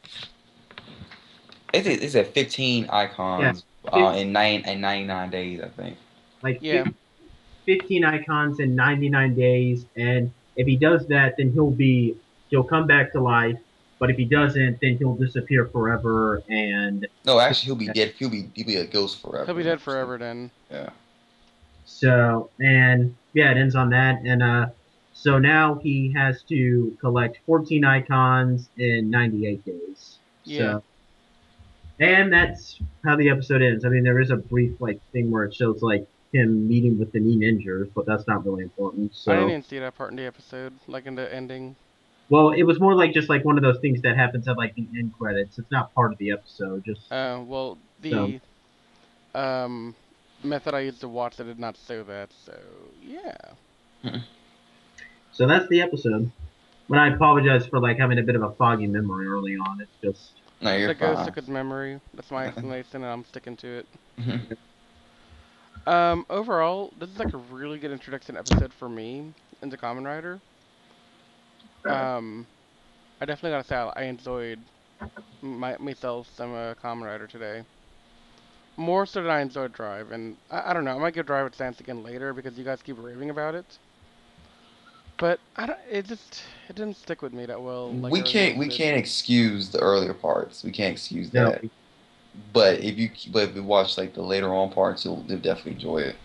It's 1.73 1.87
it's 1.87 2.15
at 2.15 2.29
15 2.29 2.89
icons 2.91 3.65
uh, 3.93 4.15
in 4.17 4.33
nine 4.33 4.65
in 4.67 4.81
99 4.81 5.31
days, 5.31 5.61
I 5.61 5.69
think. 5.69 5.99
like 6.43 6.61
Yeah. 6.61 6.85
15 7.67 8.05
icons 8.05 8.61
in 8.61 8.75
99 8.75 9.35
days 9.35 9.87
and 9.97 10.33
if 10.57 10.67
he 10.67 10.77
does 10.79 11.07
that 11.09 11.35
then 11.39 11.53
he'll 11.53 11.71
be 11.71 12.19
he'll 12.49 12.65
come 12.65 12.87
back 12.87 13.13
to 13.13 13.21
life 13.21 13.59
but 13.99 14.11
if 14.11 14.17
he 14.17 14.25
doesn't 14.25 14.79
then 14.81 14.97
he'll 14.99 15.15
disappear 15.17 15.67
forever 15.67 16.43
and 16.49 17.07
No, 17.25 17.39
actually, 17.41 17.67
he'll 17.67 17.77
be 17.77 17.89
dead. 17.89 18.15
He'll 18.19 18.31
be 18.31 18.51
he'll 18.55 18.67
be 18.67 18.77
a 18.77 18.87
ghost 18.87 19.21
forever. 19.23 19.47
He'll 19.47 19.55
be 19.55 19.63
dead 19.63 19.81
forever 19.81 20.19
then. 20.19 20.51
Yeah. 20.71 20.91
so 21.85 22.51
and 22.61 23.15
yeah 23.33 23.51
it 23.53 23.57
ends 23.57 23.75
on 23.77 23.91
that 23.91 24.21
and 24.25 24.43
uh 24.43 24.67
so 25.13 25.39
now 25.39 25.77
he 25.77 26.13
has 26.13 26.43
to 26.43 26.97
collect 27.01 27.39
14 27.47 27.85
icons 27.85 28.69
in 28.77 29.09
98 29.11 29.65
days 29.65 30.19
Yeah. 30.45 30.59
so 30.59 30.83
and 32.01 32.33
that's 32.33 32.79
how 33.05 33.17
the 33.17 33.31
episode 33.31 33.63
ends 33.63 33.85
i 33.85 33.89
mean 33.89 34.03
there 34.03 34.21
is 34.21 34.31
a 34.31 34.37
brief 34.37 34.73
like 34.81 35.01
thing 35.13 35.31
where 35.31 35.45
it 35.45 35.55
shows 35.55 35.81
like 35.81 36.07
him 36.33 36.69
meeting 36.69 36.99
with 36.99 37.13
the 37.13 37.21
knee 37.21 37.37
ninjas 37.39 37.89
but 37.95 38.05
that's 38.05 38.27
not 38.27 38.45
really 38.45 38.63
important 38.65 39.15
so 39.15 39.33
I 39.33 39.37
didn't 39.37 39.51
even 39.51 39.63
see 39.63 39.79
that 39.79 39.97
part 39.97 40.11
in 40.11 40.17
the 40.17 40.27
episode, 40.27 40.73
like 40.89 41.07
in 41.07 41.15
the 41.15 41.33
ending. 41.33 41.77
Well, 42.29 42.51
it 42.51 42.65
was 42.65 42.81
more 42.81 42.95
like 42.95 43.13
just 43.13 43.29
like 43.29 43.45
one 43.45 43.57
of 43.57 43.63
those 43.63 43.79
things 43.79 44.03
that 44.03 44.17
happens 44.17 44.49
at 44.49 44.57
like 44.57 44.75
the 44.75 44.87
end 44.97 45.13
credits. 45.19 45.59
It's 45.59 45.71
not 45.71 45.95
part 45.95 46.13
of 46.13 46.19
the 46.19 46.33
episode. 46.33 46.85
Just 46.85 47.13
Uh, 47.13 47.41
well, 47.47 47.79
the 48.01 48.41
um 49.35 49.95
method 50.43 50.75
I 50.75 50.81
used 50.81 51.01
to 51.01 51.09
watch 51.09 51.37
that 51.37 51.45
did 51.45 51.59
not 51.59 51.77
show 51.87 52.03
that, 52.05 52.31
so 52.45 52.59
yeah. 53.03 54.11
so 55.33 55.47
that's 55.47 55.69
the 55.69 55.83
episode. 55.83 56.31
When 56.89 57.01
I 57.01 57.15
apologize 57.15 57.67
for 57.67 57.81
like 57.81 57.99
having 57.99 58.19
a 58.19 58.23
bit 58.23 58.37
of 58.37 58.43
a 58.43 58.51
foggy 58.53 58.87
memory 58.87 59.27
early 59.27 59.57
on. 59.57 59.81
It's 59.81 59.91
just 60.03 60.33
No, 60.61 60.75
you're 60.77 60.89
the 60.89 60.95
ghost 60.95 61.19
fine. 61.19 61.27
took 61.27 61.37
his 61.37 61.49
memory. 61.49 62.01
That's 62.15 62.31
my 62.31 62.47
explanation, 62.49 63.03
and 63.03 63.07
I'm 63.07 63.25
sticking 63.25 63.57
to 63.59 63.69
it. 63.79 63.87
Um, 65.87 66.27
overall, 66.29 66.93
this 66.99 67.11
is 67.11 67.19
like 67.19 67.33
a 67.33 67.37
really 67.37 67.79
good 67.79 67.93
introduction 67.93 68.37
episode 68.37 68.73
for 68.73 68.89
me 68.89 69.33
into 69.63 69.77
Kamen 69.77 70.05
Rider. 70.05 70.41
Um, 71.93 72.47
I 73.21 73.25
definitely 73.25 73.57
gotta 73.57 73.67
say 73.67 73.77
I 73.77 73.89
I 73.89 74.03
enjoyed 74.05 74.59
my 75.43 75.77
myself 75.79 76.29
some 76.35 76.55
uh, 76.55 76.75
Kamen 76.75 77.05
Rider 77.05 77.27
today. 77.27 77.63
More 78.77 79.07
so 79.07 79.23
than 79.23 79.31
I 79.31 79.41
enjoyed 79.41 79.73
Drive, 79.73 80.13
and 80.13 80.37
I, 80.51 80.71
I 80.71 80.73
don't 80.75 80.85
know. 80.85 80.97
I 80.97 80.99
might 80.99 81.15
give 81.15 81.27
Drive 81.27 81.47
a 81.47 81.51
chance 81.51 81.81
again 81.81 82.03
later 82.03 82.35
because 82.35 82.59
you 82.59 82.65
guys 82.65 82.83
keep 82.83 82.97
raving 82.99 83.31
about 83.31 83.55
it. 83.55 83.79
But 85.19 85.41
I 85.57 85.67
don't. 85.67 85.79
It 85.91 86.07
just 86.07 86.43
it 86.69 86.77
didn't 86.77 86.97
stick 86.97 87.23
with 87.23 87.33
me 87.33 87.47
that 87.47 87.61
well. 87.61 87.91
Like 87.93 88.13
we 88.13 88.21
can't 88.21 88.59
we 88.59 88.69
did. 88.69 88.77
can't 88.77 88.97
excuse 88.99 89.71
the 89.71 89.79
earlier 89.79 90.13
parts. 90.13 90.63
We 90.63 90.73
can't 90.73 90.93
excuse 90.93 91.33
no, 91.33 91.51
that. 91.51 91.65
But 92.53 92.81
if 92.81 92.99
you 92.99 93.11
but 93.33 93.49
if 93.49 93.57
you 93.57 93.63
watch 93.63 93.97
like 93.97 94.13
the 94.13 94.23
later 94.23 94.53
on 94.53 94.71
parts, 94.71 95.05
you'll, 95.07 95.25
you'll 95.27 95.39
definitely 95.39 95.73
enjoy 95.73 95.99
it. 95.99 96.17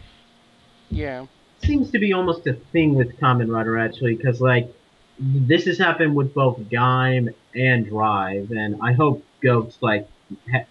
Yeah. 0.90 1.28
seems 1.64 1.90
to 1.92 2.00
be 2.00 2.12
almost 2.12 2.46
a 2.48 2.54
thing 2.74 2.96
with 2.96 3.18
Kamen 3.22 3.50
Rider 3.50 3.78
actually, 3.78 4.16
because 4.16 4.42
like 4.42 4.74
this 5.22 5.66
has 5.66 5.78
happened 5.78 6.16
with 6.16 6.34
both 6.34 6.60
Gaim 6.70 7.30
and 7.56 7.86
Drive, 7.88 8.52
and 8.52 8.76
I 8.82 8.94
hope 8.94 9.26
Ghost 9.44 9.80
like 9.82 10.08
ha- 10.52 10.66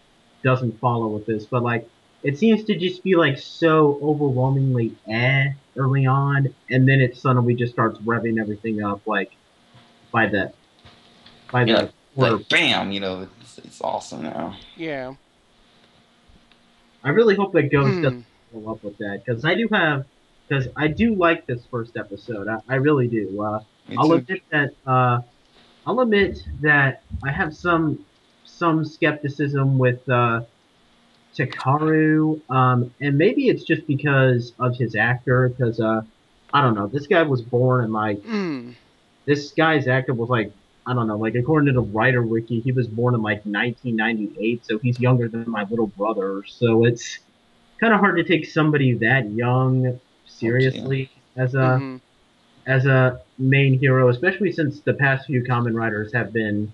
doesn't 0.44 0.80
follow 0.80 1.08
with 1.08 1.26
this, 1.26 1.46
but 1.46 1.62
like 1.62 1.88
it 2.22 2.38
seems 2.38 2.64
to 2.64 2.78
just 2.78 3.02
be 3.04 3.16
like 3.16 3.38
so 3.38 3.98
overwhelmingly 4.02 4.96
eh 5.10 5.46
early 5.76 6.06
on, 6.06 6.54
and 6.70 6.88
then 6.88 7.00
it 7.00 7.16
suddenly 7.16 7.54
just 7.54 7.72
starts 7.72 7.98
revving 8.00 8.40
everything 8.40 8.82
up 8.82 9.02
like 9.06 9.30
by 10.12 10.26
the 10.28 10.52
by 11.52 11.64
the 11.64 11.70
Yeah, 11.72 11.88
quarter. 12.14 12.36
Like 12.36 12.48
bam, 12.48 12.92
you 12.92 13.00
know, 13.00 13.28
it's, 13.40 13.58
it's 13.58 13.80
awesome 13.80 14.22
now. 14.22 14.56
Yeah. 14.76 15.14
I 17.04 17.10
really 17.10 17.36
hope 17.36 17.52
that 17.54 17.70
Ghost 17.70 17.96
Hmm. 17.96 18.02
doesn't 18.02 18.26
follow 18.52 18.72
up 18.74 18.84
with 18.84 18.98
that 18.98 19.22
because 19.24 19.44
I 19.44 19.54
do 19.54 19.68
have 19.72 20.04
because 20.48 20.68
I 20.76 20.88
do 20.88 21.14
like 21.14 21.46
this 21.46 21.66
first 21.70 21.96
episode. 21.96 22.48
I, 22.48 22.58
I 22.68 22.76
really 22.76 23.08
do. 23.08 23.40
Uh, 23.42 23.60
Me 23.90 23.98
I'll 23.98 24.12
too. 24.12 24.22
admit 24.22 24.40
that 24.50 24.70
uh, 24.86 25.18
I'll 25.86 26.00
admit 26.00 26.38
that 26.60 27.04
I 27.26 27.32
have 27.32 27.54
some 27.54 28.06
some 28.44 28.84
skepticism 28.84 29.78
with 29.78 30.00
uh, 30.08 30.42
Takeru, 31.38 32.40
um, 32.50 32.94
and 33.00 33.16
maybe 33.16 33.48
it's 33.48 33.64
just 33.64 33.82
because 33.86 34.54
of 34.58 34.74
his 34.78 34.94
actor. 34.96 35.50
Because 35.56 35.80
uh, 35.80 36.02
I 36.52 36.62
don't 36.62 36.74
know, 36.74 36.88
this 36.92 37.06
guy 37.06 37.22
was 37.22 37.42
born 37.42 37.84
in 37.84 37.92
like 37.92 38.18
Hmm. 38.22 38.72
this 39.26 39.52
guy's 39.56 39.86
actor 39.88 40.14
was 40.14 40.28
like 40.28 40.52
I 40.86 40.94
don't 40.94 41.06
know, 41.08 41.18
like 41.18 41.34
according 41.34 41.66
to 41.66 41.72
the 41.80 41.86
writer 41.86 42.22
wiki, 42.26 42.60
he 42.60 42.72
was 42.72 42.88
born 42.88 43.14
in 43.14 43.22
like 43.22 43.42
1998, 43.44 44.64
so 44.64 44.78
he's 44.82 44.98
younger 44.98 45.28
than 45.28 45.44
my 45.46 45.64
little 45.70 45.86
brother. 45.88 46.42
So 46.46 46.84
it's 46.84 47.18
kind 47.80 47.94
of 47.94 48.00
hard 48.00 48.16
to 48.18 48.24
take 48.24 48.46
somebody 48.46 48.98
that 49.00 49.30
young 49.32 49.98
seriously 50.24 51.10
as 51.36 51.54
a 51.54 51.82
Mhm. 51.82 52.00
As 52.66 52.86
a 52.86 53.20
main 53.38 53.78
hero, 53.78 54.08
especially 54.08 54.52
since 54.52 54.80
the 54.80 54.94
past 54.94 55.26
few 55.26 55.42
Kamen 55.42 55.74
Riders 55.74 56.12
have 56.12 56.32
been 56.32 56.72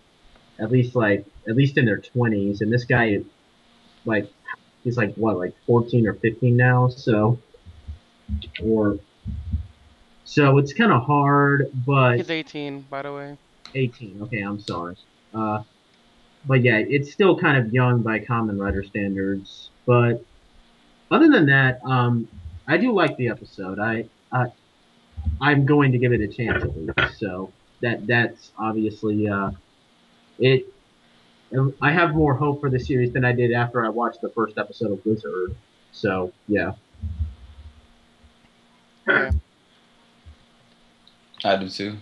at 0.59 0.71
least 0.71 0.95
like 0.95 1.25
at 1.49 1.57
least 1.57 1.79
in 1.79 1.85
their 1.85 1.99
20s, 1.99 2.61
and 2.61 2.73
this 2.73 2.85
guy 2.85 3.21
like 4.05 4.31
he's 4.85 4.97
like 4.97 5.15
what 5.15 5.39
like 5.39 5.55
14 5.67 6.07
or 6.07 6.15
15 6.15 6.57
now, 6.57 6.89
so 6.89 7.39
or 8.63 8.99
so 10.25 10.59
it's 10.59 10.73
kind 10.73 10.93
of 10.93 11.05
hard, 11.05 11.71
but 11.87 12.17
He's 12.17 12.31
18, 12.31 12.87
by 12.91 13.03
the 13.03 13.13
way. 13.13 13.39
18. 13.75 14.23
Okay, 14.23 14.41
I'm 14.41 14.61
sorry. 14.61 14.97
Uh, 15.33 15.63
but 16.47 16.63
yeah, 16.63 16.79
it's 16.79 17.13
still 17.13 17.39
kind 17.39 17.57
of 17.57 17.73
young 17.73 18.03
by 18.03 18.19
Kamen 18.19 18.61
Rider 18.61 18.83
standards. 18.83 19.71
But 19.87 20.25
other 21.11 21.29
than 21.29 21.47
that, 21.47 21.81
um, 21.85 22.29
I 22.67 22.77
do 22.77 22.93
like 22.93 23.17
the 23.17 23.29
episode. 23.29 23.79
I, 23.79 24.09
I 24.33 24.47
I'm 25.41 25.67
going 25.67 25.93
to 25.93 25.99
give 25.99 26.13
it 26.13 26.21
a 26.21 26.29
chance 26.29 26.63
at 26.63 26.77
least. 26.77 27.19
So 27.19 27.53
that 27.83 28.07
that's 28.07 28.53
obviously 28.59 29.29
uh, 29.29 29.51
it. 30.39 30.67
I 31.81 31.93
have 31.93 32.15
more 32.15 32.35
hope 32.35 32.61
for 32.61 32.71
the 32.71 32.79
series 32.79 33.13
than 33.13 33.25
I 33.25 33.33
did 33.33 33.53
after 33.53 33.85
I 33.85 33.89
watched 33.89 34.21
the 34.21 34.31
first 34.31 34.59
episode 34.59 34.93
of 34.93 35.05
Wizard. 35.07 35.55
So 35.93 36.33
yeah. 36.49 36.73
Yeah. 39.07 39.31
I 41.45 41.57
do 41.57 41.69
too. 41.69 41.97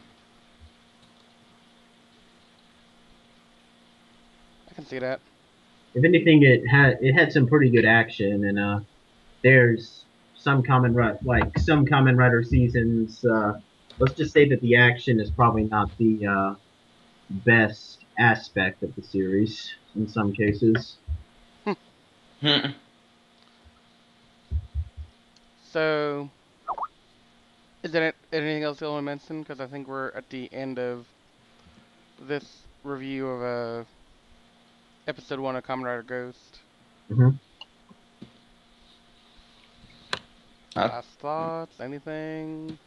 I 4.70 4.74
can 4.74 4.86
see 4.86 4.98
that. 4.98 5.20
if 5.94 6.04
anything, 6.04 6.42
it 6.42 6.66
had 6.66 6.98
it 7.00 7.12
had 7.12 7.32
some 7.32 7.46
pretty 7.46 7.70
good 7.70 7.84
action, 7.84 8.44
and 8.44 8.58
uh, 8.58 8.80
there's 9.42 10.03
some 10.44 10.62
common 10.62 10.94
like 11.24 11.58
some 11.58 11.86
Kamen 11.86 12.16
Rider 12.16 12.42
seasons. 12.42 13.24
Uh, 13.24 13.52
let's 13.98 14.14
just 14.14 14.32
say 14.32 14.48
that 14.50 14.60
the 14.60 14.76
action 14.76 15.20
is 15.20 15.30
probably 15.30 15.64
not 15.64 15.88
the 15.98 16.26
uh, 16.26 16.54
best 17.30 17.98
aspect 18.18 18.82
of 18.82 18.94
the 18.96 19.02
series 19.02 19.74
in 19.96 20.08
some 20.08 20.32
cases. 20.32 20.98
So, 25.72 26.30
is 27.82 27.92
there 27.92 28.14
anything 28.32 28.62
else 28.64 28.80
you 28.80 28.86
want 28.88 28.98
to 28.98 29.02
mention? 29.02 29.42
Because 29.42 29.60
I 29.60 29.66
think 29.66 29.88
we're 29.88 30.08
at 30.08 30.30
the 30.30 30.52
end 30.52 30.78
of 30.78 31.06
this 32.20 32.62
review 32.82 33.28
of 33.28 33.42
uh, 33.42 33.84
episode 35.06 35.40
one 35.40 35.56
of 35.56 35.64
Kamen 35.64 35.84
Rider 35.84 36.02
Ghost. 36.02 36.60
hmm 37.08 37.36
I- 40.76 40.86
Last 40.86 41.08
thoughts? 41.20 41.80
Anything? 41.80 42.78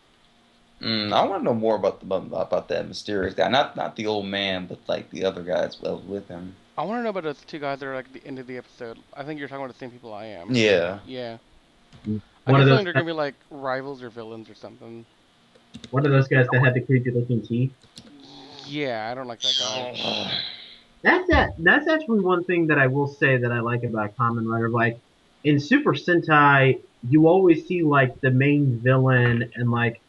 Mm, 0.81 1.11
I 1.11 1.25
want 1.25 1.41
to 1.41 1.43
know 1.45 1.55
more 1.55 1.75
about 1.75 1.99
the 2.01 2.05
about, 2.05 2.27
about 2.47 2.67
that 2.67 2.87
mysterious 2.87 3.33
guy. 3.33 3.47
Not 3.49 3.75
not 3.75 3.95
the 3.95 4.05
old 4.05 4.27
man, 4.27 4.67
but 4.67 4.77
like 4.87 5.09
the 5.09 5.25
other 5.25 5.41
guys 5.41 5.75
that 5.81 5.91
was 5.91 6.03
with 6.03 6.27
him. 6.27 6.55
I 6.77 6.83
want 6.83 6.99
to 6.99 7.03
know 7.03 7.09
about 7.09 7.23
those 7.23 7.41
two 7.47 7.57
guys 7.57 7.79
that 7.79 7.87
are 7.87 7.95
like 7.95 8.05
at 8.05 8.13
the 8.13 8.27
end 8.27 8.37
of 8.37 8.45
the 8.45 8.57
episode. 8.57 8.99
I 9.15 9.23
think 9.23 9.39
you're 9.39 9.47
talking 9.47 9.63
about 9.65 9.73
the 9.73 9.79
same 9.79 9.89
people 9.89 10.13
I 10.13 10.25
am. 10.25 10.53
Yeah. 10.53 10.99
Yeah. 11.07 11.37
I 12.05 12.09
One 12.09 12.21
guess 12.45 12.61
of 12.61 12.65
those 12.67 12.83
they're 12.83 12.93
gonna 12.93 13.05
be 13.05 13.11
like 13.11 13.33
rivals 13.49 14.03
or 14.03 14.09
villains 14.11 14.49
or 14.51 14.53
something. 14.55 15.03
One 15.89 16.05
of 16.05 16.11
those 16.11 16.27
guys 16.27 16.45
that 16.51 16.63
had 16.63 16.75
the 16.75 16.81
creepy 16.81 17.09
looking 17.09 17.41
teeth. 17.41 17.71
Yeah, 18.67 19.09
I 19.11 19.15
don't 19.15 19.27
like 19.27 19.41
that 19.41 19.55
guy. 19.59 20.31
That's 21.01 21.27
that. 21.29 21.53
That's 21.57 21.87
actually 21.87 22.19
one 22.19 22.43
thing 22.43 22.67
that 22.67 22.77
I 22.77 22.85
will 22.87 23.07
say 23.07 23.37
that 23.37 23.51
I 23.51 23.61
like 23.61 23.83
about 23.83 24.15
Kamen 24.15 24.45
Rider. 24.51 24.69
Like 24.69 24.99
in 25.43 25.59
Super 25.59 25.93
Sentai, 25.93 26.81
you 27.09 27.27
always 27.27 27.65
see 27.67 27.83
like 27.83 28.19
the 28.21 28.31
main 28.31 28.79
villain 28.83 29.51
and 29.55 29.71
like 29.71 30.01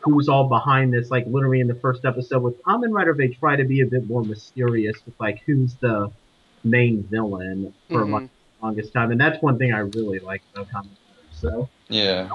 who's 0.00 0.28
all 0.28 0.48
behind 0.48 0.92
this. 0.92 1.10
Like 1.10 1.26
literally 1.26 1.60
in 1.60 1.68
the 1.68 1.76
first 1.76 2.04
episode 2.04 2.42
with 2.42 2.60
Kamen 2.64 2.92
Rider, 2.92 3.14
they 3.14 3.28
try 3.28 3.56
to 3.56 3.64
be 3.64 3.80
a 3.80 3.86
bit 3.86 4.06
more 4.08 4.24
mysterious 4.24 4.96
with 5.06 5.14
like 5.20 5.40
who's 5.46 5.76
the 5.76 6.10
main 6.64 7.02
villain 7.04 7.72
for 7.88 8.04
Mhm. 8.04 8.10
like 8.12 8.22
the 8.60 8.66
longest 8.66 8.92
time, 8.92 9.10
and 9.10 9.20
that's 9.20 9.40
one 9.42 9.58
thing 9.58 9.72
I 9.72 9.78
really 9.80 10.18
like 10.20 10.42
about 10.54 10.68
Kamen 10.68 10.84
Rider. 10.84 11.28
So 11.32 11.68
Yeah. 11.88 12.28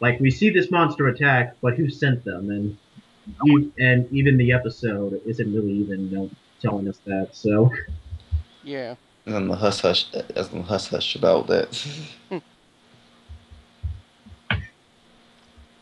like 0.00 0.20
we 0.20 0.30
see 0.30 0.50
this 0.50 0.70
monster 0.70 1.08
attack, 1.08 1.56
but 1.60 1.74
who 1.74 1.88
sent 1.88 2.24
them? 2.24 2.50
And 2.50 2.78
and 3.78 4.08
even 4.12 4.36
the 4.38 4.52
episode 4.52 5.20
isn't 5.26 5.52
really 5.54 5.72
even 5.72 6.10
you 6.10 6.16
know, 6.16 6.30
telling 6.60 6.88
us 6.88 6.98
that. 7.06 7.28
So. 7.32 7.70
Yeah. 8.64 8.96
And 9.28 9.50
the 9.50 9.56
hush 9.56 9.80
hush, 9.80 10.06
as 10.34 10.48
the 10.48 10.62
hush 10.62 10.88
hush 10.88 11.14
about 11.14 11.48
that. 11.48 11.86
All 12.30 12.40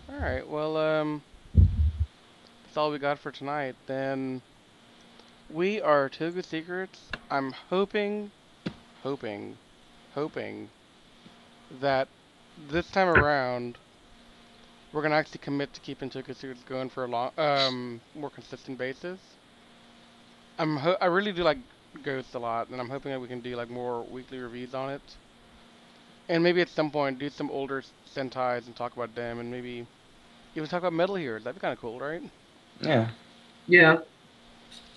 right. 0.09 0.49
Well, 0.49 0.77
um, 0.77 1.23
that's 1.55 2.77
all 2.77 2.91
we 2.91 2.99
got 2.99 3.21
for 3.21 3.31
tonight. 3.31 3.77
Then 3.87 4.43
we 5.49 5.81
are 5.81 6.09
Toku 6.09 6.45
Secrets. 6.45 6.99
I'm 7.31 7.53
hoping, 7.71 8.33
hoping, 9.05 9.59
hoping 10.13 10.69
that 11.81 12.09
this 12.69 12.91
time 12.91 13.09
around 13.09 13.79
we're 14.93 15.03
gonna 15.03 15.15
actually 15.15 15.39
commit 15.39 15.73
to 15.75 15.81
keeping 15.81 16.11
Toku 16.11 16.35
Secrets 16.35 16.65
going 16.69 16.91
for 16.91 17.05
a 17.05 17.07
long, 17.07 17.31
um, 17.39 18.01
more 18.17 18.31
consistent 18.31 18.77
basis. 18.77 19.21
I'm 20.59 20.79
I 21.01 21.07
really 21.07 21.33
do 21.33 21.45
like 21.45 21.59
Ghost 22.03 22.35
a 22.35 22.39
lot, 22.39 22.69
and 22.69 22.81
I'm 22.81 22.89
hoping 22.91 23.13
that 23.13 23.21
we 23.21 23.29
can 23.29 23.41
do 23.41 23.57
like 23.57 23.71
more 23.71 24.03
weekly 24.05 24.39
reviews 24.39 24.75
on 24.75 24.91
it. 24.91 25.03
And 26.29 26.43
maybe 26.43 26.61
at 26.61 26.69
some 26.69 26.91
point 26.91 27.19
do 27.19 27.31
some 27.31 27.51
older 27.51 27.83
Sentais 28.15 28.67
and 28.67 28.75
talk 28.75 28.97
about 28.97 29.15
them, 29.15 29.39
and 29.39 29.51
maybe 29.51 29.87
even 30.55 30.69
talk 30.69 30.81
about 30.81 30.93
Metal 30.93 31.15
Heroes. 31.15 31.45
That'd 31.45 31.57
be 31.57 31.61
kind 31.61 31.73
of 31.73 31.81
cool, 31.81 31.99
right? 32.01 32.23
yeah. 32.81 33.09
Yeah, 33.69 33.99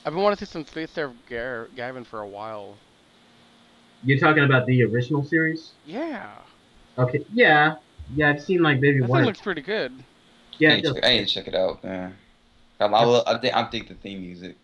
I've 0.05 0.13
been 0.13 0.21
wanting 0.21 0.37
to 0.37 0.45
see 0.45 0.51
some 0.51 0.65
Space 0.65 0.93
Sheriff 0.93 1.13
Gar- 1.29 1.67
Gavan 1.75 2.03
for 2.03 2.21
a 2.21 2.27
while. 2.27 2.75
You're 4.03 4.19
talking 4.19 4.43
about 4.43 4.65
the 4.65 4.83
original 4.83 5.23
series? 5.23 5.71
Yeah, 5.85 6.29
Okay, 6.97 7.25
yeah, 7.33 7.75
yeah. 8.15 8.29
I've 8.29 8.41
seen 8.41 8.61
like 8.61 8.79
maybe 8.79 8.99
that 8.99 9.09
one. 9.09 9.21
That 9.21 9.27
looks 9.27 9.41
pretty 9.41 9.61
good. 9.61 9.91
yeah, 10.57 10.69
I 10.69 10.73
it 10.73 10.75
need, 10.77 10.81
does. 10.83 10.93
to 10.95 11.01
check, 11.01 11.09
I 11.09 11.13
need 11.13 11.27
to 11.27 11.33
check 11.33 11.47
it 11.47 11.55
out, 11.55 11.83
man. 11.83 12.15
I, 12.79 12.85
I, 12.85 13.03
love- 13.05 13.23
I, 13.27 13.37
think, 13.37 13.55
I 13.55 13.63
think 13.65 13.87
the 13.87 13.95
theme 13.95 14.21
music. 14.21 14.55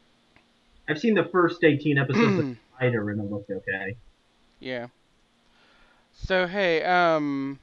I've 0.88 0.99
seen 0.99 1.15
the 1.15 1.25
first 1.25 1.63
18 1.63 1.97
episodes 1.97 2.39
of 2.39 2.57
Spider, 2.75 3.09
and 3.09 3.21
it 3.21 3.31
looked 3.31 3.49
okay. 3.49 3.95
Yeah. 4.59 4.88
So 6.13 6.47
hey, 6.47 6.83
um, 6.83 7.59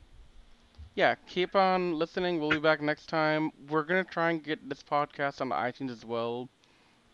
yeah, 0.94 1.14
keep 1.26 1.56
on 1.56 1.98
listening. 1.98 2.40
We'll 2.40 2.50
be 2.50 2.58
back 2.58 2.80
next 2.82 3.08
time. 3.08 3.50
We're 3.68 3.84
gonna 3.84 4.04
try 4.04 4.30
and 4.30 4.42
get 4.42 4.68
this 4.68 4.82
podcast 4.82 5.40
on 5.40 5.50
iTunes 5.50 5.90
as 5.90 6.04
well 6.04 6.48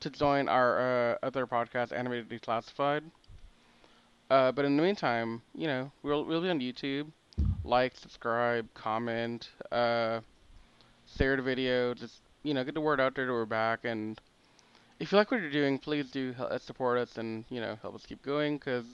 to 0.00 0.10
join 0.10 0.48
our 0.48 0.80
uh, 1.12 1.16
other 1.22 1.46
podcast, 1.46 1.92
Animated 1.92 2.28
Declassified. 2.28 3.02
Uh, 4.30 4.52
but 4.52 4.64
in 4.64 4.76
the 4.76 4.82
meantime, 4.82 5.42
you 5.54 5.66
know, 5.66 5.90
we'll 6.02 6.24
we'll 6.24 6.42
be 6.42 6.50
on 6.50 6.60
YouTube. 6.60 7.10
Like, 7.64 7.96
subscribe, 7.96 8.66
comment, 8.74 9.50
uh, 9.70 10.20
share 11.16 11.36
the 11.36 11.42
video. 11.42 11.94
Just 11.94 12.20
you 12.42 12.54
know, 12.54 12.64
get 12.64 12.74
the 12.74 12.80
word 12.80 13.00
out 13.00 13.14
there 13.14 13.26
that 13.26 13.32
we're 13.32 13.46
back. 13.46 13.84
And 13.84 14.20
if 15.00 15.12
you 15.12 15.18
like 15.18 15.30
what 15.30 15.40
you're 15.40 15.50
doing, 15.50 15.78
please 15.78 16.10
do 16.10 16.32
hel- 16.32 16.58
support 16.58 16.98
us 16.98 17.16
and 17.18 17.44
you 17.50 17.60
know 17.60 17.76
help 17.82 17.94
us 17.94 18.06
keep 18.06 18.22
going 18.22 18.56
because 18.58 18.84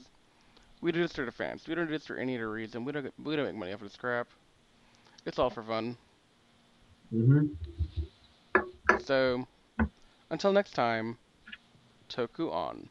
we 0.81 0.91
do 0.91 1.01
this 1.01 1.13
for 1.13 1.25
the 1.25 1.31
fans. 1.31 1.67
We 1.67 1.75
don't 1.75 1.87
do 1.87 1.93
this 1.93 2.05
for 2.05 2.17
any 2.17 2.35
other 2.35 2.51
reason. 2.51 2.85
We 2.85 2.91
don't 2.91 3.13
we 3.23 3.35
don't 3.35 3.45
make 3.45 3.55
money 3.55 3.73
off 3.73 3.81
of 3.81 3.87
this 3.87 3.97
crap. 3.97 4.27
It's 5.25 5.39
all 5.39 5.49
for 5.49 5.63
fun. 5.63 5.97
hmm 7.11 7.45
So, 9.03 9.47
until 10.29 10.51
next 10.53 10.71
time, 10.73 11.17
Toku 12.09 12.51
on. 12.51 12.89